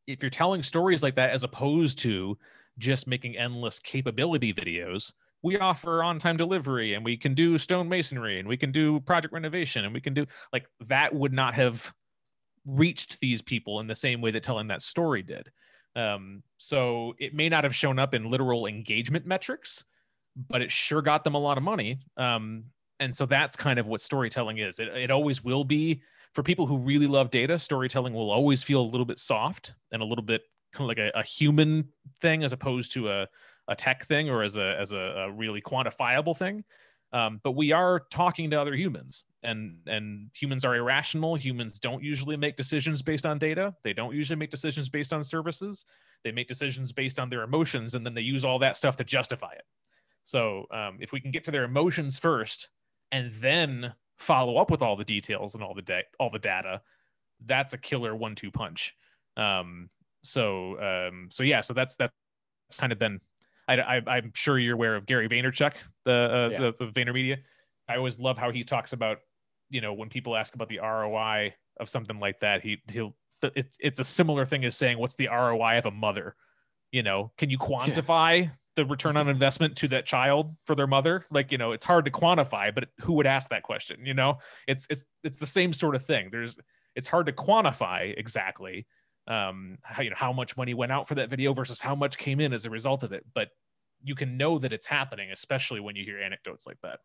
If 0.08 0.22
you're 0.22 0.30
telling 0.30 0.62
stories 0.62 1.02
like 1.02 1.14
that, 1.16 1.30
as 1.30 1.44
opposed 1.44 1.98
to 2.00 2.36
just 2.78 3.06
making 3.06 3.36
endless 3.36 3.78
capability 3.78 4.52
videos, 4.52 5.12
we 5.42 5.58
offer 5.58 6.02
on-time 6.02 6.36
delivery 6.36 6.94
and 6.94 7.04
we 7.04 7.16
can 7.16 7.34
do 7.34 7.54
stonemasonry 7.54 8.40
and 8.40 8.48
we 8.48 8.56
can 8.56 8.72
do 8.72 8.98
project 9.00 9.32
renovation 9.32 9.84
and 9.84 9.94
we 9.94 10.00
can 10.00 10.14
do 10.14 10.26
like 10.52 10.66
that 10.86 11.14
would 11.14 11.32
not 11.32 11.54
have 11.54 11.92
reached 12.66 13.20
these 13.20 13.40
people 13.40 13.78
in 13.78 13.86
the 13.86 13.94
same 13.94 14.20
way 14.20 14.32
that 14.32 14.42
telling 14.42 14.66
that 14.66 14.82
story 14.82 15.22
did. 15.22 15.48
Um, 15.94 16.42
so 16.56 17.14
it 17.18 17.34
may 17.34 17.48
not 17.48 17.62
have 17.62 17.74
shown 17.74 17.98
up 18.00 18.14
in 18.14 18.30
literal 18.30 18.66
engagement 18.66 19.26
metrics 19.26 19.84
but 20.48 20.62
it 20.62 20.70
sure 20.70 21.02
got 21.02 21.24
them 21.24 21.34
a 21.34 21.38
lot 21.38 21.56
of 21.56 21.64
money. 21.64 21.98
Um, 22.16 22.64
and 23.00 23.14
so 23.14 23.26
that's 23.26 23.56
kind 23.56 23.78
of 23.78 23.86
what 23.86 24.02
storytelling 24.02 24.58
is. 24.58 24.78
It, 24.78 24.88
it 24.88 25.10
always 25.10 25.42
will 25.42 25.64
be 25.64 26.00
for 26.38 26.44
people 26.44 26.68
who 26.68 26.78
really 26.78 27.08
love 27.08 27.32
data 27.32 27.58
storytelling 27.58 28.14
will 28.14 28.30
always 28.30 28.62
feel 28.62 28.80
a 28.80 28.90
little 28.92 29.04
bit 29.04 29.18
soft 29.18 29.74
and 29.90 30.00
a 30.00 30.04
little 30.04 30.22
bit 30.22 30.42
kind 30.72 30.84
of 30.84 30.86
like 30.86 31.04
a, 31.12 31.18
a 31.18 31.24
human 31.24 31.84
thing 32.20 32.44
as 32.44 32.52
opposed 32.52 32.92
to 32.92 33.10
a, 33.10 33.26
a 33.66 33.74
tech 33.74 34.04
thing 34.04 34.30
or 34.30 34.44
as 34.44 34.56
a 34.56 34.76
as 34.78 34.92
a, 34.92 34.98
a 35.26 35.32
really 35.32 35.60
quantifiable 35.60 36.36
thing. 36.36 36.62
Um, 37.12 37.40
but 37.42 37.56
we 37.56 37.72
are 37.72 38.06
talking 38.12 38.50
to 38.50 38.60
other 38.60 38.76
humans 38.76 39.24
and 39.42 39.78
and 39.88 40.30
humans 40.32 40.64
are 40.64 40.76
irrational. 40.76 41.34
Humans 41.34 41.80
don't 41.80 42.04
usually 42.04 42.36
make 42.36 42.54
decisions 42.54 43.02
based 43.02 43.26
on 43.26 43.40
data. 43.40 43.74
They 43.82 43.92
don't 43.92 44.14
usually 44.14 44.38
make 44.38 44.50
decisions 44.50 44.88
based 44.88 45.12
on 45.12 45.24
services. 45.24 45.86
They 46.22 46.30
make 46.30 46.46
decisions 46.46 46.92
based 46.92 47.18
on 47.18 47.28
their 47.28 47.42
emotions 47.42 47.96
and 47.96 48.06
then 48.06 48.14
they 48.14 48.20
use 48.20 48.44
all 48.44 48.60
that 48.60 48.76
stuff 48.76 48.94
to 48.98 49.02
justify 49.02 49.54
it. 49.54 49.64
So 50.22 50.66
um, 50.70 50.98
if 51.00 51.10
we 51.10 51.18
can 51.18 51.32
get 51.32 51.42
to 51.46 51.50
their 51.50 51.64
emotions 51.64 52.16
first 52.16 52.68
and 53.10 53.32
then 53.32 53.92
follow 54.18 54.56
up 54.56 54.70
with 54.70 54.82
all 54.82 54.96
the 54.96 55.04
details 55.04 55.54
and 55.54 55.62
all 55.62 55.74
the 55.74 55.82
da- 55.82 56.08
all 56.18 56.30
the 56.30 56.38
data 56.38 56.80
that's 57.44 57.72
a 57.72 57.78
killer 57.78 58.16
one-two 58.16 58.50
punch 58.50 58.94
um, 59.36 59.88
so 60.22 60.80
um, 60.80 61.28
so 61.30 61.42
yeah 61.42 61.60
so 61.60 61.72
that's 61.72 61.96
that's 61.96 62.12
kind 62.76 62.92
of 62.92 62.98
been 62.98 63.20
I, 63.68 64.02
am 64.06 64.32
sure 64.34 64.58
you're 64.58 64.74
aware 64.74 64.96
of 64.96 65.04
Gary 65.04 65.28
Vaynerchuk, 65.28 65.74
the, 66.04 66.12
uh, 66.12 66.48
yeah. 66.50 66.58
the, 66.58 66.86
the 66.86 66.92
VaynerMedia. 66.92 67.36
I 67.88 67.96
always 67.96 68.18
love 68.18 68.38
how 68.38 68.50
he 68.50 68.62
talks 68.62 68.92
about, 68.92 69.18
you 69.70 69.80
know, 69.80 69.92
when 69.92 70.08
people 70.08 70.36
ask 70.36 70.54
about 70.54 70.68
the 70.68 70.78
ROI 70.78 71.54
of 71.78 71.88
something 71.88 72.18
like 72.18 72.40
that, 72.40 72.62
he 72.62 72.78
he'll 72.90 73.14
it's 73.42 73.76
it's 73.80 74.00
a 74.00 74.04
similar 74.04 74.44
thing 74.44 74.64
as 74.64 74.76
saying, 74.76 74.98
"What's 74.98 75.14
the 75.14 75.28
ROI 75.28 75.78
of 75.78 75.86
a 75.86 75.90
mother?" 75.90 76.34
You 76.90 77.02
know, 77.02 77.30
can 77.38 77.50
you 77.50 77.58
quantify 77.58 78.44
yeah. 78.44 78.50
The 78.78 78.86
return 78.86 79.16
on 79.16 79.28
investment 79.28 79.74
to 79.76 79.88
that 79.88 80.06
child 80.06 80.56
for 80.64 80.76
their 80.76 80.86
mother? 80.86 81.24
Like, 81.30 81.50
you 81.50 81.58
know, 81.58 81.72
it's 81.72 81.84
hard 81.84 82.04
to 82.04 82.10
quantify, 82.12 82.72
but 82.72 82.88
who 83.00 83.14
would 83.14 83.26
ask 83.26 83.50
that 83.50 83.64
question? 83.64 84.06
You 84.06 84.14
know, 84.14 84.38
it's 84.68 84.86
it's 84.88 85.04
it's 85.24 85.38
the 85.38 85.46
same 85.46 85.72
sort 85.72 85.96
of 85.96 86.04
thing. 86.04 86.28
There's 86.30 86.56
it's 86.94 87.08
hard 87.08 87.26
to 87.26 87.32
quantify 87.32 88.16
exactly 88.16 88.86
um, 89.26 89.78
how 89.82 90.02
you 90.02 90.10
know 90.10 90.16
how 90.16 90.32
much 90.32 90.56
money 90.56 90.74
went 90.74 90.92
out 90.92 91.08
for 91.08 91.16
that 91.16 91.28
video 91.28 91.52
versus 91.52 91.80
how 91.80 91.96
much 91.96 92.16
came 92.16 92.38
in 92.38 92.52
as 92.52 92.66
a 92.66 92.70
result 92.70 93.02
of 93.02 93.12
it. 93.12 93.26
But 93.34 93.48
you 94.02 94.14
can 94.14 94.36
know 94.36 94.58
that 94.58 94.72
it's 94.72 94.86
happening, 94.86 95.32
especially 95.32 95.80
when 95.80 95.96
you 95.96 96.04
hear 96.04 96.20
anecdotes 96.20 96.66
like 96.66 96.78
that. 96.84 97.00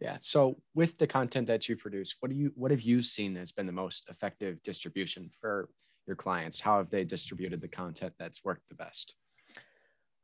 Yeah. 0.00 0.18
So 0.20 0.60
with 0.74 0.96
the 0.96 1.08
content 1.08 1.48
that 1.48 1.68
you 1.68 1.76
produce, 1.76 2.14
what 2.20 2.30
do 2.30 2.36
you 2.36 2.52
what 2.54 2.70
have 2.70 2.82
you 2.82 3.02
seen 3.02 3.34
that's 3.34 3.52
been 3.52 3.66
the 3.66 3.72
most 3.72 4.08
effective 4.08 4.62
distribution 4.62 5.28
for 5.40 5.68
your 6.06 6.16
clients? 6.16 6.60
How 6.60 6.78
have 6.78 6.90
they 6.90 7.02
distributed 7.02 7.60
the 7.60 7.68
content 7.68 8.14
that's 8.16 8.44
worked 8.44 8.68
the 8.68 8.76
best? 8.76 9.14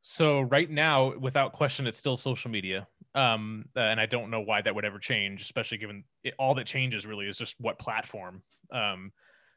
So 0.01 0.41
right 0.41 0.69
now, 0.69 1.17
without 1.17 1.53
question, 1.53 1.85
it's 1.85 1.97
still 1.97 2.17
social 2.17 2.49
media, 2.49 2.87
um, 3.15 3.65
and 3.75 3.99
I 3.99 4.05
don't 4.05 4.29
know 4.29 4.39
why 4.39 4.61
that 4.61 4.73
would 4.73 4.85
ever 4.85 4.99
change, 4.99 5.41
especially 5.41 5.77
given 5.77 6.03
it, 6.23 6.33
all 6.39 6.55
that 6.55 6.67
changes 6.67 7.05
really 7.05 7.27
is 7.27 7.37
just 7.37 7.59
what 7.59 7.77
platform. 7.79 8.41
Um, 8.71 9.11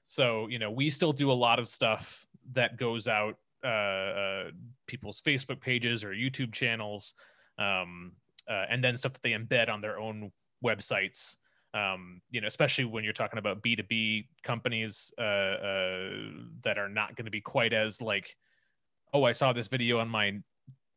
so, 0.07 0.49
you 0.49 0.59
know, 0.59 0.71
we 0.71 0.91
still 0.91 1.13
do 1.13 1.31
a 1.31 1.33
lot 1.33 1.59
of 1.59 1.69
stuff 1.69 2.27
that 2.53 2.77
goes 2.77 3.07
out 3.09 3.37
uh, 3.65 3.69
uh, 3.69 4.51
people's 4.87 5.21
Facebook 5.21 5.61
pages 5.61 6.03
or 6.03 6.11
YouTube 6.11 6.53
channels, 6.53 7.15
um, 7.59 8.13
uh, 8.51 8.65
and 8.69 8.83
then 8.83 8.97
stuff 8.97 9.13
that 9.13 9.23
they 9.23 9.31
embed 9.31 9.73
on 9.73 9.81
their 9.81 9.99
own 9.99 10.33
websites. 10.65 11.37
Um, 11.75 12.21
you 12.31 12.41
know, 12.41 12.49
especially 12.49 12.85
when 12.85 13.05
you're 13.05 13.13
talking 13.15 13.39
about 13.39 13.63
B2B 13.63 14.27
companies 14.43 15.13
uh, 15.19 15.23
uh, 15.23 16.11
that 16.63 16.77
are 16.77 16.89
not 16.89 17.17
going 17.17 17.25
to 17.25 17.31
be 17.31 17.41
quite 17.41 17.73
as 17.73 18.03
like, 18.03 18.37
oh, 19.13 19.25
I 19.25 19.33
saw 19.33 19.53
this 19.53 19.69
video 19.69 19.99
on 19.99 20.09
my 20.09 20.39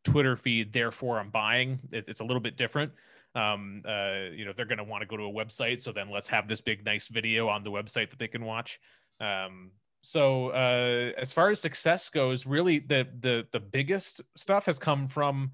Twitter 0.04 0.36
feed, 0.36 0.72
therefore 0.72 1.20
I'm 1.20 1.30
buying. 1.30 1.80
It, 1.92 2.06
it's 2.08 2.20
a 2.20 2.24
little 2.24 2.40
bit 2.40 2.58
different. 2.58 2.92
Um, 3.34 3.82
uh, 3.86 4.30
you 4.34 4.46
know, 4.46 4.54
they're 4.56 4.66
going 4.66 4.78
to 4.78 4.84
want 4.84 5.02
to 5.02 5.08
go 5.08 5.18
to 5.18 5.24
a 5.24 5.32
website, 5.32 5.82
so 5.82 5.92
then 5.92 6.10
let's 6.10 6.30
have 6.30 6.48
this 6.48 6.62
big, 6.62 6.86
nice 6.86 7.08
video 7.08 7.50
on 7.50 7.64
the 7.64 7.72
website 7.72 8.10
that 8.10 8.20
they 8.20 8.28
can 8.28 8.46
watch. 8.46 8.80
Um, 9.20 9.72
so 10.02 10.50
uh, 10.50 11.20
as 11.20 11.34
far 11.34 11.50
as 11.50 11.60
success 11.60 12.10
goes, 12.10 12.46
really 12.46 12.80
the 12.80 13.08
the 13.22 13.48
the 13.52 13.60
biggest 13.60 14.22
stuff 14.38 14.68
has 14.68 14.78
come 14.78 15.08
from 15.08 15.52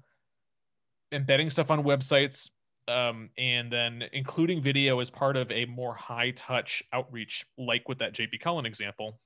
embedding 1.10 1.48
stuff 1.48 1.70
on 1.70 1.82
websites 1.82 2.50
um, 2.88 3.30
and 3.38 3.72
then 3.72 4.04
including 4.12 4.60
video 4.60 5.00
as 5.00 5.10
part 5.10 5.36
of 5.36 5.50
a 5.50 5.64
more 5.66 5.94
high 5.94 6.32
touch 6.32 6.82
outreach, 6.92 7.46
like 7.56 7.88
with 7.88 7.98
that 7.98 8.12
JP 8.12 8.40
Cullen 8.40 8.66
example. 8.66 9.20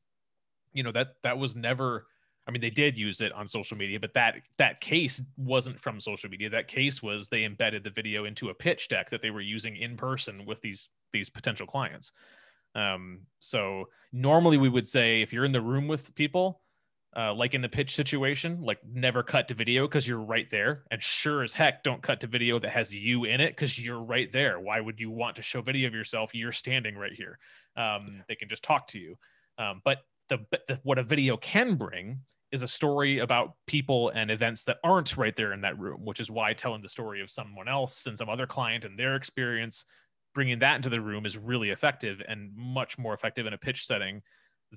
You 0.73 0.83
know 0.83 0.93
that 0.93 1.15
that 1.23 1.39
was 1.39 1.57
never. 1.57 2.07
I 2.47 2.53
mean, 2.53 2.61
they 2.61 2.71
did 2.71 2.97
use 2.97 3.21
it 3.21 3.33
on 3.33 3.47
social 3.47 3.77
media, 3.77 3.99
but 3.99 4.15
that 4.15 4.37
that 4.59 4.81
case 4.81 5.21
wasn't 5.37 5.81
from 5.81 5.99
social 5.99 6.31
media. 6.31 6.49
That 6.49 6.69
case 6.69 7.03
was 7.03 7.29
they 7.29 7.45
embedded 7.45 7.83
the 7.83 7.91
video 7.91 8.25
into 8.25 8.51
a 8.51 8.55
pitch 8.55 8.89
deck 8.89 9.11
that 9.11 9.21
they 9.21 9.31
were 9.31 9.41
using 9.41 9.77
in 9.77 9.97
person 9.97 10.45
with 10.47 10.61
these 10.61 10.89
these 11.13 11.29
potential 11.29 11.67
clients. 11.67 12.13
Um, 12.75 13.23
so 13.41 13.87
normally 14.13 14.59
we 14.59 14.69
would 14.69 14.87
say 14.87 15.23
if 15.23 15.33
you're 15.33 15.45
in 15.45 15.53
the 15.53 15.61
room 15.61 15.89
with 15.89 16.15
people, 16.15 16.61
uh, 17.17 17.33
like 17.33 17.55
in 17.55 17.63
the 17.63 17.69
pitch 17.69 17.95
situation, 17.95 18.61
like 18.61 18.79
never 18.87 19.23
cut 19.23 19.49
to 19.49 19.55
video 19.55 19.89
because 19.89 20.07
you're 20.07 20.21
right 20.21 20.49
there. 20.51 20.85
And 20.91 21.03
sure 21.03 21.43
as 21.43 21.55
heck, 21.55 21.83
don't 21.83 22.03
cut 22.03 22.21
to 22.21 22.27
video 22.27 22.59
that 22.61 22.71
has 22.71 22.95
you 22.95 23.25
in 23.25 23.41
it 23.41 23.57
because 23.57 23.83
you're 23.83 24.03
right 24.03 24.31
there. 24.31 24.61
Why 24.61 24.81
would 24.81 25.01
you 25.01 25.11
want 25.11 25.37
to 25.37 25.43
show 25.43 25.63
video 25.63 25.89
of 25.89 25.95
yourself? 25.95 26.35
You're 26.35 26.53
standing 26.53 26.97
right 26.97 27.13
here. 27.13 27.39
Um, 27.77 28.23
they 28.29 28.35
can 28.35 28.49
just 28.49 28.63
talk 28.63 28.89
to 28.89 28.99
you. 28.99 29.17
Um, 29.59 29.81
but 29.85 29.99
the, 30.29 30.45
the 30.69 30.79
what 30.83 30.99
a 30.99 31.03
video 31.03 31.37
can 31.39 31.77
bring 31.77 32.21
is 32.53 32.63
a 32.63 32.69
story 32.69 33.19
about 33.19 33.55
people 33.67 34.11
and 34.11 34.31
events 34.31 34.65
that 34.65 34.79
aren't 34.85 35.17
right 35.17 35.35
there 35.37 35.53
in 35.53 35.61
that 35.63 35.79
room, 35.79 36.05
which 36.05 36.21
is 36.21 36.31
why 36.31 36.53
telling 36.53 36.83
the 36.83 36.89
story 36.89 37.21
of 37.21 37.31
someone 37.31 37.69
else 37.69 38.07
and 38.07 38.17
some 38.17 38.29
other 38.29 38.47
client 38.47 38.85
and 38.85 38.99
their 38.99 39.17
experience 39.17 39.85
bringing 40.35 40.59
that 40.59 40.77
into 40.77 40.91
the 40.91 41.01
room 41.01 41.25
is 41.25 41.39
really 41.39 41.71
effective 41.71 42.21
and 42.29 42.55
much 42.55 42.99
more 42.99 43.15
effective 43.15 43.47
in 43.47 43.55
a 43.55 43.59
pitch 43.59 43.87
setting 43.87 44.21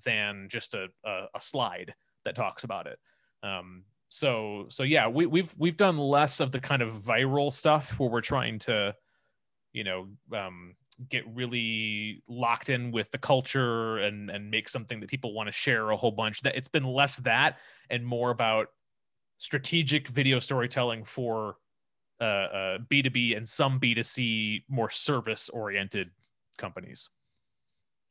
than 0.06 0.48
just 0.50 0.74
a, 0.74 0.88
a, 1.06 1.26
a 1.36 1.42
slide 1.42 1.94
that 2.24 2.34
talks 2.34 2.64
about 2.64 2.88
it. 2.88 2.98
Um, 3.44 3.84
so 4.08 4.66
so 4.70 4.84
yeah, 4.84 5.08
we, 5.08 5.26
we've 5.26 5.54
we've 5.58 5.78
done 5.78 5.98
less 5.98 6.40
of 6.40 6.52
the 6.52 6.60
kind 6.62 6.82
of 6.82 7.04
viral 7.04 7.52
stuff 7.52 8.00
where 8.00 8.10
we're 8.10 8.22
trying 8.22 8.58
to, 8.60 8.96
you 9.74 9.84
know, 9.84 10.08
um, 10.34 10.76
get 11.08 11.24
really 11.34 12.22
locked 12.28 12.70
in 12.70 12.92
with 12.92 13.10
the 13.12 13.18
culture 13.18 14.00
and 14.00 14.30
and 14.30 14.52
make 14.52 14.68
something 14.68 15.00
that 15.00 15.10
people 15.10 15.34
want 15.34 15.48
to 15.48 15.54
share 15.54 15.92
a 15.92 15.98
whole 15.98 16.12
bunch. 16.12 16.42
That 16.42 16.56
it's 16.56 16.68
been 16.68 16.84
less 16.84 17.18
that 17.18 17.58
and 17.90 18.06
more 18.06 18.32
about 18.32 18.68
strategic 19.38 20.10
video 20.10 20.40
storytelling 20.40 21.06
for 21.06 21.56
uh, 22.20 22.24
uh, 22.24 22.78
B2B 22.92 23.38
and 23.38 23.48
some 23.48 23.80
B2C 23.80 24.64
more 24.68 24.90
service 24.90 25.50
oriented 25.50 26.10
companies. 26.58 27.10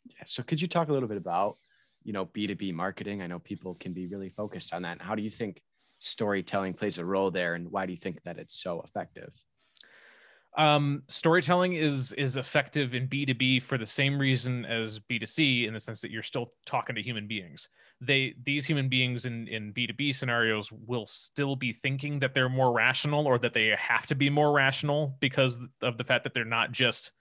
Yeah. 0.07 0.23
So 0.25 0.43
could 0.43 0.61
you 0.61 0.67
talk 0.67 0.89
a 0.89 0.93
little 0.93 1.09
bit 1.09 1.19
about, 1.19 1.57
you 2.03 2.15
know, 2.15 2.25
B2B 2.25 2.73
marketing? 2.73 3.21
I 3.21 3.27
know 3.27 3.39
people 3.39 3.75
can 3.75 3.93
be 3.93 4.07
really 4.07 4.31
focused 4.31 4.73
on 4.73 4.83
that. 4.83 5.03
How 5.03 5.15
do 5.15 5.23
you 5.23 5.31
think 5.31 5.61
storytelling 5.99 6.73
plays 6.73 6.97
a 6.97 7.05
role 7.05 7.31
there 7.31 7.55
and 7.55 7.71
why 7.71 7.85
do 7.85 7.93
you 7.93 7.99
think 7.99 8.23
that 8.23 8.39
it's 8.39 8.59
so 8.59 8.81
effective? 8.81 9.33
Um, 10.59 11.05
storytelling 11.07 11.75
is 11.75 12.13
is 12.15 12.37
effective 12.37 12.93
in 12.93 13.07
b2b 13.07 13.63
for 13.63 13.79
the 13.79 13.87
same 13.87 14.19
reason 14.19 14.65
as 14.65 14.99
b2c 14.99 15.69
in 15.69 15.73
the 15.73 15.79
sense 15.79 16.01
that 16.01 16.11
you're 16.11 16.23
still 16.23 16.53
talking 16.67 16.97
to 16.97 17.03
human 17.03 17.29
beings. 17.29 17.69
They 18.01 18.35
these 18.43 18.67
human 18.67 18.89
beings 18.89 19.25
in 19.25 19.47
in 19.47 19.73
b2b 19.73 20.15
scenarios 20.17 20.73
will 20.73 21.07
still 21.07 21.55
be 21.55 21.73
thinking 21.73 22.19
that 22.19 22.35
they're 22.35 22.49
more 22.49 22.73
rational 22.73 23.27
or 23.27 23.39
that 23.39 23.55
they 23.55 23.69
have 23.79 24.07
to 24.09 24.17
be 24.17 24.29
more 24.29 24.53
rational 24.53 25.17
because 25.21 25.61
of 25.83 25.97
the 25.97 26.05
fact 26.05 26.25
that 26.25 26.35
they're 26.35 26.45
not 26.45 26.73
just 26.73 27.13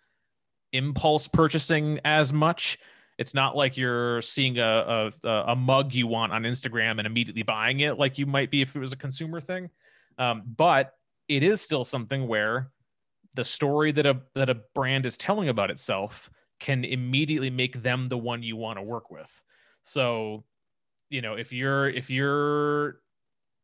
impulse 0.73 1.27
purchasing 1.27 1.99
as 2.03 2.33
much. 2.33 2.79
It's 3.19 3.35
not 3.35 3.55
like 3.55 3.77
you're 3.77 4.21
seeing 4.21 4.57
a, 4.57 5.11
a, 5.23 5.29
a 5.29 5.55
mug 5.55 5.93
you 5.93 6.07
want 6.07 6.33
on 6.33 6.43
instagram 6.43 6.97
and 6.97 7.07
immediately 7.07 7.43
buying 7.43 7.79
it 7.79 7.97
like 7.97 8.17
you 8.17 8.25
might 8.25 8.51
be 8.51 8.61
if 8.61 8.75
it 8.75 8.79
was 8.79 8.93
a 8.93 8.97
consumer 8.97 9.41
thing. 9.41 9.69
Um, 10.17 10.43
but 10.57 10.93
it 11.27 11.43
is 11.43 11.61
still 11.61 11.85
something 11.85 12.27
where 12.27 12.71
the 13.37 13.45
story 13.45 13.93
that 13.93 14.05
a 14.05 14.19
that 14.35 14.49
a 14.49 14.55
brand 14.73 15.05
is 15.05 15.15
telling 15.15 15.47
about 15.47 15.71
itself 15.71 16.29
can 16.59 16.83
immediately 16.83 17.51
make 17.51 17.81
them 17.83 18.07
the 18.07 18.17
one 18.17 18.41
you 18.43 18.57
want 18.57 18.77
to 18.79 18.81
work 18.81 19.11
with. 19.11 19.43
So, 19.83 20.43
you 21.09 21.21
know, 21.21 21.35
if 21.35 21.53
you're 21.53 21.87
if 21.87 22.09
you're 22.09 22.99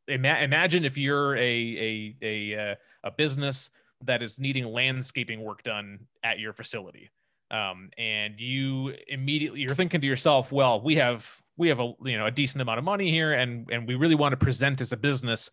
ima- 0.07 0.39
imagine 0.41 0.85
if 0.85 0.95
you're 0.95 1.35
a 1.35 1.41
a 1.41 2.15
a 2.21 2.71
uh, 2.71 2.75
a 3.03 3.11
business 3.11 3.71
that 4.05 4.21
is 4.21 4.39
needing 4.39 4.65
landscaping 4.65 5.41
work 5.41 5.63
done 5.63 5.99
at 6.23 6.39
your 6.39 6.53
facility. 6.53 7.09
Um, 7.49 7.89
and 7.97 8.39
you 8.39 8.93
immediately 9.07 9.61
you're 9.61 9.75
thinking 9.75 10.01
to 10.01 10.07
yourself, 10.07 10.51
well, 10.51 10.81
we 10.81 10.95
have 10.97 11.41
we 11.57 11.67
have 11.69 11.79
a 11.79 11.93
you 12.05 12.17
know 12.17 12.27
a 12.27 12.31
decent 12.31 12.61
amount 12.61 12.77
of 12.77 12.85
money 12.85 13.09
here, 13.09 13.33
and 13.33 13.67
and 13.71 13.87
we 13.87 13.95
really 13.95 14.15
want 14.15 14.33
to 14.33 14.37
present 14.37 14.81
as 14.81 14.91
a 14.91 14.97
business 14.97 15.49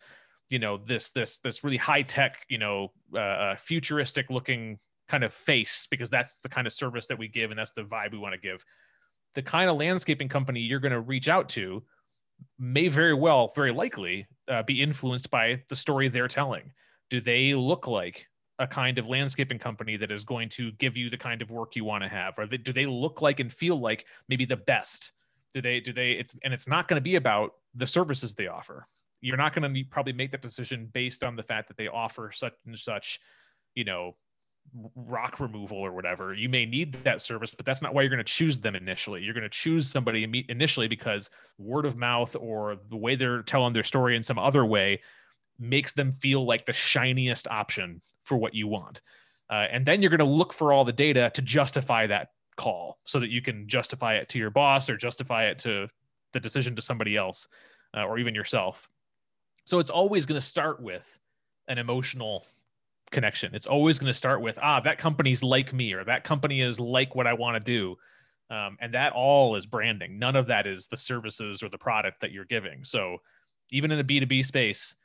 you 0.51 0.59
know 0.59 0.77
this 0.77 1.13
this 1.13 1.39
this 1.39 1.65
really 1.65 1.77
high 1.77 2.03
tech 2.03 2.45
you 2.49 2.59
know 2.59 2.93
uh, 3.15 3.19
uh, 3.19 3.57
futuristic 3.57 4.29
looking 4.29 4.79
kind 5.09 5.25
of 5.25 5.33
face 5.33 5.89
because 5.91 6.11
that's 6.11 6.39
the 6.39 6.49
kind 6.49 6.67
of 6.67 6.73
service 6.73 7.07
that 7.07 7.19
we 7.19 7.27
give 7.27 7.51
and 7.51 7.59
that's 7.59 7.73
the 7.73 7.83
vibe 7.83 8.13
we 8.13 8.19
want 8.19 8.35
to 8.35 8.41
give. 8.41 8.65
The 9.35 9.43
kind 9.43 9.71
of 9.71 9.77
landscaping 9.77 10.29
company 10.29 10.61
you're 10.61 10.81
going 10.81 10.93
to 10.93 11.01
reach 11.01 11.29
out 11.29 11.49
to 11.51 11.83
may 12.59 12.89
very 12.89 13.15
well 13.15 13.53
very 13.55 13.73
likely 13.73 14.27
uh, 14.49 14.63
be 14.63 14.83
influenced 14.83 15.31
by 15.31 15.63
the 15.69 15.77
story 15.77 16.09
they're 16.09 16.29
telling. 16.29 16.73
Do 17.11 17.21
they 17.21 17.55
look 17.55 17.87
like 17.87 18.27
a 18.59 18.67
kind 18.67 18.99
of 18.99 19.09
landscaping 19.09 19.59
company 19.59 19.97
that 19.97 20.11
is 20.13 20.23
going 20.23 20.49
to 20.51 20.71
give 20.73 20.97
you 20.97 21.11
the 21.11 21.17
kind 21.17 21.43
of 21.43 21.51
work 21.51 21.75
you 21.75 21.85
want 21.85 22.05
to 22.05 22.09
have? 22.09 22.39
Or 22.39 22.47
do 22.47 22.73
they 22.73 22.87
look 22.87 23.21
like 23.21 23.41
and 23.41 23.53
feel 23.53 23.81
like 23.81 24.07
maybe 24.29 24.45
the 24.45 24.57
best? 24.57 25.13
Do 25.55 25.61
they 25.61 25.81
do 25.81 25.93
they 25.93 26.13
it's 26.13 26.37
and 26.45 26.55
it's 26.55 26.69
not 26.69 26.87
going 26.87 26.99
to 26.99 27.05
be 27.05 27.17
about 27.17 27.55
the 27.75 27.87
services 27.87 28.35
they 28.35 28.47
offer 28.47 28.87
you're 29.21 29.37
not 29.37 29.53
going 29.53 29.73
to 29.73 29.85
probably 29.91 30.13
make 30.13 30.31
that 30.33 30.43
decision 30.43 30.89
based 30.93 31.23
on 31.25 31.37
the 31.37 31.43
fact 31.43 31.69
that 31.69 31.77
they 31.77 31.89
offer 31.89 32.31
such 32.33 32.55
and 32.67 32.79
such 32.79 33.21
you 33.75 33.85
know 33.85 34.15
rock 34.95 35.41
removal 35.41 35.79
or 35.79 35.93
whatever. 35.93 36.35
You 36.35 36.49
may 36.49 36.65
need 36.65 36.93
that 37.05 37.21
service 37.21 37.55
but 37.55 37.67
that's 37.67 37.83
not 37.83 37.95
why 37.95 38.03
you're 38.03 38.11
going 38.11 38.19
to 38.19 38.25
choose 38.25 38.59
them 38.59 38.77
initially. 38.77 39.23
You're 39.23 39.35
going 39.35 39.43
to 39.43 39.49
choose 39.49 39.89
somebody 39.89 40.45
initially 40.49 40.87
because 40.87 41.31
word 41.59 41.87
of 41.87 41.97
mouth 41.97 42.37
or 42.39 42.77
the 42.89 42.97
way 42.97 43.17
they're 43.17 43.43
telling 43.43 43.73
their 43.73 43.85
story 43.85 44.17
in 44.17 44.23
some 44.23 44.39
other 44.39 44.65
way 44.65 45.01
makes 45.59 45.93
them 45.93 46.13
feel 46.13 46.45
like 46.47 46.67
the 46.67 46.73
shiniest 46.73 47.49
option 47.49 48.01
for 48.25 48.37
what 48.37 48.55
you 48.55 48.69
want. 48.69 49.01
Uh, 49.51 49.67
and 49.71 49.85
then 49.85 50.01
you're 50.01 50.11
going 50.11 50.19
to 50.19 50.25
look 50.25 50.53
for 50.53 50.73
all 50.73 50.85
the 50.85 50.93
data 50.93 51.31
to 51.35 51.43
justify 51.43 52.07
that 52.07 52.29
call 52.57 52.99
so 53.05 53.19
that 53.19 53.31
you 53.31 53.43
can 53.43 53.67
justify 53.67 54.15
it 54.15 54.29
to 54.29 54.39
your 54.39 54.51
boss 54.51 54.89
or 54.89 54.97
justify 54.97 55.47
it 55.47 55.59
to 55.59 55.89
the 56.33 56.41
decision 56.41 56.77
to 56.77 56.83
somebody 56.83 57.17
else 57.17 57.49
uh, 57.97 58.05
or 58.05 58.19
even 58.19 58.35
yourself 58.35 58.89
so 59.65 59.79
it's 59.79 59.91
always 59.91 60.27
going 60.27 60.41
to 60.41 60.47
start 60.47 60.83
with 60.83 61.21
an 61.69 61.79
emotional 61.79 62.45
connection. 63.11 63.55
It's 63.55 63.67
always 63.67 63.99
going 63.99 64.11
to 64.11 64.17
start 64.17 64.41
with, 64.41 64.59
ah, 64.63 64.81
that 64.81 64.99
company's 64.99 65.43
like 65.43 65.73
me, 65.73 65.93
or 65.93 66.05
that 66.05 66.25
company 66.25 66.61
is 66.61 66.81
like 66.81 67.15
what 67.15 67.27
I 67.27 67.35
want 67.35 67.57
to 67.57 67.61
do. 67.61 67.97
Um, 68.55 68.77
and 68.81 68.95
that 68.95 69.13
all 69.13 69.55
is 69.55 69.67
branding. 69.67 70.19
None 70.19 70.35
of 70.35 70.49
that 70.49 70.67
is 70.67 70.89
the 70.89 70.97
services 70.97 71.63
or 71.63 71.69
the 71.69 71.79
product 71.79 72.21
that 72.21 72.33
you're 72.33 72.45
giving. 72.45 72.83
So 72.83 73.19
even 73.71 73.93
in 73.93 74.01
a 74.01 74.05
B2B 74.05 74.45
space, 74.45 74.97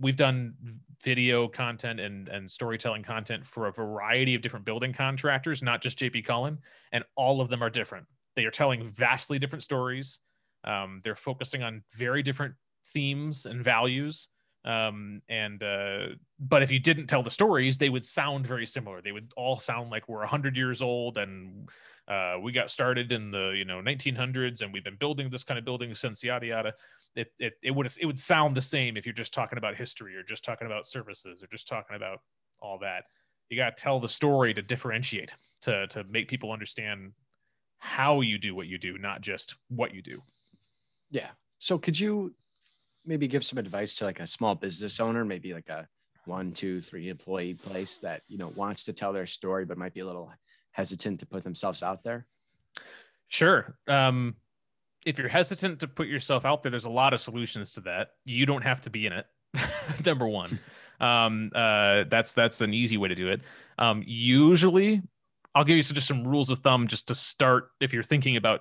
we've 0.00 0.16
done 0.16 0.54
video 1.02 1.48
content 1.48 2.00
and, 2.00 2.28
and 2.28 2.50
storytelling 2.50 3.02
content 3.02 3.46
for 3.46 3.66
a 3.66 3.72
variety 3.72 4.34
of 4.34 4.42
different 4.42 4.64
building 4.64 4.92
contractors, 4.92 5.62
not 5.62 5.80
just 5.80 5.98
JP 5.98 6.24
Cullen, 6.24 6.58
and 6.92 7.04
all 7.16 7.40
of 7.40 7.48
them 7.48 7.62
are 7.62 7.70
different. 7.70 8.06
They 8.34 8.44
are 8.44 8.50
telling 8.50 8.84
vastly 8.84 9.38
different 9.38 9.64
stories. 9.64 10.20
Um, 10.64 11.00
they're 11.04 11.16
focusing 11.16 11.62
on 11.62 11.82
very 11.96 12.22
different 12.22 12.54
themes 12.92 13.46
and 13.46 13.62
values. 13.62 14.28
Um, 14.64 15.22
and 15.28 15.62
uh, 15.62 16.08
but 16.38 16.62
if 16.62 16.70
you 16.70 16.78
didn't 16.78 17.06
tell 17.06 17.22
the 17.22 17.30
stories 17.30 17.78
they 17.78 17.88
would 17.88 18.04
sound 18.04 18.46
very 18.46 18.66
similar. 18.66 19.00
They 19.00 19.12
would 19.12 19.32
all 19.36 19.58
sound 19.58 19.90
like 19.90 20.08
we're 20.08 20.18
100 20.18 20.56
years 20.56 20.82
old 20.82 21.16
and 21.16 21.68
uh, 22.08 22.36
we 22.42 22.52
got 22.52 22.70
started 22.70 23.12
in 23.12 23.30
the 23.30 23.54
you 23.56 23.64
know 23.64 23.80
1900s 23.80 24.62
and 24.62 24.72
we've 24.72 24.84
been 24.84 24.96
building 24.96 25.30
this 25.30 25.44
kind 25.44 25.58
of 25.58 25.64
building 25.64 25.94
since 25.94 26.24
yada 26.24 26.46
yada. 26.46 26.74
It, 27.14 27.32
it, 27.38 27.54
it 27.62 27.70
would 27.70 27.86
it 28.00 28.06
would 28.06 28.18
sound 28.18 28.56
the 28.56 28.62
same 28.62 28.96
if 28.96 29.06
you're 29.06 29.12
just 29.12 29.32
talking 29.32 29.58
about 29.58 29.76
history 29.76 30.16
or 30.16 30.22
just 30.22 30.44
talking 30.44 30.66
about 30.66 30.86
services 30.86 31.42
or 31.42 31.46
just 31.46 31.68
talking 31.68 31.96
about 31.96 32.20
all 32.60 32.78
that. 32.80 33.04
You 33.48 33.56
got 33.56 33.76
to 33.76 33.82
tell 33.82 34.00
the 34.00 34.08
story 34.08 34.52
to 34.54 34.62
differentiate 34.62 35.34
to 35.62 35.86
to 35.88 36.04
make 36.04 36.28
people 36.28 36.50
understand 36.50 37.12
how 37.78 38.22
you 38.22 38.38
do 38.38 38.54
what 38.54 38.66
you 38.66 38.78
do 38.78 38.98
not 38.98 39.20
just 39.20 39.54
what 39.68 39.94
you 39.94 40.02
do. 40.02 40.20
Yeah. 41.10 41.28
So 41.58 41.78
could 41.78 41.98
you 41.98 42.34
maybe 43.08 43.26
give 43.26 43.44
some 43.44 43.58
advice 43.58 43.96
to 43.96 44.04
like 44.04 44.20
a 44.20 44.26
small 44.26 44.54
business 44.54 45.00
owner, 45.00 45.24
maybe 45.24 45.54
like 45.54 45.68
a 45.68 45.88
one, 46.26 46.52
two, 46.52 46.80
three 46.80 47.08
employee 47.08 47.54
place 47.54 47.96
that 47.98 48.22
you 48.28 48.38
know 48.38 48.48
wants 48.48 48.84
to 48.84 48.92
tell 48.92 49.12
their 49.12 49.26
story 49.26 49.64
but 49.64 49.78
might 49.78 49.94
be 49.94 50.00
a 50.00 50.06
little 50.06 50.30
hesitant 50.72 51.18
to 51.20 51.26
put 51.26 51.42
themselves 51.42 51.82
out 51.82 52.04
there? 52.04 52.26
Sure. 53.28 53.76
Um, 53.88 54.36
if 55.06 55.18
you're 55.18 55.28
hesitant 55.28 55.80
to 55.80 55.88
put 55.88 56.06
yourself 56.06 56.44
out 56.44 56.62
there, 56.62 56.70
there's 56.70 56.84
a 56.84 56.90
lot 56.90 57.14
of 57.14 57.20
solutions 57.20 57.72
to 57.74 57.80
that. 57.82 58.08
You 58.24 58.46
don't 58.46 58.62
have 58.62 58.82
to 58.82 58.90
be 58.90 59.06
in 59.06 59.12
it. 59.12 59.26
Number 60.06 60.28
one, 60.28 60.58
um, 61.00 61.50
uh, 61.54 62.04
that's 62.08 62.34
that's 62.34 62.60
an 62.60 62.74
easy 62.74 62.98
way 62.98 63.08
to 63.08 63.14
do 63.14 63.28
it. 63.28 63.40
Um, 63.78 64.04
usually, 64.06 65.02
I'll 65.54 65.64
give 65.64 65.76
you 65.76 65.82
some, 65.82 65.94
just 65.94 66.08
some 66.08 66.26
rules 66.26 66.50
of 66.50 66.58
thumb 66.58 66.86
just 66.86 67.08
to 67.08 67.14
start 67.14 67.70
if 67.80 67.92
you're 67.92 68.02
thinking 68.02 68.36
about 68.36 68.60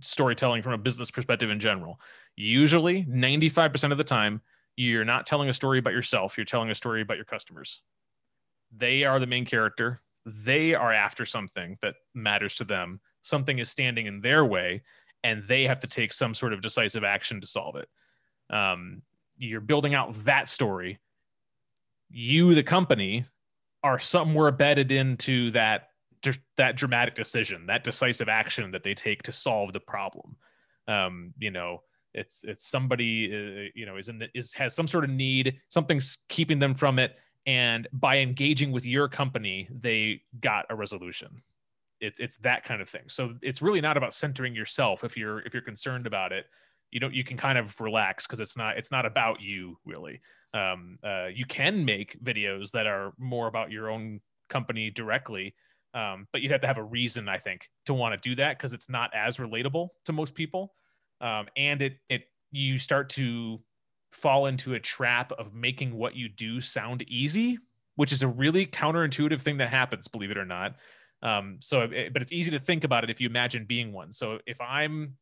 storytelling 0.00 0.62
from 0.62 0.72
a 0.72 0.78
business 0.78 1.10
perspective 1.10 1.50
in 1.50 1.60
general. 1.60 1.98
Usually, 2.40 3.04
95% 3.04 3.90
of 3.90 3.98
the 3.98 4.04
time, 4.04 4.40
you're 4.76 5.04
not 5.04 5.26
telling 5.26 5.48
a 5.48 5.52
story 5.52 5.80
about 5.80 5.92
yourself, 5.92 6.38
you're 6.38 6.44
telling 6.44 6.70
a 6.70 6.74
story 6.74 7.02
about 7.02 7.16
your 7.16 7.24
customers. 7.24 7.82
They 8.70 9.02
are 9.02 9.18
the 9.18 9.26
main 9.26 9.44
character. 9.44 10.02
They 10.24 10.72
are 10.72 10.92
after 10.92 11.26
something 11.26 11.78
that 11.82 11.96
matters 12.14 12.54
to 12.54 12.64
them. 12.64 13.00
Something 13.22 13.58
is 13.58 13.70
standing 13.70 14.06
in 14.06 14.20
their 14.20 14.44
way, 14.44 14.82
and 15.24 15.42
they 15.48 15.64
have 15.64 15.80
to 15.80 15.88
take 15.88 16.12
some 16.12 16.32
sort 16.32 16.52
of 16.52 16.60
decisive 16.60 17.02
action 17.02 17.40
to 17.40 17.46
solve 17.48 17.74
it. 17.74 17.88
Um, 18.54 19.02
you're 19.36 19.60
building 19.60 19.94
out 19.96 20.14
that 20.24 20.48
story. 20.48 21.00
You, 22.08 22.54
the 22.54 22.62
company, 22.62 23.24
are 23.82 23.98
somewhere 23.98 24.50
embedded 24.50 24.92
into 24.92 25.50
that 25.50 25.88
that 26.56 26.76
dramatic 26.76 27.16
decision, 27.16 27.66
that 27.66 27.82
decisive 27.82 28.28
action 28.28 28.70
that 28.70 28.84
they 28.84 28.94
take 28.94 29.24
to 29.24 29.32
solve 29.32 29.72
the 29.72 29.80
problem. 29.80 30.36
Um, 30.86 31.34
you 31.38 31.50
know, 31.50 31.82
it's 32.18 32.44
it's 32.44 32.68
somebody 32.68 33.26
uh, 33.32 33.70
you 33.74 33.86
know 33.86 33.96
is 33.96 34.08
in 34.08 34.18
the, 34.18 34.28
is 34.34 34.52
has 34.54 34.74
some 34.74 34.86
sort 34.86 35.04
of 35.04 35.10
need, 35.10 35.60
something's 35.68 36.18
keeping 36.28 36.58
them 36.58 36.74
from 36.74 36.98
it, 36.98 37.16
and 37.46 37.88
by 37.92 38.18
engaging 38.18 38.72
with 38.72 38.86
your 38.86 39.08
company, 39.08 39.68
they 39.70 40.22
got 40.40 40.66
a 40.70 40.76
resolution. 40.76 41.42
It's 42.00 42.20
it's 42.20 42.36
that 42.38 42.64
kind 42.64 42.80
of 42.80 42.88
thing. 42.88 43.04
So 43.08 43.34
it's 43.42 43.62
really 43.62 43.80
not 43.80 43.96
about 43.96 44.14
centering 44.14 44.54
yourself. 44.54 45.04
If 45.04 45.16
you're 45.16 45.40
if 45.40 45.54
you're 45.54 45.62
concerned 45.62 46.06
about 46.06 46.32
it, 46.32 46.46
you 46.90 47.00
know 47.00 47.08
you 47.08 47.24
can 47.24 47.36
kind 47.36 47.58
of 47.58 47.80
relax 47.80 48.26
because 48.26 48.40
it's 48.40 48.56
not 48.56 48.76
it's 48.76 48.90
not 48.90 49.06
about 49.06 49.40
you 49.40 49.78
really. 49.84 50.20
Um, 50.54 50.98
uh, 51.04 51.26
you 51.26 51.44
can 51.44 51.84
make 51.84 52.22
videos 52.24 52.70
that 52.70 52.86
are 52.86 53.12
more 53.18 53.48
about 53.48 53.70
your 53.70 53.90
own 53.90 54.20
company 54.48 54.90
directly 54.90 55.54
um, 55.94 56.26
but 56.32 56.42
you'd 56.42 56.52
have 56.52 56.60
to 56.60 56.66
have 56.66 56.78
a 56.78 56.82
reason, 56.82 57.28
I 57.28 57.38
think, 57.38 57.70
to 57.86 57.94
want 57.94 58.20
to 58.20 58.28
do 58.28 58.36
that 58.36 58.58
because 58.58 58.72
it's 58.72 58.88
not 58.88 59.10
as 59.14 59.38
relatable 59.38 59.88
to 60.04 60.12
most 60.12 60.34
people. 60.34 60.74
Um, 61.20 61.46
and 61.56 61.82
it 61.82 61.98
it 62.08 62.22
you 62.50 62.78
start 62.78 63.10
to 63.10 63.60
fall 64.10 64.46
into 64.46 64.74
a 64.74 64.80
trap 64.80 65.32
of 65.32 65.52
making 65.52 65.94
what 65.94 66.16
you 66.16 66.28
do 66.28 66.60
sound 66.60 67.02
easy, 67.08 67.58
which 67.96 68.12
is 68.12 68.22
a 68.22 68.28
really 68.28 68.66
counterintuitive 68.66 69.40
thing 69.40 69.58
that 69.58 69.68
happens, 69.68 70.08
believe 70.08 70.30
it 70.30 70.38
or 70.38 70.46
not. 70.46 70.76
Um, 71.22 71.56
so, 71.60 71.82
it, 71.82 72.12
but 72.12 72.22
it's 72.22 72.32
easy 72.32 72.50
to 72.52 72.58
think 72.58 72.84
about 72.84 73.04
it 73.04 73.10
if 73.10 73.20
you 73.20 73.28
imagine 73.28 73.64
being 73.66 73.92
one. 73.92 74.12
So, 74.12 74.38
if 74.46 74.60
I'm, 74.60 75.14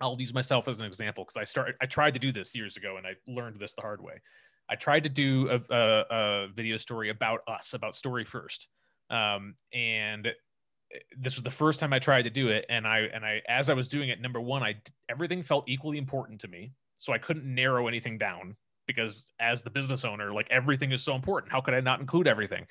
I'll 0.00 0.16
use 0.18 0.32
myself 0.32 0.68
as 0.68 0.80
an 0.80 0.86
example 0.86 1.24
because 1.24 1.36
I 1.36 1.44
started, 1.44 1.74
I 1.80 1.86
tried 1.86 2.14
to 2.14 2.20
do 2.20 2.30
this 2.30 2.54
years 2.54 2.76
ago 2.76 2.96
and 2.98 3.06
I 3.06 3.14
learned 3.26 3.58
this 3.58 3.74
the 3.74 3.82
hard 3.82 4.02
way. 4.02 4.20
I 4.68 4.76
tried 4.76 5.02
to 5.04 5.08
do 5.08 5.50
a, 5.50 5.74
a, 5.74 6.04
a 6.10 6.48
video 6.54 6.76
story 6.76 7.10
about 7.10 7.40
us, 7.48 7.74
about 7.74 7.96
story 7.96 8.24
first 8.24 8.68
um, 9.10 9.54
and 9.74 10.28
this 11.16 11.36
was 11.36 11.42
the 11.42 11.50
first 11.50 11.80
time 11.80 11.92
I 11.92 11.98
tried 11.98 12.22
to 12.22 12.30
do 12.30 12.48
it, 12.48 12.66
and 12.68 12.86
I 12.86 13.00
and 13.12 13.24
I 13.24 13.42
as 13.48 13.70
I 13.70 13.74
was 13.74 13.88
doing 13.88 14.08
it, 14.08 14.20
number 14.20 14.40
one, 14.40 14.62
I 14.62 14.76
everything 15.08 15.42
felt 15.42 15.68
equally 15.68 15.98
important 15.98 16.40
to 16.40 16.48
me, 16.48 16.72
so 16.96 17.12
I 17.12 17.18
couldn't 17.18 17.44
narrow 17.44 17.88
anything 17.88 18.18
down 18.18 18.56
because 18.86 19.30
as 19.38 19.62
the 19.62 19.70
business 19.70 20.04
owner, 20.04 20.32
like 20.32 20.48
everything 20.50 20.92
is 20.92 21.02
so 21.02 21.14
important. 21.14 21.52
How 21.52 21.60
could 21.60 21.74
I 21.74 21.80
not 21.80 22.00
include 22.00 22.26
everything? 22.26 22.66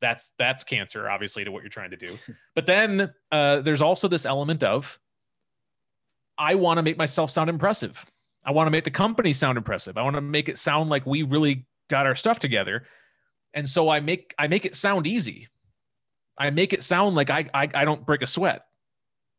That's 0.00 0.32
that's 0.38 0.64
cancer, 0.64 1.10
obviously, 1.10 1.44
to 1.44 1.52
what 1.52 1.62
you're 1.62 1.70
trying 1.70 1.90
to 1.90 1.96
do. 1.96 2.18
but 2.54 2.66
then 2.66 3.12
uh, 3.32 3.60
there's 3.60 3.82
also 3.82 4.08
this 4.08 4.24
element 4.24 4.64
of 4.64 4.98
I 6.38 6.54
want 6.54 6.78
to 6.78 6.82
make 6.82 6.96
myself 6.96 7.30
sound 7.30 7.50
impressive. 7.50 8.04
I 8.44 8.52
want 8.52 8.66
to 8.66 8.70
make 8.70 8.84
the 8.84 8.90
company 8.90 9.32
sound 9.32 9.58
impressive. 9.58 9.98
I 9.98 10.02
want 10.02 10.16
to 10.16 10.22
make 10.22 10.48
it 10.48 10.56
sound 10.56 10.88
like 10.88 11.04
we 11.04 11.22
really 11.22 11.66
got 11.88 12.06
our 12.06 12.14
stuff 12.14 12.38
together. 12.38 12.86
And 13.52 13.68
so 13.68 13.88
I 13.88 14.00
make 14.00 14.34
I 14.38 14.46
make 14.46 14.64
it 14.64 14.74
sound 14.74 15.06
easy 15.06 15.48
I 16.38 16.50
make 16.50 16.72
it 16.72 16.82
sound 16.82 17.16
like 17.16 17.30
I 17.30 17.48
I, 17.52 17.68
I 17.74 17.84
don't 17.84 18.04
break 18.04 18.22
a 18.22 18.26
sweat. 18.26 18.64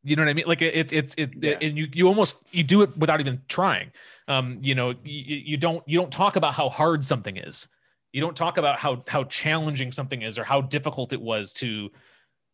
You 0.04 0.16
know 0.16 0.24
what 0.24 0.30
I 0.30 0.34
mean? 0.34 0.46
Like 0.48 0.62
it's 0.62 0.94
it's 0.94 1.16
it, 1.18 1.32
yeah. 1.42 1.58
and 1.62 1.78
you 1.78 1.88
you 1.94 2.08
almost 2.08 2.38
you 2.52 2.64
do 2.64 2.82
it 2.82 2.96
without 2.98 3.20
even 3.20 3.42
trying. 3.48 3.92
Um, 4.28 4.60
you 4.62 4.76
know, 4.76 4.92
you, 5.04 5.36
you 5.38 5.58
don't 5.58 5.84
you 5.88 6.00
don't 6.00 6.12
talk 6.12 6.36
about 6.36 6.54
how 6.54 6.70
hard 6.70 7.04
something 7.04 7.38
is. 7.38 7.68
You 8.14 8.22
don't 8.22 8.36
talk 8.36 8.58
about 8.58 8.80
how 8.80 9.04
how 9.08 9.26
challenging 9.26 9.92
something 9.92 10.22
is 10.22 10.40
or 10.40 10.44
how 10.44 10.62
difficult 10.62 11.12
it 11.12 11.22
was 11.22 11.54
to 11.54 11.90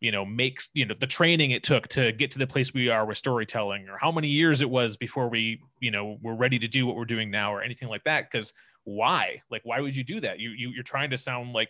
you 0.02 0.12
know 0.12 0.26
make 0.26 0.62
you 0.74 0.86
know 0.86 0.96
the 1.00 1.08
training 1.08 1.52
it 1.52 1.64
took 1.64 1.88
to 1.88 2.12
get 2.12 2.32
to 2.32 2.39
the 2.39 2.48
place 2.48 2.74
we 2.74 2.89
are 2.89 3.06
with 3.06 3.18
storytelling 3.18 3.88
or 3.89 3.98
how 3.98 4.12
many 4.12 4.28
years 4.28 4.62
it 4.62 4.70
was 4.70 4.98
before 4.98 5.30
we 5.30 5.60
you 5.80 5.91
know 5.91 6.18
were 6.22 6.36
ready 6.36 6.60
to 6.60 6.68
do 6.68 6.86
what 6.86 6.96
we're 6.96 7.06
doing 7.06 7.32
now 7.32 7.54
or 7.54 7.62
anything 7.62 7.88
like 7.88 8.04
that 8.04 8.30
because 8.30 8.54
why 8.84 9.41
like 9.50 9.62
why 9.64 9.80
would 9.80 9.96
you 9.96 10.04
do 10.04 10.20
that 10.20 10.39
you, 10.39 10.50
you 10.50 10.70
you're 10.70 10.84
trying 10.84 11.10
to 11.10 11.18
sound 11.18 11.54
like 11.54 11.70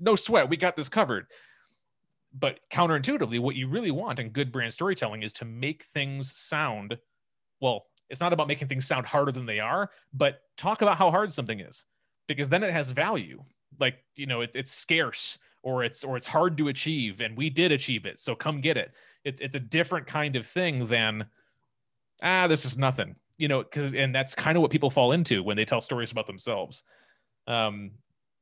no 0.00 0.14
sweat 0.14 0.48
we 0.48 0.56
got 0.56 0.76
this 0.76 0.88
covered 0.88 1.26
but 2.38 2.60
counterintuitively, 2.70 3.38
what 3.38 3.56
you 3.56 3.68
really 3.68 3.90
want 3.90 4.18
in 4.18 4.30
good 4.30 4.50
brand 4.50 4.72
storytelling 4.72 5.22
is 5.22 5.32
to 5.34 5.44
make 5.44 5.84
things 5.84 6.36
sound 6.36 6.96
well. 7.60 7.86
It's 8.10 8.20
not 8.20 8.32
about 8.32 8.48
making 8.48 8.68
things 8.68 8.86
sound 8.86 9.06
harder 9.06 9.32
than 9.32 9.46
they 9.46 9.60
are, 9.60 9.90
but 10.12 10.40
talk 10.56 10.82
about 10.82 10.98
how 10.98 11.10
hard 11.10 11.32
something 11.32 11.60
is, 11.60 11.84
because 12.26 12.48
then 12.48 12.62
it 12.62 12.72
has 12.72 12.90
value. 12.90 13.42
Like 13.80 13.96
you 14.16 14.26
know, 14.26 14.40
it, 14.42 14.50
it's 14.54 14.72
scarce 14.72 15.38
or 15.62 15.84
it's 15.84 16.04
or 16.04 16.16
it's 16.16 16.26
hard 16.26 16.58
to 16.58 16.68
achieve, 16.68 17.20
and 17.20 17.36
we 17.36 17.50
did 17.50 17.72
achieve 17.72 18.04
it, 18.04 18.20
so 18.20 18.34
come 18.34 18.60
get 18.60 18.76
it. 18.76 18.94
It's 19.24 19.40
it's 19.40 19.56
a 19.56 19.60
different 19.60 20.06
kind 20.06 20.36
of 20.36 20.46
thing 20.46 20.86
than 20.86 21.26
ah, 22.22 22.46
this 22.46 22.64
is 22.64 22.76
nothing, 22.76 23.14
you 23.38 23.48
know, 23.48 23.62
because 23.62 23.94
and 23.94 24.14
that's 24.14 24.34
kind 24.34 24.56
of 24.56 24.62
what 24.62 24.70
people 24.70 24.90
fall 24.90 25.12
into 25.12 25.42
when 25.42 25.56
they 25.56 25.64
tell 25.64 25.80
stories 25.80 26.12
about 26.12 26.26
themselves. 26.26 26.82
Um, 27.46 27.92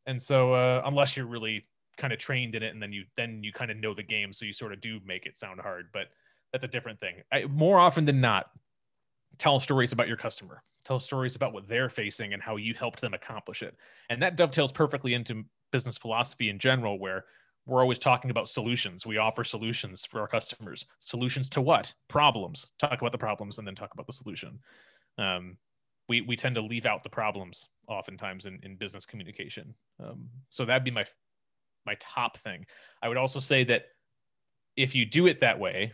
and 0.07 0.20
so 0.20 0.55
uh, 0.55 0.82
unless 0.84 1.16
you're 1.16 1.26
really 1.26 1.64
kind 1.97 2.12
of 2.12 2.18
trained 2.18 2.55
in 2.55 2.62
it 2.62 2.72
and 2.72 2.82
then 2.82 2.93
you 2.93 3.05
then 3.16 3.43
you 3.43 3.53
kind 3.53 3.70
of 3.70 3.76
know 3.76 3.95
the 3.95 4.03
game 4.03 4.32
so 4.32 4.45
you 4.45 4.53
sort 4.53 4.72
of 4.72 4.80
do 4.80 4.99
make 5.05 5.26
it 5.26 5.36
sound 5.36 5.61
hard 5.61 5.88
but 5.93 6.09
that's 6.53 6.64
a 6.64 6.68
different 6.68 7.01
thing. 7.01 7.16
I, 7.32 7.45
more 7.47 7.78
often 7.78 8.05
than 8.05 8.20
not 8.20 8.51
tell 9.38 9.59
stories 9.59 9.93
about 9.93 10.09
your 10.09 10.16
customer. 10.16 10.62
Tell 10.84 11.01
stories 11.01 11.34
about 11.34 11.53
what 11.53 11.66
they're 11.66 11.88
facing 11.88 12.34
and 12.34 12.43
how 12.43 12.57
you 12.57 12.74
helped 12.74 13.01
them 13.01 13.14
accomplish 13.14 13.62
it. 13.62 13.74
And 14.11 14.20
that 14.22 14.36
dovetails 14.36 14.72
perfectly 14.72 15.14
into 15.14 15.45
business 15.70 15.97
philosophy 15.97 16.51
in 16.51 16.59
general 16.59 16.99
where 16.99 17.24
we're 17.64 17.80
always 17.80 17.99
talking 17.99 18.30
about 18.30 18.49
solutions. 18.49 19.07
We 19.07 19.16
offer 19.16 19.45
solutions 19.45 20.05
for 20.05 20.20
our 20.20 20.28
customers. 20.28 20.84
Solutions 20.99 21.49
to 21.51 21.62
what? 21.62 21.93
Problems. 22.09 22.68
Talk 22.78 23.01
about 23.01 23.12
the 23.12 23.18
problems 23.18 23.59
and 23.59 23.66
then 23.66 23.74
talk 23.74 23.95
about 23.95 24.07
the 24.07 24.12
solution. 24.12 24.59
Um, 25.16 25.57
we, 26.09 26.20
we 26.20 26.36
tend 26.36 26.57
to 26.57 26.61
leave 26.61 26.84
out 26.84 27.03
the 27.03 27.09
problems 27.09 27.68
oftentimes 27.88 28.45
in, 28.45 28.59
in 28.64 28.76
business 28.76 29.07
communication. 29.07 29.74
Um, 30.03 30.28
so 30.51 30.64
that'd 30.64 30.84
be 30.84 30.90
my 30.90 31.07
my 31.87 31.97
top 32.01 32.37
thing 32.39 32.64
i 33.03 33.09
would 33.09 33.16
also 33.16 33.41
say 33.41 33.64
that 33.64 33.87
if 34.76 34.95
you 34.95 35.05
do 35.05 35.26
it 35.26 35.41
that 35.41 35.59
way 35.59 35.93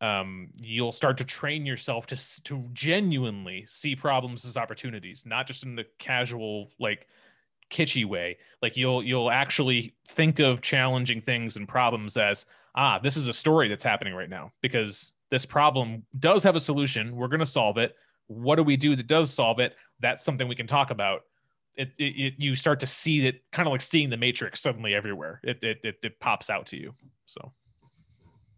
um, 0.00 0.48
you'll 0.60 0.92
start 0.92 1.18
to 1.18 1.24
train 1.24 1.66
yourself 1.66 2.06
to 2.06 2.42
to 2.44 2.64
genuinely 2.72 3.64
see 3.68 3.94
problems 3.94 4.44
as 4.44 4.56
opportunities, 4.56 5.26
not 5.26 5.46
just 5.46 5.64
in 5.64 5.76
the 5.76 5.84
casual 5.98 6.70
like 6.78 7.06
kitschy 7.70 8.06
way. 8.06 8.38
Like 8.62 8.76
you'll 8.76 9.02
you'll 9.02 9.30
actually 9.30 9.94
think 10.08 10.38
of 10.38 10.62
challenging 10.62 11.20
things 11.20 11.56
and 11.56 11.68
problems 11.68 12.16
as 12.16 12.46
ah, 12.74 12.98
this 12.98 13.16
is 13.16 13.28
a 13.28 13.32
story 13.32 13.68
that's 13.68 13.82
happening 13.82 14.14
right 14.14 14.30
now 14.30 14.52
because 14.62 15.12
this 15.30 15.44
problem 15.44 16.04
does 16.18 16.42
have 16.42 16.56
a 16.56 16.60
solution. 16.60 17.14
We're 17.14 17.28
going 17.28 17.40
to 17.40 17.46
solve 17.46 17.76
it. 17.78 17.94
What 18.26 18.56
do 18.56 18.62
we 18.62 18.76
do 18.76 18.96
that 18.96 19.06
does 19.06 19.32
solve 19.32 19.58
it? 19.58 19.76
That's 20.00 20.24
something 20.24 20.48
we 20.48 20.56
can 20.56 20.66
talk 20.66 20.90
about. 20.90 21.22
It, 21.76 21.92
it, 21.98 22.04
it 22.04 22.34
you 22.38 22.54
start 22.54 22.80
to 22.80 22.86
see 22.86 23.26
it 23.26 23.42
kind 23.52 23.66
of 23.66 23.72
like 23.72 23.80
seeing 23.80 24.10
the 24.10 24.16
matrix 24.16 24.60
suddenly 24.60 24.94
everywhere. 24.94 25.40
It, 25.42 25.62
it, 25.62 25.78
it, 25.82 25.96
it 26.02 26.20
pops 26.20 26.50
out 26.50 26.66
to 26.68 26.76
you. 26.76 26.94
So, 27.24 27.52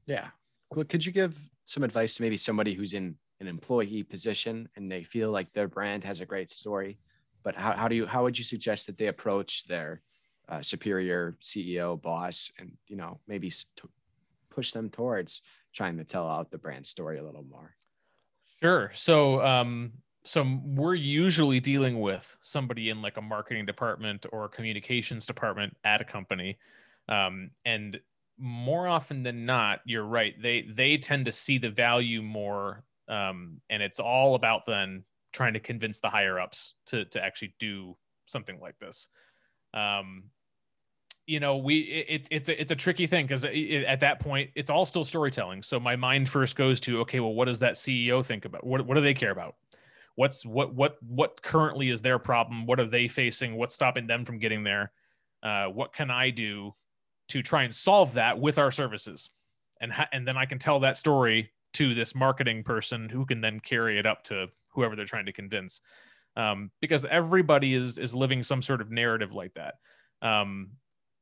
yeah, 0.07 0.29
could 0.71 1.05
you 1.05 1.13
give 1.13 1.39
some 1.65 1.83
advice 1.83 2.15
to 2.15 2.23
maybe 2.23 2.37
somebody 2.37 2.75
who's 2.75 2.95
in 2.95 3.17
an 3.41 3.49
employee 3.49 4.03
position 4.03 4.69
and 4.77 4.91
they 4.91 5.03
feel 5.03 5.31
like 5.31 5.53
their 5.53 5.69
brand 5.69 6.05
has 6.05 6.21
a 6.21 6.27
great 6.27 6.51
story, 6.51 6.99
but 7.43 7.55
how, 7.55 7.73
how 7.73 7.89
do 7.89 7.95
you 7.95 8.07
how 8.07 8.23
would 8.23 8.39
you 8.39 8.45
suggest 8.45 8.87
that 8.87 8.97
they 8.99 9.09
approach 9.09 9.65
their 9.65 10.01
uh, 10.49 10.63
superior 10.63 11.37
CEO 11.43 12.01
boss 12.01 12.51
and 12.59 12.73
you 12.87 12.97
know 12.97 13.21
maybe 13.27 13.51
st- 13.51 13.91
push 14.51 14.73
them 14.73 14.91
towards 14.91 15.43
trying 15.73 15.97
to 15.99 16.05
tell 16.05 16.29
out 16.29 16.51
the 16.51 16.59
brand 16.59 16.87
story 16.87 17.19
a 17.19 17.25
little 17.25 17.45
more? 17.45 17.75
Sure. 18.61 18.91
So 18.95 19.45
um, 19.45 19.93
so 20.25 20.61
we're 20.65 20.95
usually 20.95 21.61
dealing 21.61 22.01
with 22.01 22.37
somebody 22.41 22.91
in 22.91 23.03
like 23.03 23.17
a 23.17 23.23
marketing 23.23 23.67
department 23.67 24.25
or 24.33 24.49
communications 24.49 25.27
department 25.27 25.77
at 25.85 26.01
a 26.01 26.05
company 26.05 26.59
um, 27.09 27.51
and 27.65 28.01
more 28.39 28.89
often 28.89 29.23
than 29.23 29.47
not, 29.47 29.81
you're 29.85 30.05
right. 30.05 30.35
They 30.41 30.67
they 30.69 30.97
tend 30.97 31.27
to 31.27 31.33
see 31.33 31.59
the 31.59 31.71
value 31.71 32.23
more, 32.23 32.85
um, 33.09 33.61
and 33.71 33.83
it's 33.83 34.01
all 34.01 34.35
about 34.35 34.63
then 34.67 35.05
trying 35.33 35.55
to 35.55 35.61
convince 35.61 36.01
the 36.01 36.09
higher 36.09 36.41
ups 36.41 36.75
to 36.87 37.05
to 37.07 37.23
actually 37.23 37.55
do 37.59 37.97
something 38.27 38.59
like 38.61 38.79
this. 38.79 39.09
Um, 39.75 40.25
you 41.27 41.41
know, 41.41 41.57
we 41.59 41.81
it, 41.81 42.29
it's 42.31 42.49
a, 42.49 42.61
it's 42.61 42.73
a 42.73 42.77
tricky 42.77 43.07
thing 43.07 43.27
because 43.27 43.45
at 43.45 44.01
that 44.01 44.21
point 44.21 44.51
it's 44.57 44.71
all 44.71 44.87
still 44.87 45.05
storytelling. 45.05 45.63
So 45.63 45.79
my 45.79 45.97
mind 45.97 46.29
first 46.29 46.57
goes 46.57 46.81
to 46.81 47.01
okay, 47.01 47.21
well, 47.21 47.35
what 47.35 47.45
does 47.45 47.61
that 47.61 47.75
CEO 47.75 48.25
think 48.25 48.45
about? 48.45 48.67
What 48.67 48.87
what 48.87 48.95
do 48.95 49.01
they 49.01 49.15
care 49.15 49.31
about? 49.31 49.55
What's 50.17 50.45
what 50.45 50.75
what 50.75 50.97
what 51.03 51.41
currently 51.43 51.91
is 51.91 52.03
their 52.03 52.19
problem? 52.19 52.67
What 52.67 52.81
are 52.81 52.87
they 52.87 53.09
facing? 53.09 53.57
What's 53.57 53.75
stopping 53.75 54.07
them 54.07 54.25
from 54.25 54.39
getting 54.39 54.63
there? 54.63 54.93
Uh, 55.43 55.67
what 55.67 55.93
can 55.93 56.11
I 56.11 56.31
do 56.31 56.75
to 57.29 57.43
try 57.43 57.63
and 57.63 57.75
solve 57.75 58.13
that 58.15 58.39
with 58.39 58.59
our 58.59 58.71
services 58.71 59.31
and 59.81 59.93
ha- 59.93 60.09
and 60.13 60.27
then 60.27 60.37
i 60.37 60.47
can 60.47 60.59
tell 60.59 60.81
that 60.81 60.97
story 60.97 61.51
to 61.73 61.95
this 61.95 62.15
marketing 62.15 62.63
person 62.63 63.09
who 63.09 63.27
can 63.27 63.41
then 63.41 63.61
carry 63.61 63.99
it 63.99 64.07
up 64.07 64.23
to 64.23 64.47
whoever 64.69 64.97
they're 64.97 65.05
trying 65.05 65.27
to 65.27 65.33
convince 65.33 65.81
um, 66.37 66.71
because 66.81 67.05
everybody 67.07 67.75
is 67.75 67.99
is 67.99 68.15
living 68.15 68.43
some 68.43 68.63
sort 68.63 68.81
of 68.81 68.91
narrative 68.91 69.35
like 69.35 69.53
that 69.55 69.75
um, 70.23 70.71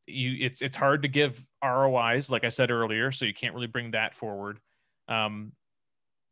you 0.06 0.36
it's 0.40 0.62
it's 0.62 0.76
hard 0.76 1.02
to 1.02 1.08
give 1.08 1.44
rois 1.64 2.30
like 2.30 2.44
i 2.44 2.48
said 2.48 2.70
earlier 2.70 3.10
so 3.10 3.24
you 3.24 3.34
can't 3.34 3.54
really 3.54 3.66
bring 3.66 3.90
that 3.90 4.14
forward 4.14 4.60
um, 5.08 5.52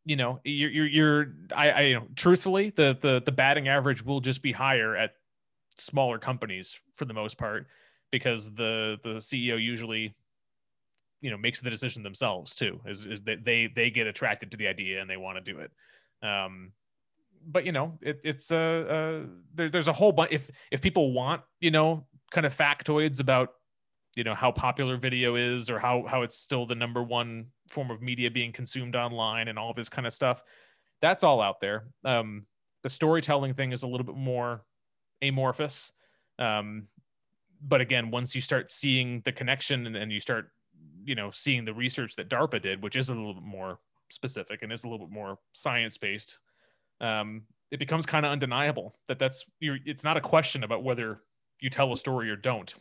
you 0.09 0.15
know 0.15 0.39
you're 0.43 0.71
you're, 0.71 0.87
you're 0.87 1.33
I, 1.55 1.69
I 1.69 1.81
you 1.81 1.93
know 1.93 2.07
truthfully 2.15 2.71
the 2.71 2.97
the 2.99 3.21
the 3.23 3.31
batting 3.31 3.67
average 3.67 4.03
will 4.03 4.19
just 4.19 4.41
be 4.41 4.51
higher 4.51 4.95
at 4.95 5.11
smaller 5.77 6.17
companies 6.17 6.79
for 6.95 7.05
the 7.05 7.13
most 7.13 7.37
part 7.37 7.67
because 8.11 8.51
the 8.55 8.97
the 9.03 9.17
CEO 9.17 9.61
usually 9.61 10.15
you 11.21 11.29
know 11.29 11.37
makes 11.37 11.61
the 11.61 11.69
decision 11.69 12.01
themselves 12.01 12.55
too 12.55 12.81
is, 12.87 13.05
is 13.05 13.21
that 13.21 13.45
they 13.45 13.69
they 13.75 13.91
get 13.91 14.07
attracted 14.07 14.49
to 14.49 14.57
the 14.57 14.67
idea 14.67 14.99
and 14.99 15.07
they 15.07 15.17
want 15.17 15.37
to 15.37 15.53
do 15.53 15.59
it. 15.59 15.71
Um 16.27 16.71
but 17.45 17.63
you 17.63 17.71
know 17.71 17.97
it, 18.01 18.19
it's 18.23 18.51
uh, 18.51 18.55
uh, 18.55 19.27
there, 19.53 19.69
there's 19.69 19.87
a 19.87 19.93
whole 19.93 20.11
bunch 20.11 20.31
if 20.31 20.49
if 20.71 20.81
people 20.81 21.13
want 21.13 21.43
you 21.59 21.69
know 21.69 22.03
kind 22.31 22.47
of 22.47 22.55
factoids 22.55 23.21
about 23.21 23.49
you 24.19 24.25
know 24.25 24.35
how 24.35 24.51
popular 24.51 24.97
video 24.97 25.37
is 25.37 25.69
or 25.69 25.79
how 25.79 26.03
how 26.05 26.23
it's 26.23 26.35
still 26.35 26.65
the 26.65 26.75
number 26.75 27.01
one 27.01 27.45
form 27.69 27.89
of 27.89 28.01
media 28.01 28.29
being 28.29 28.51
consumed 28.51 28.93
online 28.93 29.47
and 29.47 29.57
all 29.57 29.73
this 29.73 29.87
kind 29.87 30.05
of 30.05 30.13
stuff. 30.13 30.43
That's 31.01 31.23
all 31.23 31.39
out 31.39 31.61
there. 31.61 31.85
Um 32.03 32.45
the 32.83 32.89
storytelling 32.89 33.53
thing 33.53 33.71
is 33.71 33.83
a 33.83 33.87
little 33.87 34.05
bit 34.05 34.17
more 34.17 34.65
amorphous. 35.21 35.93
Um 36.37 36.89
but 37.61 37.79
again, 37.79 38.11
once 38.11 38.35
you 38.35 38.41
start 38.41 38.69
seeing 38.73 39.21
the 39.23 39.31
connection 39.31 39.87
and, 39.87 39.95
and 39.95 40.11
you 40.11 40.19
start, 40.19 40.51
you 41.05 41.15
know, 41.15 41.31
seeing 41.31 41.63
the 41.63 41.73
research 41.73 42.17
that 42.17 42.29
DARPA 42.29 42.61
did, 42.61 42.83
which 42.83 42.97
is 42.97 43.07
a 43.07 43.13
little 43.13 43.33
bit 43.33 43.43
more 43.43 43.79
specific 44.09 44.63
and 44.63 44.73
is 44.73 44.83
a 44.83 44.89
little 44.89 45.05
bit 45.05 45.13
more 45.13 45.39
science 45.53 45.97
based, 45.97 46.39
um, 46.99 47.43
it 47.71 47.79
becomes 47.79 48.05
kind 48.05 48.25
of 48.25 48.33
undeniable 48.33 48.93
that 49.07 49.17
that's 49.17 49.45
you're, 49.61 49.77
it's 49.85 50.03
not 50.03 50.17
a 50.17 50.21
question 50.21 50.65
about 50.65 50.83
whether 50.83 51.21
you 51.61 51.69
tell 51.69 51.93
a 51.93 51.97
story 51.97 52.29
or 52.29 52.35
don't. 52.35 52.75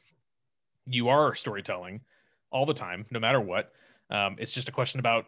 You 0.89 1.09
are 1.09 1.35
storytelling 1.35 2.01
all 2.51 2.67
the 2.67 2.75
time, 2.75 3.07
no 3.11 3.21
matter 3.21 3.41
what. 3.41 3.73
Um, 4.11 4.37
it's 4.39 4.53
just 4.53 4.69
a 4.69 4.73
question 4.73 5.01
about 5.01 5.27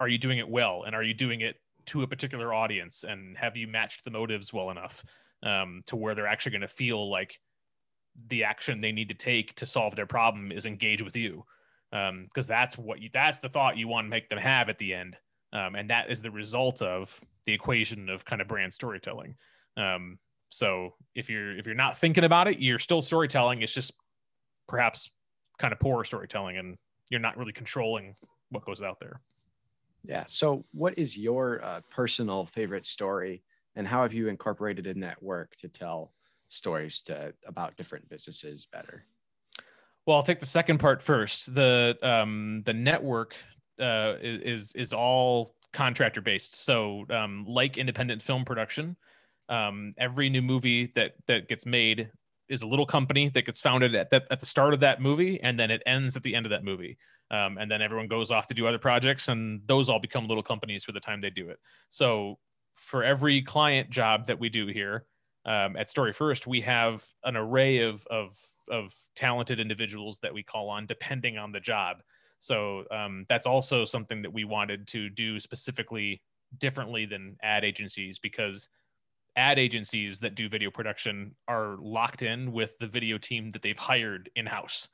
are 0.00 0.08
you 0.08 0.18
doing 0.18 0.38
it 0.38 0.48
well? 0.48 0.84
And 0.86 0.94
are 0.94 1.02
you 1.02 1.14
doing 1.14 1.42
it 1.42 1.56
to 1.86 2.02
a 2.02 2.06
particular 2.06 2.54
audience? 2.54 3.04
And 3.06 3.36
have 3.36 3.56
you 3.56 3.66
matched 3.66 4.04
the 4.04 4.10
motives 4.10 4.52
well 4.52 4.70
enough 4.70 5.04
um, 5.42 5.82
to 5.86 5.96
where 5.96 6.14
they're 6.14 6.26
actually 6.26 6.52
going 6.52 6.62
to 6.62 6.68
feel 6.68 7.10
like 7.10 7.38
the 8.28 8.44
action 8.44 8.80
they 8.80 8.92
need 8.92 9.08
to 9.08 9.14
take 9.14 9.54
to 9.54 9.66
solve 9.66 9.94
their 9.94 10.06
problem 10.06 10.52
is 10.52 10.66
engage 10.66 11.02
with 11.02 11.16
you? 11.16 11.44
Because 11.90 12.10
um, 12.10 12.28
that's 12.48 12.78
what 12.78 13.00
you 13.00 13.10
that's 13.12 13.40
the 13.40 13.48
thought 13.48 13.76
you 13.76 13.88
want 13.88 14.06
to 14.06 14.10
make 14.10 14.28
them 14.28 14.38
have 14.38 14.68
at 14.68 14.78
the 14.78 14.94
end. 14.94 15.16
Um, 15.52 15.74
and 15.74 15.90
that 15.90 16.10
is 16.10 16.22
the 16.22 16.30
result 16.30 16.80
of 16.82 17.18
the 17.44 17.52
equation 17.52 18.08
of 18.08 18.24
kind 18.24 18.40
of 18.40 18.48
brand 18.48 18.72
storytelling. 18.72 19.34
Um, 19.76 20.18
so 20.50 20.94
if 21.14 21.28
you're 21.28 21.56
if 21.56 21.66
you're 21.66 21.74
not 21.74 21.98
thinking 21.98 22.24
about 22.24 22.48
it 22.48 22.58
you're 22.58 22.78
still 22.78 23.02
storytelling. 23.02 23.62
It's 23.62 23.74
just 23.74 23.92
perhaps 24.70 25.10
kind 25.58 25.72
of 25.72 25.80
poor 25.80 26.04
storytelling 26.04 26.56
and 26.56 26.76
you're 27.10 27.20
not 27.20 27.36
really 27.36 27.52
controlling 27.52 28.14
what 28.50 28.64
goes 28.64 28.82
out 28.82 28.98
there 29.00 29.20
yeah 30.04 30.24
so 30.26 30.64
what 30.72 30.96
is 30.98 31.18
your 31.18 31.62
uh, 31.62 31.80
personal 31.90 32.46
favorite 32.46 32.86
story 32.86 33.42
and 33.76 33.86
how 33.86 34.02
have 34.02 34.12
you 34.12 34.28
incorporated 34.28 34.86
in 34.86 35.00
that 35.00 35.22
work 35.22 35.56
to 35.56 35.68
tell 35.68 36.12
stories 36.48 37.00
to 37.02 37.32
about 37.46 37.76
different 37.76 38.08
businesses 38.08 38.66
better? 38.70 39.04
Well, 40.06 40.16
I'll 40.16 40.22
take 40.22 40.40
the 40.40 40.46
second 40.46 40.78
part 40.78 41.02
first. 41.02 41.54
The 41.54 41.96
um, 42.02 42.62
the 42.64 42.72
network 42.72 43.34
uh, 43.80 44.14
is 44.20 44.74
is 44.74 44.92
all 44.92 45.54
contractor 45.72 46.20
based. 46.20 46.64
So, 46.64 47.04
um, 47.10 47.44
like 47.46 47.78
independent 47.78 48.22
film 48.22 48.44
production, 48.44 48.96
um, 49.48 49.92
every 49.98 50.28
new 50.28 50.42
movie 50.42 50.86
that 50.94 51.12
that 51.26 51.48
gets 51.48 51.66
made 51.66 52.10
is 52.50 52.62
a 52.62 52.66
little 52.66 52.84
company 52.84 53.28
that 53.30 53.46
gets 53.46 53.60
founded 53.60 53.94
at 53.94 54.10
the, 54.10 54.22
at 54.30 54.40
the 54.40 54.46
start 54.46 54.74
of 54.74 54.80
that 54.80 55.00
movie, 55.00 55.40
and 55.42 55.58
then 55.58 55.70
it 55.70 55.82
ends 55.86 56.16
at 56.16 56.22
the 56.22 56.34
end 56.34 56.44
of 56.44 56.50
that 56.50 56.64
movie. 56.64 56.98
Um, 57.30 57.58
and 57.58 57.70
then 57.70 57.80
everyone 57.80 58.08
goes 58.08 58.30
off 58.30 58.48
to 58.48 58.54
do 58.54 58.66
other 58.66 58.78
projects, 58.78 59.28
and 59.28 59.62
those 59.66 59.88
all 59.88 60.00
become 60.00 60.26
little 60.26 60.42
companies 60.42 60.84
for 60.84 60.92
the 60.92 61.00
time 61.00 61.20
they 61.20 61.30
do 61.30 61.48
it. 61.48 61.58
So, 61.88 62.38
for 62.74 63.04
every 63.04 63.42
client 63.42 63.90
job 63.90 64.26
that 64.26 64.38
we 64.38 64.48
do 64.48 64.66
here, 64.66 65.04
um, 65.46 65.76
at 65.76 65.88
Story 65.88 66.12
First, 66.12 66.46
we 66.46 66.60
have 66.60 67.04
an 67.24 67.36
array 67.36 67.78
of, 67.78 68.06
of, 68.08 68.38
of 68.70 68.94
talented 69.16 69.58
individuals 69.58 70.18
that 70.22 70.32
we 70.32 70.42
call 70.42 70.68
on 70.68 70.86
depending 70.86 71.38
on 71.38 71.52
the 71.52 71.60
job. 71.60 71.98
So 72.40 72.84
um, 72.90 73.26
that's 73.28 73.46
also 73.46 73.84
something 73.84 74.22
that 74.22 74.32
we 74.32 74.44
wanted 74.44 74.86
to 74.88 75.08
do 75.10 75.38
specifically 75.38 76.22
differently 76.58 77.06
than 77.06 77.36
ad 77.42 77.64
agencies 77.64 78.18
because 78.18 78.68
ad 79.36 79.58
agencies 79.58 80.20
that 80.20 80.34
do 80.34 80.48
video 80.48 80.70
production 80.70 81.34
are 81.48 81.76
locked 81.80 82.22
in 82.22 82.52
with 82.52 82.76
the 82.78 82.86
video 82.86 83.18
team 83.18 83.50
that 83.50 83.62
they've 83.62 83.78
hired 83.78 84.30
in 84.36 84.46
house. 84.46 84.88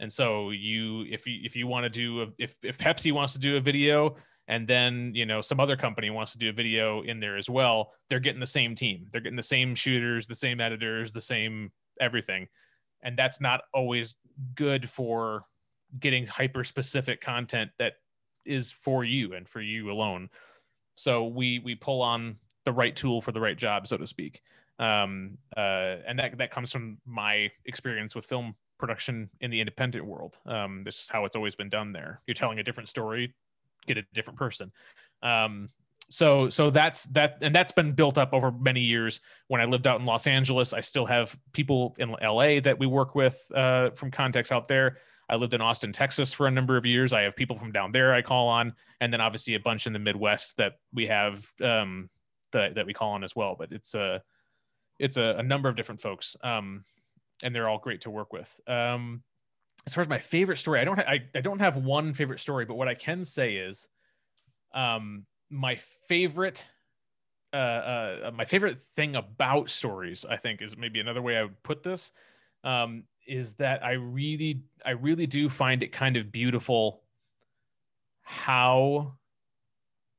And 0.00 0.12
so 0.12 0.50
you, 0.50 1.04
if 1.10 1.26
you 1.26 1.40
if 1.44 1.54
you 1.54 1.66
want 1.66 1.84
to 1.84 1.90
do 1.90 2.22
a, 2.22 2.26
if 2.38 2.56
if 2.62 2.78
Pepsi 2.78 3.12
wants 3.12 3.32
to 3.34 3.38
do 3.38 3.56
a 3.56 3.60
video, 3.60 4.16
and 4.48 4.66
then 4.66 5.12
you 5.14 5.26
know 5.26 5.40
some 5.40 5.60
other 5.60 5.76
company 5.76 6.10
wants 6.10 6.32
to 6.32 6.38
do 6.38 6.48
a 6.48 6.52
video 6.52 7.02
in 7.02 7.20
there 7.20 7.36
as 7.36 7.48
well 7.48 7.92
they're 8.08 8.20
getting 8.20 8.40
the 8.40 8.46
same 8.46 8.74
team. 8.74 9.06
They're 9.10 9.20
getting 9.20 9.36
the 9.36 9.42
same 9.42 9.74
shooters 9.74 10.26
the 10.26 10.34
same 10.34 10.60
editors 10.60 11.12
the 11.12 11.20
same 11.20 11.70
everything. 12.00 12.48
And 13.02 13.16
that's 13.16 13.40
not 13.40 13.62
always 13.74 14.16
good 14.54 14.88
for 14.88 15.44
getting 16.00 16.26
hyper 16.26 16.64
specific 16.64 17.20
content 17.20 17.70
that 17.78 17.94
is 18.44 18.72
for 18.72 19.04
you 19.04 19.34
and 19.34 19.48
for 19.48 19.60
you 19.60 19.90
alone. 19.90 20.28
So 20.94 21.26
we 21.26 21.60
we 21.60 21.74
pull 21.74 22.02
on 22.02 22.36
the 22.64 22.72
right 22.72 22.94
tool 22.94 23.20
for 23.20 23.32
the 23.32 23.40
right 23.40 23.56
job, 23.56 23.86
so 23.86 23.96
to 23.96 24.06
speak. 24.06 24.40
Um, 24.78 25.38
uh, 25.56 25.96
and 26.06 26.18
that 26.18 26.38
that 26.38 26.50
comes 26.50 26.72
from 26.72 26.98
my 27.06 27.50
experience 27.66 28.14
with 28.14 28.26
film 28.26 28.54
production 28.78 29.30
in 29.40 29.50
the 29.50 29.60
independent 29.60 30.04
world. 30.04 30.38
Um, 30.46 30.82
this 30.84 31.00
is 31.00 31.08
how 31.08 31.24
it's 31.24 31.36
always 31.36 31.54
been 31.54 31.68
done. 31.68 31.92
There, 31.92 32.20
you're 32.26 32.34
telling 32.34 32.58
a 32.58 32.62
different 32.62 32.88
story, 32.88 33.34
get 33.86 33.98
a 33.98 34.02
different 34.12 34.38
person. 34.38 34.72
Um, 35.22 35.68
so 36.12 36.50
so 36.50 36.68
that's 36.68 37.04
that 37.06 37.38
and 37.42 37.54
that's 37.54 37.72
been 37.72 37.92
built 37.92 38.18
up 38.18 38.34
over 38.34 38.52
many 38.52 38.80
years 38.80 39.20
when 39.48 39.60
i 39.60 39.64
lived 39.64 39.86
out 39.86 39.98
in 39.98 40.04
los 40.04 40.26
angeles 40.26 40.74
i 40.74 40.80
still 40.80 41.06
have 41.06 41.36
people 41.52 41.94
in 41.98 42.10
la 42.10 42.60
that 42.60 42.76
we 42.78 42.86
work 42.86 43.14
with 43.14 43.40
uh, 43.54 43.88
from 43.90 44.10
contacts 44.10 44.52
out 44.52 44.68
there 44.68 44.98
i 45.30 45.34
lived 45.34 45.54
in 45.54 45.62
austin 45.62 45.90
texas 45.90 46.32
for 46.32 46.46
a 46.46 46.50
number 46.50 46.76
of 46.76 46.84
years 46.84 47.12
i 47.12 47.22
have 47.22 47.34
people 47.34 47.56
from 47.56 47.72
down 47.72 47.90
there 47.92 48.12
i 48.12 48.20
call 48.20 48.48
on 48.48 48.74
and 49.00 49.12
then 49.12 49.20
obviously 49.20 49.54
a 49.54 49.60
bunch 49.60 49.86
in 49.86 49.92
the 49.92 49.98
midwest 49.98 50.56
that 50.58 50.74
we 50.92 51.06
have 51.06 51.46
um, 51.62 52.10
that, 52.52 52.74
that 52.74 52.86
we 52.86 52.92
call 52.92 53.12
on 53.12 53.24
as 53.24 53.34
well 53.36 53.54
but 53.58 53.72
it's 53.72 53.94
a 53.94 54.22
it's 54.98 55.16
a, 55.16 55.36
a 55.38 55.42
number 55.42 55.68
of 55.68 55.76
different 55.76 56.00
folks 56.00 56.36
um, 56.42 56.84
and 57.42 57.54
they're 57.54 57.68
all 57.68 57.78
great 57.78 58.02
to 58.02 58.10
work 58.10 58.32
with. 58.32 58.60
Um, 58.68 59.22
as 59.86 59.94
far 59.94 60.02
as 60.02 60.08
my 60.08 60.18
favorite 60.18 60.58
story 60.58 60.80
i 60.80 60.84
don't 60.84 60.96
ha- 60.96 61.08
I, 61.08 61.20
I 61.34 61.40
don't 61.40 61.58
have 61.58 61.76
one 61.76 62.14
favorite 62.14 62.38
story 62.38 62.64
but 62.64 62.76
what 62.76 62.86
i 62.86 62.94
can 62.94 63.24
say 63.24 63.56
is 63.56 63.88
um, 64.74 65.26
my 65.50 65.76
favorite 66.06 66.68
uh, 67.52 67.56
uh, 67.56 68.30
my 68.34 68.44
favorite 68.44 68.80
thing 68.96 69.16
about 69.16 69.68
stories, 69.68 70.24
I 70.28 70.36
think, 70.36 70.62
is 70.62 70.76
maybe 70.76 71.00
another 71.00 71.20
way 71.20 71.36
I 71.36 71.42
would 71.42 71.62
put 71.62 71.82
this, 71.82 72.12
um, 72.64 73.04
is 73.26 73.54
that 73.54 73.84
I 73.84 73.92
really, 73.92 74.62
I 74.86 74.92
really 74.92 75.26
do 75.26 75.48
find 75.48 75.82
it 75.82 75.92
kind 75.92 76.16
of 76.16 76.32
beautiful 76.32 77.02
how, 78.22 79.14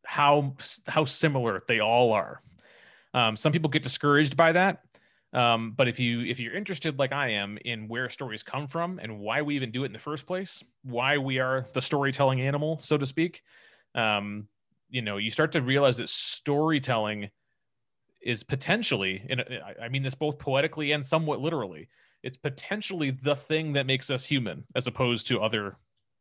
how, 0.06 0.56
how 0.88 1.06
similar 1.06 1.62
they 1.68 1.80
all 1.80 2.14
are. 2.14 2.42
Um, 3.14 3.36
some 3.36 3.52
people 3.52 3.70
get 3.70 3.84
discouraged 3.84 4.36
by 4.36 4.52
that, 4.54 4.84
um, 5.34 5.74
but 5.76 5.88
if 5.88 6.00
you 6.00 6.22
if 6.22 6.40
you're 6.40 6.56
interested, 6.56 6.98
like 6.98 7.12
I 7.12 7.30
am, 7.30 7.60
in 7.64 7.88
where 7.88 8.10
stories 8.10 8.42
come 8.42 8.68
from 8.68 9.00
and 9.00 9.20
why 9.20 9.44
we 9.44 9.56
even 9.56 9.72
do 9.72 9.84
it 9.84 9.88
in 9.88 9.94
the 9.94 10.00
first 10.00 10.26
place, 10.26 10.64
why 10.84 11.18
we 11.20 11.40
are 11.40 11.66
the 11.74 11.82
storytelling 11.82 12.42
animal, 12.42 12.80
so 12.82 12.98
to 12.98 13.06
speak, 13.06 13.44
um, 13.94 14.48
you 14.94 15.02
know 15.02 15.18
you 15.18 15.32
start 15.32 15.52
to 15.52 15.62
realize 15.62 15.98
that 15.98 16.08
storytelling 16.08 17.30
is 18.22 18.44
potentially 18.44 19.22
and 19.30 19.44
i 19.82 19.90
mean 19.90 20.04
this 20.04 20.16
both 20.16 20.40
poetically 20.40 20.94
and 20.94 21.04
somewhat 21.04 21.42
literally 21.42 21.90
it's 22.22 22.38
potentially 22.38 23.12
the 23.12 23.36
thing 23.36 23.74
that 23.74 23.86
makes 23.86 24.10
us 24.10 24.24
human 24.24 24.64
as 24.76 24.88
opposed 24.88 25.28
to 25.28 25.42
other 25.42 25.76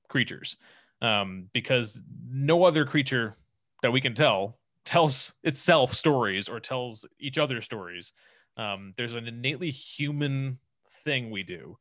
creatures 0.08 0.56
um, 1.00 1.48
because 1.52 2.02
no 2.28 2.64
other 2.64 2.84
creature 2.84 3.34
that 3.82 3.92
we 3.92 4.00
can 4.00 4.14
tell 4.14 4.58
tells 4.84 5.34
itself 5.44 5.94
stories 5.94 6.48
or 6.48 6.58
tells 6.58 7.06
each 7.20 7.38
other 7.38 7.60
stories. 7.60 8.12
Um, 8.56 8.92
there's 8.96 9.14
an 9.14 9.28
innately 9.28 9.70
human 9.70 10.58
thing 11.04 11.30
we 11.30 11.42
do 11.42 11.78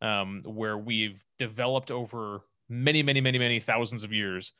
um, 0.00 0.42
where 0.44 0.78
we've 0.78 1.24
developed 1.38 1.90
over 1.90 2.42
many 2.68 3.02
many 3.02 3.20
many 3.20 3.38
many 3.38 3.60
thousands 3.60 4.04
of 4.04 4.12
years 4.12 4.52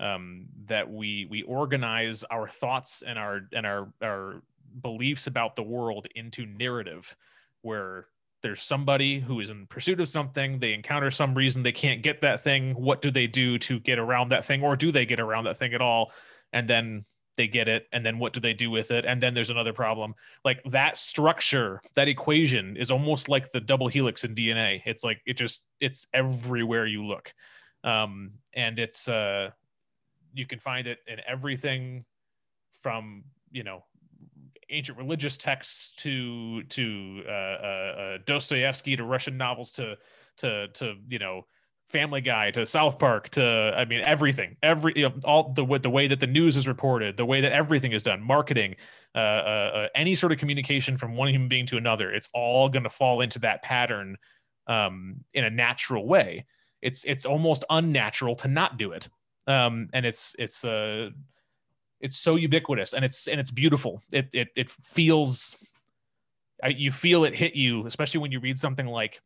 um, 0.00 0.46
that 0.66 0.90
we 0.90 1.26
we 1.30 1.42
organize 1.42 2.24
our 2.24 2.48
thoughts 2.48 3.02
and 3.06 3.18
our 3.18 3.40
and 3.52 3.66
our 3.66 3.92
our 4.02 4.42
beliefs 4.82 5.26
about 5.26 5.56
the 5.56 5.62
world 5.62 6.06
into 6.14 6.46
narrative 6.46 7.16
where 7.62 8.06
there's 8.42 8.62
somebody 8.62 9.18
who 9.18 9.40
is 9.40 9.50
in 9.50 9.66
pursuit 9.66 9.98
of 9.98 10.08
something 10.08 10.58
they 10.58 10.72
encounter 10.72 11.10
some 11.10 11.34
reason 11.34 11.62
they 11.62 11.72
can't 11.72 12.02
get 12.02 12.20
that 12.20 12.40
thing 12.40 12.72
what 12.74 13.02
do 13.02 13.10
they 13.10 13.26
do 13.26 13.58
to 13.58 13.80
get 13.80 13.98
around 13.98 14.28
that 14.28 14.44
thing 14.44 14.62
or 14.62 14.76
do 14.76 14.92
they 14.92 15.06
get 15.06 15.18
around 15.18 15.44
that 15.44 15.56
thing 15.56 15.74
at 15.74 15.80
all 15.80 16.12
and 16.52 16.68
then 16.68 17.04
they 17.36 17.46
get 17.46 17.68
it 17.68 17.86
and 17.92 18.04
then 18.04 18.18
what 18.18 18.32
do 18.32 18.40
they 18.40 18.52
do 18.52 18.70
with 18.70 18.90
it? 18.90 19.04
And 19.04 19.22
then 19.22 19.32
there's 19.32 19.50
another 19.50 19.72
problem. 19.72 20.14
Like 20.44 20.62
that 20.64 20.98
structure 20.98 21.80
that 21.94 22.08
equation 22.08 22.76
is 22.76 22.90
almost 22.90 23.28
like 23.28 23.50
the 23.52 23.60
double 23.60 23.86
helix 23.88 24.24
in 24.24 24.34
dna 24.34 24.82
it's 24.84 25.04
like 25.04 25.20
it 25.24 25.36
just 25.36 25.64
it's 25.80 26.08
everywhere 26.12 26.86
you 26.86 27.06
look. 27.06 27.32
Um 27.84 28.32
and 28.54 28.78
it's 28.78 29.08
uh 29.08 29.50
you 30.34 30.46
can 30.46 30.58
find 30.58 30.86
it 30.86 30.98
in 31.06 31.18
everything 31.26 32.04
from 32.82 33.24
you 33.50 33.64
know 33.64 33.84
ancient 34.70 34.98
religious 34.98 35.36
texts 35.36 35.92
to 35.96 36.62
to 36.64 37.22
uh, 37.26 37.30
uh, 37.30 37.94
uh, 37.98 38.18
Dostoevsky 38.26 38.96
to 38.96 39.04
Russian 39.04 39.36
novels 39.36 39.72
to 39.72 39.96
to 40.38 40.68
to 40.68 40.94
you 41.08 41.18
know 41.18 41.46
Family 41.88 42.20
Guy 42.20 42.50
to 42.52 42.66
South 42.66 42.98
Park 42.98 43.28
to 43.30 43.72
I 43.76 43.84
mean 43.84 44.00
everything. 44.00 44.56
Every 44.62 44.92
you 44.96 45.08
know, 45.08 45.14
all 45.24 45.52
the 45.52 45.78
the 45.78 45.90
way 45.90 46.06
that 46.06 46.20
the 46.20 46.26
news 46.26 46.56
is 46.56 46.68
reported 46.68 47.16
the 47.16 47.24
way 47.24 47.40
that 47.40 47.52
everything 47.52 47.92
is 47.92 48.02
done 48.02 48.22
marketing 48.22 48.76
uh, 49.14 49.18
uh, 49.18 49.70
uh 49.74 49.88
any 49.94 50.14
sort 50.14 50.32
of 50.32 50.38
communication 50.38 50.96
from 50.96 51.16
one 51.16 51.28
human 51.28 51.48
being 51.48 51.66
to 51.66 51.76
another 51.76 52.12
it's 52.12 52.28
all 52.34 52.68
going 52.68 52.82
to 52.82 52.90
fall 52.90 53.20
into 53.20 53.38
that 53.38 53.62
pattern 53.62 54.16
um, 54.68 55.16
in 55.34 55.44
a 55.44 55.50
natural 55.50 56.06
way. 56.06 56.44
It's 56.82 57.04
it's 57.04 57.26
almost 57.26 57.64
unnatural 57.70 58.36
to 58.36 58.48
not 58.48 58.78
do 58.78 58.92
it. 58.92 59.08
Um, 59.46 59.88
and 59.92 60.06
it's 60.06 60.36
it's 60.38 60.64
uh, 60.64 61.10
it's 62.00 62.18
so 62.18 62.36
ubiquitous 62.36 62.92
and 62.92 63.04
it's 63.04 63.26
and 63.26 63.40
it's 63.40 63.50
beautiful. 63.50 64.02
It 64.12 64.28
it 64.32 64.48
it 64.56 64.70
feels 64.70 65.56
you 66.68 66.92
feel 66.92 67.24
it 67.24 67.34
hit 67.34 67.54
you, 67.54 67.86
especially 67.86 68.20
when 68.20 68.30
you 68.30 68.40
read 68.40 68.58
something 68.58 68.86
like 68.86 69.20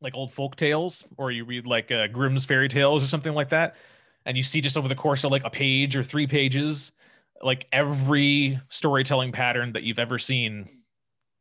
like 0.00 0.14
old 0.14 0.32
folk 0.32 0.56
tales 0.56 1.04
or 1.16 1.30
you 1.30 1.44
read 1.44 1.66
like 1.66 1.90
uh, 1.90 2.06
Grimm's 2.08 2.44
fairy 2.44 2.68
tales 2.68 3.02
or 3.02 3.06
something 3.06 3.34
like 3.34 3.48
that, 3.50 3.76
and 4.24 4.36
you 4.36 4.42
see 4.42 4.60
just 4.60 4.76
over 4.76 4.88
the 4.88 4.94
course 4.94 5.24
of 5.24 5.30
like 5.30 5.44
a 5.44 5.50
page 5.50 5.96
or 5.96 6.04
three 6.04 6.26
pages, 6.26 6.92
like 7.42 7.66
every 7.72 8.60
storytelling 8.68 9.32
pattern 9.32 9.72
that 9.72 9.82
you've 9.82 9.98
ever 9.98 10.18
seen, 10.18 10.68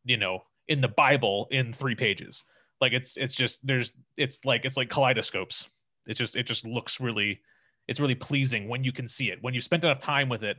you 0.04 0.18
know, 0.18 0.44
in 0.68 0.82
the 0.82 0.88
Bible 0.88 1.48
in 1.52 1.74
three 1.74 1.96
pages. 1.96 2.44
Like 2.82 2.94
it's 2.94 3.18
it's 3.18 3.36
just 3.36 3.66
there's 3.66 3.92
it's 4.18 4.46
like 4.46 4.66
it's 4.66 4.78
like 4.78 4.90
kaleidoscopes. 4.90 5.70
It 6.08 6.14
just 6.14 6.36
it 6.36 6.44
just 6.44 6.66
looks 6.66 7.00
really 7.00 7.42
it's 7.88 8.00
really 8.00 8.16
pleasing 8.16 8.68
when 8.68 8.84
you 8.84 8.92
can 8.92 9.08
see 9.08 9.30
it 9.30 9.40
when 9.42 9.54
you've 9.54 9.64
spent 9.64 9.84
enough 9.84 10.00
time 10.00 10.30
with 10.30 10.44
it 10.44 10.58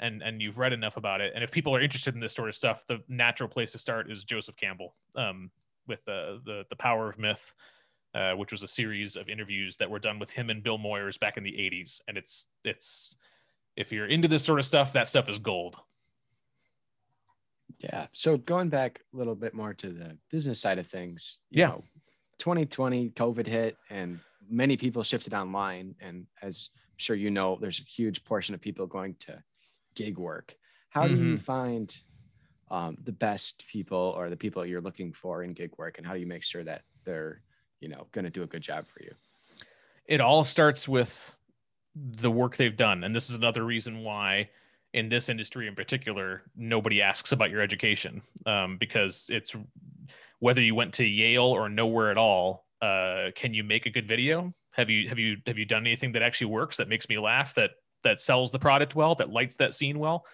and 0.00 0.22
and 0.22 0.42
you've 0.42 0.58
read 0.58 0.72
enough 0.72 0.96
about 0.96 1.20
it 1.20 1.32
and 1.34 1.44
if 1.44 1.50
people 1.50 1.74
are 1.74 1.80
interested 1.80 2.14
in 2.14 2.20
this 2.20 2.34
sort 2.34 2.48
of 2.48 2.54
stuff 2.54 2.84
the 2.86 2.98
natural 3.08 3.48
place 3.48 3.72
to 3.72 3.78
start 3.78 4.10
is 4.10 4.24
joseph 4.24 4.56
campbell 4.56 4.94
um, 5.16 5.50
with 5.86 6.00
uh, 6.08 6.38
the 6.44 6.64
the 6.70 6.76
power 6.76 7.08
of 7.08 7.18
myth 7.18 7.54
uh, 8.14 8.32
which 8.34 8.52
was 8.52 8.62
a 8.62 8.68
series 8.68 9.16
of 9.16 9.28
interviews 9.28 9.76
that 9.76 9.90
were 9.90 9.98
done 9.98 10.18
with 10.18 10.30
him 10.30 10.50
and 10.50 10.62
bill 10.62 10.78
moyers 10.78 11.18
back 11.18 11.36
in 11.36 11.42
the 11.42 11.50
80s 11.50 12.00
and 12.08 12.16
it's 12.16 12.48
it's 12.64 13.16
if 13.76 13.90
you're 13.90 14.06
into 14.06 14.28
this 14.28 14.44
sort 14.44 14.60
of 14.60 14.66
stuff 14.66 14.92
that 14.92 15.08
stuff 15.08 15.28
is 15.28 15.38
gold. 15.38 15.76
Yeah. 17.78 18.06
So 18.12 18.36
going 18.36 18.68
back 18.68 19.00
a 19.12 19.16
little 19.16 19.34
bit 19.34 19.52
more 19.52 19.74
to 19.74 19.88
the 19.90 20.16
business 20.30 20.60
side 20.60 20.78
of 20.78 20.86
things 20.86 21.40
yeah. 21.50 21.68
know, 21.68 21.84
2020 22.38 23.10
covid 23.10 23.46
hit 23.46 23.76
and 23.90 24.20
many 24.48 24.76
people 24.76 25.02
shifted 25.02 25.34
online. 25.34 25.96
And 26.00 26.26
as 26.40 26.70
I'm 26.74 26.98
sure 26.98 27.16
you 27.16 27.30
know 27.30 27.58
there's 27.60 27.80
a 27.80 27.84
huge 27.84 28.24
portion 28.24 28.54
of 28.54 28.60
people 28.60 28.86
going 28.86 29.16
to 29.20 29.42
gig 29.96 30.18
work. 30.18 30.54
How 30.90 31.02
mm-hmm. 31.02 31.14
do 31.16 31.20
you 31.20 31.34
mm-hmm. 31.34 31.42
find 31.42 31.96
um, 32.70 32.96
the 33.04 33.12
best 33.12 33.64
people 33.66 34.14
or 34.16 34.30
the 34.30 34.36
people 34.36 34.64
you're 34.64 34.80
looking 34.80 35.12
for 35.12 35.42
in 35.42 35.50
gig 35.50 35.70
work 35.78 35.98
and 35.98 36.06
how 36.06 36.14
do 36.14 36.20
you 36.20 36.26
make 36.26 36.42
sure 36.42 36.64
that 36.64 36.82
they're 37.04 37.40
you 37.80 37.88
know 37.88 38.06
going 38.12 38.24
to 38.24 38.30
do 38.30 38.42
a 38.42 38.46
good 38.46 38.62
job 38.62 38.86
for 38.86 39.02
you 39.02 39.12
it 40.06 40.20
all 40.20 40.44
starts 40.44 40.88
with 40.88 41.34
the 41.94 42.30
work 42.30 42.56
they've 42.56 42.76
done 42.76 43.04
and 43.04 43.14
this 43.14 43.30
is 43.30 43.36
another 43.36 43.64
reason 43.64 44.02
why 44.02 44.48
in 44.94 45.08
this 45.08 45.28
industry 45.28 45.66
in 45.66 45.74
particular 45.74 46.42
nobody 46.56 47.02
asks 47.02 47.32
about 47.32 47.50
your 47.50 47.60
education 47.60 48.22
um, 48.46 48.76
because 48.78 49.26
it's 49.28 49.54
whether 50.40 50.60
you 50.60 50.74
went 50.74 50.92
to 50.92 51.04
yale 51.04 51.44
or 51.44 51.68
nowhere 51.68 52.10
at 52.10 52.18
all 52.18 52.64
uh, 52.84 53.30
can 53.34 53.54
you 53.54 53.64
make 53.64 53.86
a 53.86 53.90
good 53.90 54.06
video? 54.06 54.52
Have 54.72 54.90
you 54.90 55.08
have 55.08 55.18
you 55.18 55.38
have 55.46 55.58
you 55.58 55.64
done 55.64 55.86
anything 55.86 56.12
that 56.12 56.22
actually 56.22 56.48
works 56.48 56.76
that 56.76 56.88
makes 56.88 57.08
me 57.08 57.18
laugh 57.18 57.54
that 57.54 57.70
that 58.02 58.20
sells 58.20 58.52
the 58.52 58.58
product 58.58 58.94
well 58.94 59.14
that 59.14 59.30
lights 59.30 59.56
that 59.56 59.74
scene 59.74 59.98
well? 59.98 60.26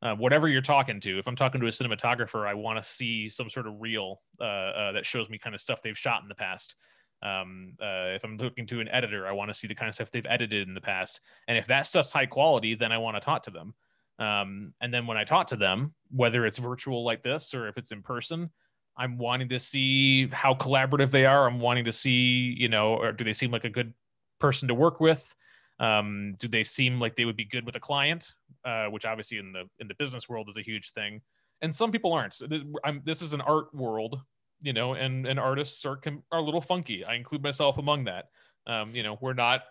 Uh, 0.00 0.14
whatever 0.14 0.46
you're 0.46 0.62
talking 0.62 1.00
to. 1.00 1.18
If 1.18 1.26
I'm 1.26 1.34
talking 1.34 1.60
to 1.60 1.66
a 1.66 1.70
cinematographer, 1.70 2.46
I 2.46 2.54
want 2.54 2.80
to 2.80 2.88
see 2.88 3.28
some 3.28 3.50
sort 3.50 3.66
of 3.66 3.80
reel 3.80 4.22
uh, 4.40 4.44
uh, 4.44 4.92
that 4.92 5.04
shows 5.04 5.28
me 5.28 5.38
kind 5.38 5.56
of 5.56 5.60
stuff 5.60 5.82
they've 5.82 5.98
shot 5.98 6.22
in 6.22 6.28
the 6.28 6.36
past. 6.36 6.76
Um, 7.20 7.72
uh, 7.82 8.14
if 8.14 8.24
I'm 8.24 8.36
looking 8.36 8.64
to 8.66 8.78
an 8.80 8.88
editor, 8.88 9.26
I 9.26 9.32
want 9.32 9.50
to 9.50 9.54
see 9.54 9.66
the 9.66 9.74
kind 9.74 9.88
of 9.88 9.96
stuff 9.96 10.12
they've 10.12 10.24
edited 10.28 10.68
in 10.68 10.74
the 10.74 10.80
past. 10.80 11.20
And 11.48 11.58
if 11.58 11.66
that 11.66 11.86
stuff's 11.86 12.12
high 12.12 12.26
quality, 12.26 12.76
then 12.76 12.92
I 12.92 12.98
want 12.98 13.16
to 13.16 13.20
talk 13.20 13.42
to 13.44 13.50
them. 13.50 13.74
Um, 14.20 14.72
and 14.80 14.94
then 14.94 15.06
when 15.06 15.16
I 15.16 15.24
talk 15.24 15.48
to 15.48 15.56
them, 15.56 15.94
whether 16.10 16.46
it's 16.46 16.58
virtual 16.58 17.04
like 17.04 17.22
this 17.22 17.54
or 17.54 17.68
if 17.68 17.76
it's 17.76 17.92
in 17.92 18.02
person, 18.02 18.50
I'm 18.96 19.16
wanting 19.16 19.48
to 19.50 19.60
see 19.60 20.28
how 20.28 20.54
collaborative 20.54 21.10
they 21.10 21.24
are. 21.24 21.46
I'm 21.48 21.60
wanting 21.60 21.84
to 21.84 21.92
see, 21.92 22.54
you 22.58 22.68
know, 22.68 22.94
or 22.94 23.12
do 23.12 23.24
they 23.24 23.32
seem 23.32 23.50
like 23.50 23.64
a 23.64 23.70
good 23.70 23.94
person 24.40 24.68
to 24.68 24.74
work 24.74 25.00
with? 25.00 25.34
Um, 25.80 26.34
do 26.38 26.48
they 26.48 26.64
seem 26.64 26.98
like 26.98 27.14
they 27.14 27.24
would 27.24 27.36
be 27.36 27.44
good 27.44 27.64
with 27.64 27.76
a 27.76 27.80
client? 27.80 28.32
Uh, 28.64 28.86
which 28.86 29.06
obviously 29.06 29.38
in 29.38 29.52
the 29.52 29.64
in 29.78 29.88
the 29.88 29.94
business 29.94 30.28
world 30.28 30.48
is 30.48 30.56
a 30.56 30.62
huge 30.62 30.90
thing, 30.92 31.20
and 31.62 31.74
some 31.74 31.90
people 31.90 32.12
aren't. 32.12 32.40
I'm, 32.84 33.00
this 33.04 33.22
is 33.22 33.32
an 33.32 33.40
art 33.40 33.72
world, 33.74 34.20
you 34.62 34.72
know, 34.72 34.94
and 34.94 35.26
and 35.26 35.38
artists 35.38 35.84
are 35.84 36.00
are 36.32 36.38
a 36.38 36.42
little 36.42 36.60
funky. 36.60 37.04
I 37.04 37.14
include 37.14 37.42
myself 37.42 37.78
among 37.78 38.04
that. 38.04 38.30
Um, 38.66 38.90
you 38.92 39.02
know, 39.02 39.16
we're 39.20 39.34
not 39.34 39.62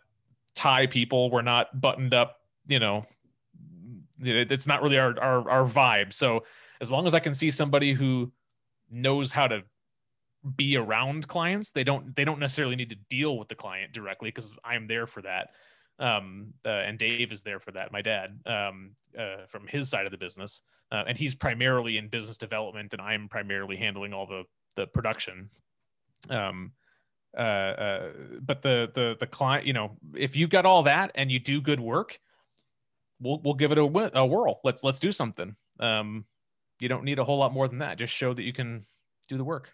tie 0.56 0.88
people. 0.88 1.30
We're 1.30 1.42
not 1.44 1.80
buttoned 1.80 2.14
up, 2.14 2.38
you 2.68 2.80
know, 2.80 3.04
it's 4.20 4.68
not 4.68 4.82
really 4.82 4.98
our, 4.98 5.18
our 5.20 5.50
our 5.50 5.64
vibe. 5.64 6.14
So 6.14 6.44
as 6.82 6.92
long 6.92 7.06
as 7.06 7.14
I 7.14 7.20
can 7.20 7.34
see 7.34 7.52
somebody 7.52 7.94
who 7.94 8.32
knows 8.90 9.32
how 9.32 9.48
to 9.48 9.64
be 10.56 10.78
around 10.78 11.28
clients, 11.28 11.72
they 11.72 11.84
don't 11.84 12.16
they 12.16 12.26
don't 12.26 12.40
necessarily 12.40 12.76
need 12.76 12.90
to 12.90 12.98
deal 13.10 13.38
with 13.38 13.48
the 13.48 13.56
client 13.56 13.94
directly 13.94 14.30
because 14.30 14.58
I'm 14.64 14.88
there 14.88 15.08
for 15.08 15.22
that. 15.24 15.50
Um, 16.00 16.54
uh, 16.64 16.70
and 16.70 17.00
Dave 17.00 17.32
is 17.32 17.42
there 17.42 17.60
for 17.60 17.72
that. 17.72 17.92
My 17.92 18.02
dad, 18.02 18.40
um, 18.46 18.92
uh, 19.18 19.48
from 19.48 19.66
his 19.68 19.90
side 19.90 20.06
of 20.06 20.12
the 20.12 20.18
business, 20.18 20.62
uh, 20.92 21.04
and 21.08 21.18
he's 21.18 21.34
primarily 21.34 21.98
in 21.98 22.08
business 22.08 22.38
development, 22.38 22.94
and 22.94 23.02
I'm 23.02 23.28
primarily 23.28 23.78
handling 23.78 24.14
all 24.14 24.28
the 24.28 24.44
the 24.76 24.88
production. 24.88 25.50
Um, 26.30 26.72
uh, 27.36 27.42
uh, 27.42 28.10
but 28.42 28.62
the 28.62 28.92
the 28.94 29.16
the 29.20 29.28
client, 29.28 29.66
you 29.66 29.74
know, 29.74 29.98
if 30.16 30.36
you've 30.36 30.50
got 30.50 30.66
all 30.66 30.84
that 30.84 31.12
and 31.16 31.32
you 31.32 31.40
do 31.40 31.62
good 31.62 31.80
work, 31.80 32.20
we'll 33.20 33.40
we'll 33.44 33.54
give 33.54 33.72
it 33.72 33.78
a, 33.78 33.82
a 33.82 34.26
whirl. 34.26 34.60
Let's 34.64 34.84
let's 34.84 35.00
do 35.00 35.12
something. 35.12 35.56
Um, 35.80 36.26
you 36.80 36.90
don't 36.90 37.04
need 37.04 37.20
a 37.20 37.24
whole 37.24 37.38
lot 37.40 37.54
more 37.54 37.68
than 37.68 37.80
that. 37.80 37.98
Just 37.98 38.14
show 38.14 38.34
that 38.34 38.44
you 38.44 38.54
can 38.54 38.86
do 39.28 39.38
the 39.38 39.44
work. 39.44 39.72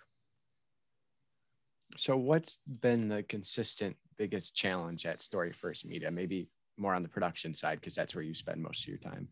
So, 1.98 2.18
what's 2.18 2.60
been 2.82 3.08
the 3.08 3.24
consistent 3.24 3.98
biggest 4.18 4.56
challenge 4.56 5.06
at 5.06 5.22
Story 5.22 5.52
First 5.52 5.86
Media? 5.86 6.12
Maybe 6.12 6.48
more 6.78 6.94
on 6.94 7.04
the 7.04 7.10
production 7.10 7.54
side 7.54 7.80
because 7.80 7.96
that's 7.96 8.16
where 8.16 8.24
you 8.24 8.34
spend 8.34 8.62
most 8.62 8.84
of 8.84 8.88
your 8.88 8.98
time. 8.98 9.28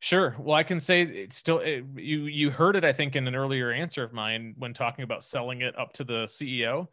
Sure. 0.00 0.34
Well, 0.38 0.56
I 0.56 0.64
can 0.64 0.80
say 0.80 1.02
it's 1.02 1.36
still 1.36 1.60
it, 1.60 1.84
you. 1.94 2.24
You 2.24 2.50
heard 2.50 2.74
it, 2.74 2.84
I 2.84 2.92
think, 2.92 3.14
in 3.14 3.28
an 3.28 3.36
earlier 3.36 3.70
answer 3.70 4.02
of 4.02 4.12
mine 4.12 4.54
when 4.58 4.74
talking 4.74 5.04
about 5.04 5.22
selling 5.22 5.60
it 5.60 5.78
up 5.78 5.92
to 5.92 6.04
the 6.04 6.24
CEO. 6.24 6.88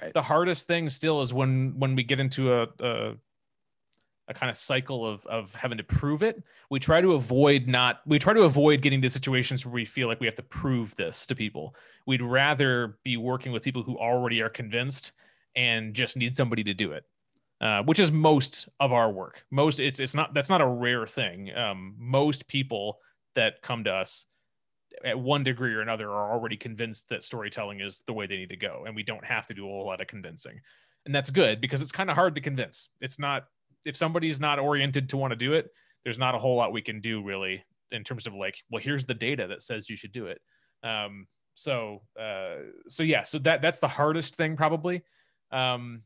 Right. 0.00 0.12
The 0.12 0.22
hardest 0.22 0.66
thing 0.66 0.88
still 0.88 1.22
is 1.22 1.32
when 1.32 1.74
when 1.78 1.94
we 1.94 2.02
get 2.02 2.18
into 2.18 2.52
a, 2.52 2.66
a 2.80 3.14
a 4.28 4.34
kind 4.34 4.50
of 4.50 4.56
cycle 4.56 5.06
of 5.06 5.24
of 5.26 5.54
having 5.54 5.78
to 5.78 5.84
prove 5.84 6.24
it. 6.24 6.42
We 6.70 6.80
try 6.80 7.00
to 7.00 7.12
avoid 7.12 7.68
not 7.68 8.00
we 8.06 8.18
try 8.18 8.32
to 8.32 8.42
avoid 8.42 8.82
getting 8.82 9.00
to 9.02 9.10
situations 9.10 9.64
where 9.64 9.72
we 9.72 9.84
feel 9.84 10.08
like 10.08 10.18
we 10.18 10.26
have 10.26 10.34
to 10.36 10.42
prove 10.42 10.96
this 10.96 11.26
to 11.26 11.36
people. 11.36 11.76
We'd 12.06 12.22
rather 12.22 12.98
be 13.04 13.16
working 13.16 13.52
with 13.52 13.62
people 13.62 13.82
who 13.84 13.96
already 13.98 14.40
are 14.42 14.48
convinced 14.48 15.12
and 15.56 15.94
just 15.94 16.16
need 16.16 16.34
somebody 16.34 16.64
to 16.64 16.74
do 16.74 16.92
it. 16.92 17.04
Uh, 17.60 17.80
which 17.84 18.00
is 18.00 18.10
most 18.10 18.68
of 18.80 18.92
our 18.92 19.08
work. 19.12 19.44
Most 19.52 19.78
it's 19.78 20.00
it's 20.00 20.16
not 20.16 20.34
that's 20.34 20.48
not 20.50 20.60
a 20.60 20.66
rare 20.66 21.06
thing. 21.06 21.54
Um, 21.54 21.94
most 21.96 22.48
people 22.48 22.98
that 23.36 23.62
come 23.62 23.84
to 23.84 23.90
us 23.92 24.26
at 25.04 25.16
one 25.16 25.44
degree 25.44 25.72
or 25.72 25.80
another 25.80 26.10
are 26.10 26.32
already 26.32 26.56
convinced 26.56 27.08
that 27.10 27.22
storytelling 27.22 27.80
is 27.80 28.02
the 28.08 28.12
way 28.12 28.26
they 28.26 28.36
need 28.36 28.48
to 28.48 28.56
go, 28.56 28.82
and 28.84 28.96
we 28.96 29.04
don't 29.04 29.24
have 29.24 29.46
to 29.46 29.54
do 29.54 29.64
a 29.64 29.68
whole 29.68 29.86
lot 29.86 30.00
of 30.00 30.08
convincing, 30.08 30.60
and 31.06 31.14
that's 31.14 31.30
good 31.30 31.60
because 31.60 31.80
it's 31.80 31.92
kind 31.92 32.10
of 32.10 32.16
hard 32.16 32.34
to 32.34 32.40
convince. 32.40 32.88
It's 33.00 33.20
not 33.20 33.44
if 33.84 33.96
somebody's 33.96 34.40
not 34.40 34.58
oriented 34.58 35.08
to 35.10 35.16
want 35.16 35.30
to 35.30 35.36
do 35.36 35.52
it, 35.52 35.70
there's 36.02 36.18
not 36.18 36.34
a 36.34 36.38
whole 36.38 36.56
lot 36.56 36.72
we 36.72 36.82
can 36.82 37.00
do 37.00 37.22
really 37.22 37.64
in 37.92 38.02
terms 38.02 38.26
of 38.26 38.34
like, 38.34 38.56
well, 38.70 38.82
here's 38.82 39.06
the 39.06 39.14
data 39.14 39.46
that 39.46 39.62
says 39.62 39.88
you 39.88 39.96
should 39.96 40.12
do 40.12 40.26
it. 40.26 40.40
Um, 40.82 41.26
so, 41.54 42.02
uh, 42.20 42.56
so 42.88 43.02
yeah, 43.02 43.24
so 43.24 43.38
that 43.40 43.62
that's 43.62 43.78
the 43.78 43.88
hardest 43.88 44.34
thing 44.34 44.56
probably. 44.56 45.02
Um, 45.52 46.02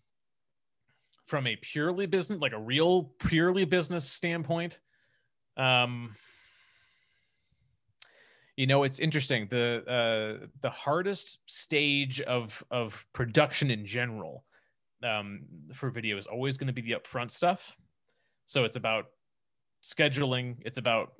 from 1.26 1.46
a 1.46 1.56
purely 1.56 2.06
business, 2.06 2.40
like 2.40 2.52
a 2.52 2.58
real 2.58 3.10
purely 3.18 3.64
business 3.64 4.08
standpoint, 4.08 4.80
um, 5.56 6.14
you 8.56 8.66
know, 8.66 8.84
it's 8.84 8.98
interesting. 8.98 9.48
The 9.50 9.82
uh, 9.86 10.46
the 10.62 10.70
hardest 10.70 11.38
stage 11.46 12.20
of 12.22 12.62
of 12.70 13.06
production 13.12 13.70
in 13.70 13.84
general 13.84 14.44
um, 15.04 15.42
for 15.74 15.90
video 15.90 16.16
is 16.16 16.26
always 16.26 16.56
going 16.56 16.68
to 16.68 16.72
be 16.72 16.80
the 16.80 16.92
upfront 16.92 17.30
stuff. 17.30 17.76
So 18.46 18.64
it's 18.64 18.76
about 18.76 19.06
scheduling. 19.82 20.56
It's 20.64 20.78
about 20.78 21.12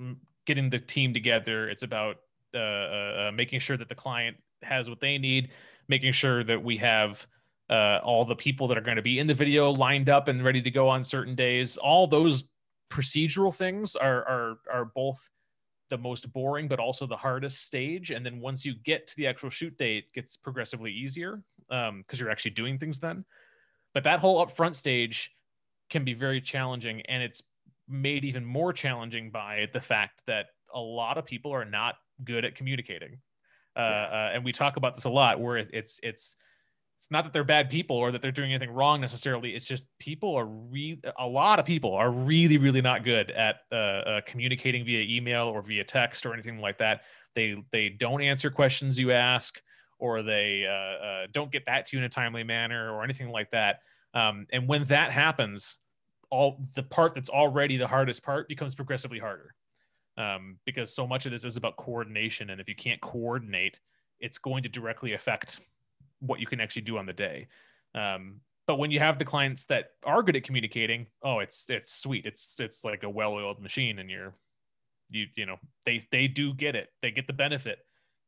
getting 0.46 0.70
the 0.70 0.78
team 0.78 1.12
together. 1.12 1.68
It's 1.68 1.82
about 1.82 2.16
uh, 2.54 2.58
uh, 2.58 3.28
uh, 3.28 3.30
making 3.34 3.60
sure 3.60 3.76
that 3.76 3.88
the 3.88 3.94
client 3.94 4.36
has 4.62 4.88
what 4.88 5.00
they 5.00 5.18
need, 5.18 5.50
making 5.88 6.12
sure 6.12 6.42
that 6.44 6.62
we 6.62 6.78
have 6.78 7.26
uh, 7.70 7.98
all 8.04 8.24
the 8.24 8.36
people 8.36 8.68
that 8.68 8.78
are 8.78 8.82
going 8.82 8.96
to 8.96 9.02
be 9.02 9.18
in 9.18 9.26
the 9.26 9.34
video 9.34 9.70
lined 9.70 10.08
up 10.08 10.28
and 10.28 10.44
ready 10.44 10.62
to 10.62 10.70
go 10.70 10.88
on 10.88 11.02
certain 11.02 11.34
days. 11.34 11.76
All 11.76 12.06
those 12.06 12.44
procedural 12.90 13.54
things 13.54 13.96
are 13.96 14.24
are 14.28 14.58
are 14.72 14.84
both 14.84 15.30
the 15.88 15.98
most 15.98 16.32
boring 16.32 16.66
but 16.66 16.80
also 16.80 17.06
the 17.06 17.16
hardest 17.16 17.64
stage 17.64 18.10
and 18.10 18.26
then 18.26 18.40
once 18.40 18.64
you 18.64 18.74
get 18.84 19.06
to 19.06 19.16
the 19.16 19.26
actual 19.26 19.50
shoot 19.50 19.76
date 19.76 20.04
it 20.08 20.12
gets 20.12 20.36
progressively 20.36 20.90
easier 20.90 21.42
because 21.68 21.88
um, 21.88 22.04
you're 22.12 22.30
actually 22.30 22.50
doing 22.50 22.76
things 22.76 22.98
then 22.98 23.24
but 23.96 24.04
that 24.04 24.20
whole 24.20 24.44
upfront 24.44 24.74
stage 24.74 25.34
can 25.88 26.04
be 26.04 26.12
very 26.12 26.38
challenging, 26.38 27.00
and 27.02 27.22
it's 27.22 27.42
made 27.88 28.26
even 28.26 28.44
more 28.44 28.70
challenging 28.70 29.30
by 29.30 29.68
the 29.72 29.80
fact 29.80 30.20
that 30.26 30.48
a 30.74 30.78
lot 30.78 31.16
of 31.16 31.24
people 31.24 31.50
are 31.50 31.64
not 31.64 31.94
good 32.22 32.44
at 32.44 32.54
communicating. 32.54 33.18
Uh, 33.74 33.78
uh, 33.78 34.30
and 34.34 34.44
we 34.44 34.52
talk 34.52 34.76
about 34.76 34.96
this 34.96 35.06
a 35.06 35.10
lot, 35.10 35.40
where 35.40 35.56
it's 35.56 35.98
it's 36.02 36.36
it's 36.98 37.10
not 37.10 37.24
that 37.24 37.32
they're 37.32 37.44
bad 37.44 37.68
people 37.68 37.96
or 37.96 38.10
that 38.10 38.22
they're 38.22 38.32
doing 38.32 38.52
anything 38.52 38.70
wrong 38.70 39.00
necessarily. 39.00 39.54
It's 39.54 39.64
just 39.64 39.84
people 39.98 40.34
are 40.34 40.46
re- 40.46 41.00
a 41.18 41.26
lot 41.26 41.58
of 41.58 41.66
people 41.66 41.94
are 41.94 42.10
really 42.10 42.58
really 42.58 42.80
not 42.80 43.04
good 43.04 43.30
at 43.30 43.56
uh, 43.70 43.74
uh, 43.74 44.20
communicating 44.26 44.84
via 44.84 45.02
email 45.02 45.46
or 45.46 45.62
via 45.62 45.84
text 45.84 46.24
or 46.24 46.32
anything 46.32 46.58
like 46.58 46.78
that. 46.78 47.02
They 47.34 47.62
they 47.70 47.90
don't 47.90 48.22
answer 48.22 48.50
questions 48.50 48.98
you 48.98 49.12
ask 49.12 49.60
or 49.98 50.22
they 50.22 50.64
uh, 50.66 51.04
uh, 51.04 51.26
don't 51.32 51.50
get 51.50 51.64
back 51.64 51.84
to 51.86 51.96
you 51.96 52.00
in 52.00 52.04
a 52.04 52.08
timely 52.08 52.44
manner 52.44 52.92
or 52.92 53.04
anything 53.04 53.30
like 53.30 53.50
that. 53.50 53.80
Um, 54.14 54.46
and 54.52 54.66
when 54.68 54.84
that 54.84 55.12
happens, 55.12 55.78
all 56.30 56.60
the 56.74 56.82
part 56.82 57.14
that's 57.14 57.28
already 57.28 57.76
the 57.76 57.86
hardest 57.86 58.22
part 58.22 58.48
becomes 58.48 58.74
progressively 58.74 59.18
harder 59.18 59.54
um, 60.16 60.56
because 60.64 60.94
so 60.94 61.06
much 61.06 61.26
of 61.26 61.32
this 61.32 61.44
is 61.44 61.56
about 61.56 61.76
coordination. 61.76 62.50
And 62.50 62.60
if 62.60 62.68
you 62.68 62.74
can't 62.74 63.00
coordinate, 63.00 63.80
it's 64.20 64.38
going 64.38 64.62
to 64.62 64.68
directly 64.68 65.12
affect 65.12 65.60
what 66.20 66.40
you 66.40 66.46
can 66.46 66.60
actually 66.60 66.82
do 66.82 66.98
on 66.98 67.06
the 67.06 67.12
day. 67.12 67.48
Um, 67.94 68.40
but 68.66 68.78
when 68.78 68.90
you 68.90 68.98
have 68.98 69.18
the 69.18 69.24
clients 69.24 69.64
that 69.66 69.90
are 70.04 70.22
good 70.22 70.36
at 70.36 70.44
communicating, 70.44 71.06
oh, 71.22 71.38
it's 71.38 71.70
it's 71.70 71.92
sweet. 71.92 72.26
It's 72.26 72.56
it's 72.58 72.84
like 72.84 73.04
a 73.04 73.10
well-oiled 73.10 73.62
machine, 73.62 73.98
and 74.00 74.10
you're 74.10 74.34
you 75.10 75.26
you 75.36 75.46
know 75.46 75.56
they 75.84 76.00
they 76.10 76.26
do 76.26 76.52
get 76.52 76.74
it. 76.74 76.88
They 77.00 77.10
get 77.12 77.26
the 77.26 77.32
benefit 77.32 77.78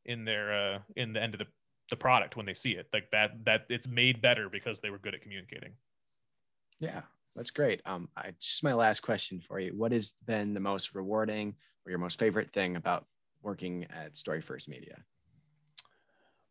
in 0.05 0.23
their 0.23 0.75
uh, 0.75 0.79
in 0.95 1.13
the 1.13 1.21
end 1.21 1.33
of 1.33 1.39
the 1.39 1.47
the 1.89 1.95
product 1.95 2.37
when 2.37 2.45
they 2.45 2.53
see 2.53 2.71
it 2.71 2.87
like 2.93 3.09
that 3.11 3.31
that 3.45 3.65
it's 3.69 3.87
made 3.87 4.21
better 4.21 4.47
because 4.49 4.79
they 4.79 4.89
were 4.89 4.99
good 4.99 5.15
at 5.15 5.21
communicating 5.21 5.73
yeah 6.79 7.01
that's 7.35 7.49
great 7.49 7.81
um 7.85 8.07
i 8.15 8.31
just 8.39 8.63
my 8.63 8.73
last 8.73 9.01
question 9.01 9.39
for 9.39 9.59
you 9.59 9.71
what 9.75 9.91
has 9.91 10.13
been 10.25 10.53
the 10.53 10.59
most 10.59 10.93
rewarding 10.93 11.55
or 11.85 11.89
your 11.89 11.99
most 11.99 12.19
favorite 12.19 12.51
thing 12.51 12.75
about 12.75 13.05
working 13.41 13.85
at 13.89 14.17
story 14.17 14.41
first 14.41 14.69
media 14.69 14.97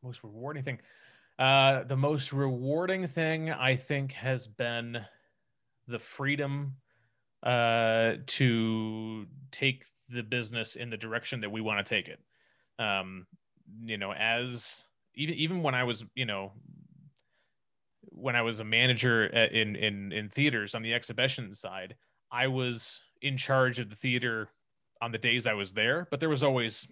most 0.02 0.24
rewarding 0.24 0.62
thing 0.62 0.78
uh 1.38 1.84
the 1.84 1.96
most 1.96 2.32
rewarding 2.32 3.06
thing 3.06 3.50
i 3.50 3.74
think 3.76 4.12
has 4.12 4.46
been 4.46 4.98
the 5.86 5.98
freedom 5.98 6.74
uh 7.44 8.14
to 8.26 9.26
take 9.50 9.84
the 10.08 10.22
business 10.22 10.74
in 10.76 10.90
the 10.90 10.96
direction 10.96 11.40
that 11.40 11.50
we 11.50 11.60
want 11.60 11.84
to 11.84 11.88
take 11.94 12.08
it 12.08 12.20
um 12.78 13.26
you 13.84 13.96
know 13.96 14.12
as 14.12 14.84
even 15.18 15.34
even 15.34 15.62
when 15.62 15.74
I 15.74 15.84
was 15.84 16.04
you 16.14 16.24
know 16.24 16.52
when 18.02 18.36
I 18.36 18.42
was 18.42 18.60
a 18.60 18.64
manager 18.64 19.24
at, 19.34 19.52
in 19.52 19.76
in 19.76 20.12
in 20.12 20.28
theaters 20.28 20.74
on 20.74 20.82
the 20.82 20.94
exhibition 20.94 21.52
side, 21.52 21.96
I 22.32 22.46
was 22.46 23.02
in 23.20 23.36
charge 23.36 23.80
of 23.80 23.90
the 23.90 23.96
theater 23.96 24.48
on 25.02 25.12
the 25.12 25.18
days 25.18 25.46
I 25.46 25.52
was 25.52 25.72
there, 25.72 26.06
but 26.10 26.20
there 26.20 26.28
was 26.28 26.42
always 26.42 26.88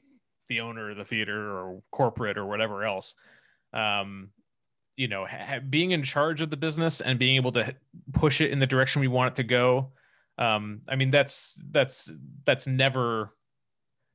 the 0.48 0.60
owner 0.60 0.90
of 0.90 0.96
the 0.96 1.04
theater 1.04 1.58
or 1.58 1.82
corporate 1.90 2.36
or 2.36 2.46
whatever 2.46 2.84
else. 2.84 3.14
Um, 3.72 4.30
you 4.96 5.08
know, 5.08 5.26
ha- 5.26 5.60
being 5.68 5.90
in 5.92 6.02
charge 6.02 6.40
of 6.40 6.50
the 6.50 6.56
business 6.56 7.00
and 7.00 7.18
being 7.18 7.36
able 7.36 7.52
to 7.52 7.74
push 8.12 8.40
it 8.40 8.50
in 8.50 8.58
the 8.58 8.66
direction 8.66 9.00
we 9.00 9.08
want 9.08 9.32
it 9.32 9.34
to 9.36 9.44
go. 9.44 9.92
Um, 10.38 10.80
I 10.88 10.96
mean, 10.96 11.10
that's 11.10 11.62
that's 11.70 12.12
that's 12.44 12.66
never 12.66 13.30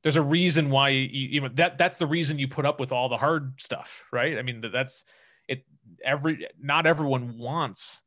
there's 0.02 0.16
a 0.16 0.22
reason 0.22 0.70
why 0.70 0.90
you, 0.90 1.06
you 1.06 1.40
know 1.40 1.48
that 1.54 1.78
that's 1.78 1.98
the 1.98 2.06
reason 2.06 2.38
you 2.38 2.48
put 2.48 2.66
up 2.66 2.80
with 2.80 2.92
all 2.92 3.08
the 3.08 3.16
hard 3.16 3.54
stuff 3.60 4.04
right 4.12 4.38
i 4.38 4.42
mean 4.42 4.60
that's 4.72 5.04
it 5.48 5.64
every 6.04 6.46
not 6.60 6.86
everyone 6.86 7.38
wants 7.38 8.02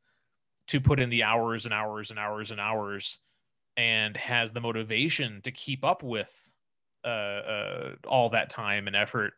to 0.66 0.80
put 0.80 1.00
in 1.00 1.10
the 1.10 1.22
hours 1.22 1.64
and 1.64 1.74
hours 1.74 2.10
and 2.10 2.18
hours 2.18 2.50
and 2.50 2.60
hours 2.60 3.18
and 3.76 4.16
has 4.16 4.52
the 4.52 4.60
motivation 4.60 5.40
to 5.42 5.50
keep 5.50 5.84
up 5.84 6.02
with 6.02 6.54
uh, 7.04 7.08
uh, 7.08 7.90
all 8.06 8.30
that 8.30 8.50
time 8.50 8.86
and 8.86 8.96
effort 8.96 9.34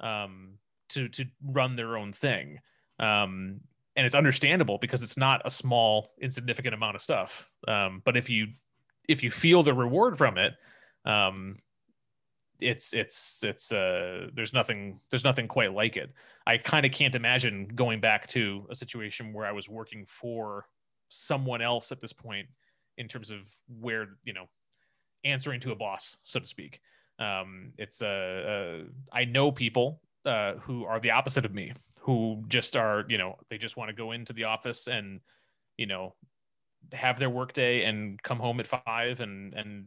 um, 0.00 0.52
to 0.90 1.08
to 1.08 1.24
run 1.44 1.76
their 1.76 1.96
own 1.96 2.12
thing. 2.12 2.58
Um, 2.98 3.60
and 3.96 4.06
it's 4.06 4.14
understandable 4.14 4.78
because 4.78 5.02
it's 5.02 5.16
not 5.16 5.42
a 5.44 5.50
small 5.50 6.12
insignificant 6.20 6.74
amount 6.74 6.96
of 6.96 7.02
stuff. 7.02 7.46
Um, 7.66 8.02
but 8.04 8.16
if 8.16 8.30
you 8.30 8.48
if 9.08 9.22
you 9.22 9.30
feel 9.30 9.62
the 9.62 9.74
reward 9.74 10.16
from 10.16 10.38
it 10.38 10.54
um, 11.04 11.56
it's 12.60 12.92
it's 12.92 13.42
it's 13.42 13.72
uh 13.72 14.26
there's 14.34 14.52
nothing 14.52 15.00
there's 15.10 15.24
nothing 15.24 15.48
quite 15.48 15.72
like 15.72 15.96
it. 15.96 16.12
I 16.46 16.58
kind 16.58 16.84
of 16.84 16.92
can't 16.92 17.14
imagine 17.14 17.68
going 17.74 18.00
back 18.00 18.26
to 18.28 18.66
a 18.70 18.76
situation 18.76 19.32
where 19.32 19.46
i 19.46 19.52
was 19.52 19.68
working 19.68 20.04
for 20.06 20.66
someone 21.08 21.62
else 21.62 21.90
at 21.90 22.00
this 22.00 22.12
point 22.12 22.46
in 22.98 23.08
terms 23.08 23.30
of 23.30 23.38
where 23.80 24.08
you 24.24 24.32
know 24.32 24.46
answering 25.24 25.60
to 25.60 25.72
a 25.72 25.76
boss, 25.76 26.18
so 26.24 26.40
to 26.40 26.46
speak. 26.46 26.80
Um, 27.18 27.72
it's 27.76 28.00
a, 28.00 28.84
I 29.12 29.26
know 29.26 29.52
people 29.52 30.00
uh, 30.24 30.54
who 30.54 30.84
are 30.84 31.00
the 31.00 31.10
opposite 31.10 31.44
of 31.44 31.54
me, 31.54 31.72
who 32.00 32.42
just 32.48 32.76
are, 32.76 33.04
you 33.08 33.18
know, 33.18 33.36
they 33.48 33.58
just 33.58 33.76
want 33.76 33.88
to 33.88 33.94
go 33.94 34.12
into 34.12 34.32
the 34.32 34.44
office 34.44 34.86
and, 34.86 35.20
you 35.76 35.86
know, 35.86 36.14
have 36.92 37.18
their 37.18 37.30
workday 37.30 37.84
and 37.84 38.22
come 38.22 38.38
home 38.38 38.60
at 38.60 38.66
five 38.66 39.20
and 39.20 39.54
and 39.54 39.86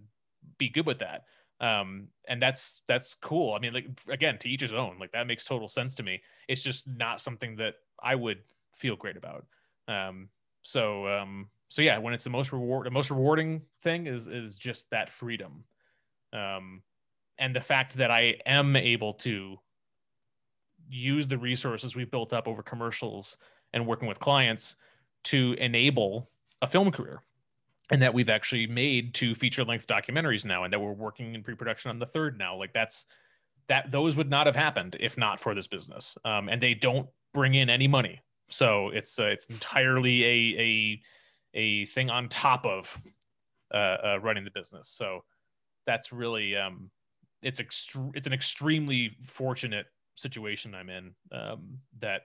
be 0.57 0.69
good 0.69 0.85
with 0.85 0.99
that. 0.99 1.23
Um, 1.59 2.07
and 2.27 2.41
that's 2.41 2.81
that's 2.87 3.13
cool. 3.15 3.53
I 3.53 3.59
mean, 3.59 3.73
like 3.73 3.87
again, 4.09 4.37
to 4.39 4.49
each 4.49 4.61
his 4.61 4.73
own. 4.73 4.97
Like 4.99 5.11
that 5.13 5.27
makes 5.27 5.45
total 5.45 5.67
sense 5.67 5.95
to 5.95 6.03
me. 6.03 6.21
It's 6.47 6.63
just 6.63 6.87
not 6.87 7.21
something 7.21 7.55
that 7.57 7.75
I 8.01 8.15
would 8.15 8.39
feel 8.75 8.95
great 8.95 9.17
about. 9.17 9.45
Um, 9.87 10.29
so 10.61 11.07
um, 11.07 11.49
so 11.69 11.81
yeah, 11.81 11.97
when 11.97 12.13
it's 12.13 12.23
the 12.23 12.29
most 12.29 12.51
reward, 12.51 12.85
the 12.85 12.91
most 12.91 13.11
rewarding 13.11 13.61
thing 13.81 14.07
is 14.07 14.27
is 14.27 14.57
just 14.57 14.89
that 14.91 15.09
freedom, 15.09 15.63
um, 16.31 16.81
and 17.37 17.55
the 17.55 17.61
fact 17.61 17.95
that 17.97 18.11
I 18.11 18.35
am 18.45 18.75
able 18.75 19.13
to 19.13 19.57
use 20.89 21.27
the 21.27 21.37
resources 21.37 21.95
we've 21.95 22.11
built 22.11 22.33
up 22.33 22.47
over 22.47 22.63
commercials 22.63 23.37
and 23.73 23.85
working 23.85 24.07
with 24.07 24.19
clients 24.19 24.75
to 25.23 25.55
enable 25.59 26.29
a 26.61 26.67
film 26.67 26.91
career. 26.91 27.21
And 27.91 28.01
that 28.01 28.13
we've 28.13 28.29
actually 28.29 28.65
made 28.65 29.13
two 29.13 29.35
feature 29.35 29.63
length 29.63 29.87
documentaries 29.87 30.45
now 30.45 30.63
and 30.63 30.71
that 30.71 30.79
we're 30.79 30.93
working 30.93 31.35
in 31.35 31.43
pre-production 31.43 31.91
on 31.91 31.99
the 31.99 32.05
third 32.05 32.37
now. 32.37 32.55
Like 32.55 32.73
that's 32.73 33.05
that 33.67 33.91
those 33.91 34.15
would 34.15 34.29
not 34.29 34.45
have 34.45 34.55
happened 34.55 34.95
if 34.99 35.17
not 35.17 35.39
for 35.39 35.53
this 35.53 35.67
business. 35.67 36.17
Um, 36.25 36.49
and 36.49 36.61
they 36.61 36.73
don't 36.73 37.07
bring 37.33 37.55
in 37.55 37.69
any 37.69 37.87
money. 37.87 38.21
So 38.47 38.89
it's 38.89 39.19
uh, 39.19 39.25
it's 39.25 39.45
entirely 39.47 40.23
a 40.23 40.59
a 40.59 41.01
a 41.53 41.85
thing 41.87 42.09
on 42.09 42.29
top 42.29 42.65
of 42.65 42.99
uh, 43.73 43.77
uh, 43.77 44.19
running 44.21 44.43
the 44.43 44.51
business. 44.51 44.87
So 44.87 45.23
that's 45.85 46.11
really 46.11 46.55
um, 46.55 46.89
it's 47.41 47.59
ext- 47.59 48.11
it's 48.15 48.27
an 48.27 48.33
extremely 48.33 49.15
fortunate 49.23 49.87
situation 50.15 50.75
i'm 50.75 50.89
in 50.89 51.11
um, 51.31 51.77
that 51.99 52.21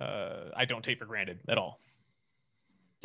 uh, 0.00 0.50
i 0.56 0.64
don't 0.64 0.82
take 0.82 0.98
for 0.98 1.06
granted 1.06 1.38
at 1.48 1.58
all 1.58 1.78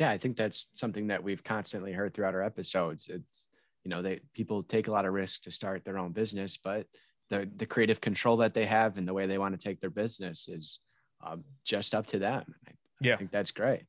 yeah, 0.00 0.10
I 0.10 0.16
think 0.16 0.38
that's 0.38 0.68
something 0.72 1.08
that 1.08 1.22
we've 1.22 1.44
constantly 1.44 1.92
heard 1.92 2.14
throughout 2.14 2.34
our 2.34 2.42
episodes. 2.42 3.08
It's 3.10 3.48
you 3.84 3.90
know, 3.90 4.00
they 4.00 4.20
people 4.32 4.62
take 4.62 4.88
a 4.88 4.90
lot 4.90 5.04
of 5.04 5.12
risk 5.12 5.42
to 5.42 5.50
start 5.50 5.84
their 5.84 5.98
own 5.98 6.12
business, 6.12 6.56
but 6.56 6.86
the 7.28 7.48
the 7.56 7.66
creative 7.66 8.00
control 8.00 8.38
that 8.38 8.54
they 8.54 8.64
have 8.64 8.96
and 8.96 9.06
the 9.06 9.12
way 9.12 9.26
they 9.26 9.36
want 9.36 9.52
to 9.52 9.62
take 9.62 9.78
their 9.78 9.90
business 9.90 10.48
is 10.48 10.80
um, 11.24 11.44
just 11.64 11.94
up 11.94 12.06
to 12.08 12.18
them. 12.18 12.44
I, 12.66 12.72
yeah, 13.02 13.14
I 13.14 13.16
think 13.18 13.30
that's 13.30 13.50
great. 13.50 13.82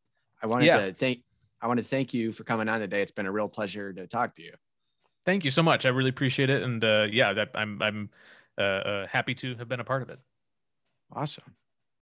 I 0.44 0.48
wanted 0.48 0.66
yeah. 0.66 0.86
to 0.86 0.94
thank 0.94 1.20
I 1.62 1.68
want 1.68 1.78
to 1.78 1.86
thank 1.86 2.14
you 2.14 2.34
for 2.34 2.44
coming 2.44 2.68
on 2.68 2.82
today. 2.82 3.02
It's 3.02 3.12
been 3.14 3.26
a 3.26 3.32
real 3.32 3.48
pleasure 3.48 3.94
to 3.94 4.06
talk 4.06 4.36
to 4.36 4.42
you. 4.42 4.54
Thank 5.26 5.46
you 5.46 5.52
so 5.52 5.64
much. 5.64 5.86
I 5.86 5.90
really 5.90 6.10
appreciate 6.10 6.50
it, 6.50 6.62
and 6.62 6.84
uh, 6.84 7.08
yeah, 7.10 7.32
that 7.32 7.52
I'm 7.56 7.82
I'm 7.82 8.10
Uh, 8.58 8.62
uh, 8.64 9.08
happy 9.08 9.34
to 9.36 9.56
have 9.56 9.68
been 9.68 9.80
a 9.80 9.84
part 9.84 10.02
of 10.02 10.10
it. 10.10 10.20
Awesome. 11.12 11.56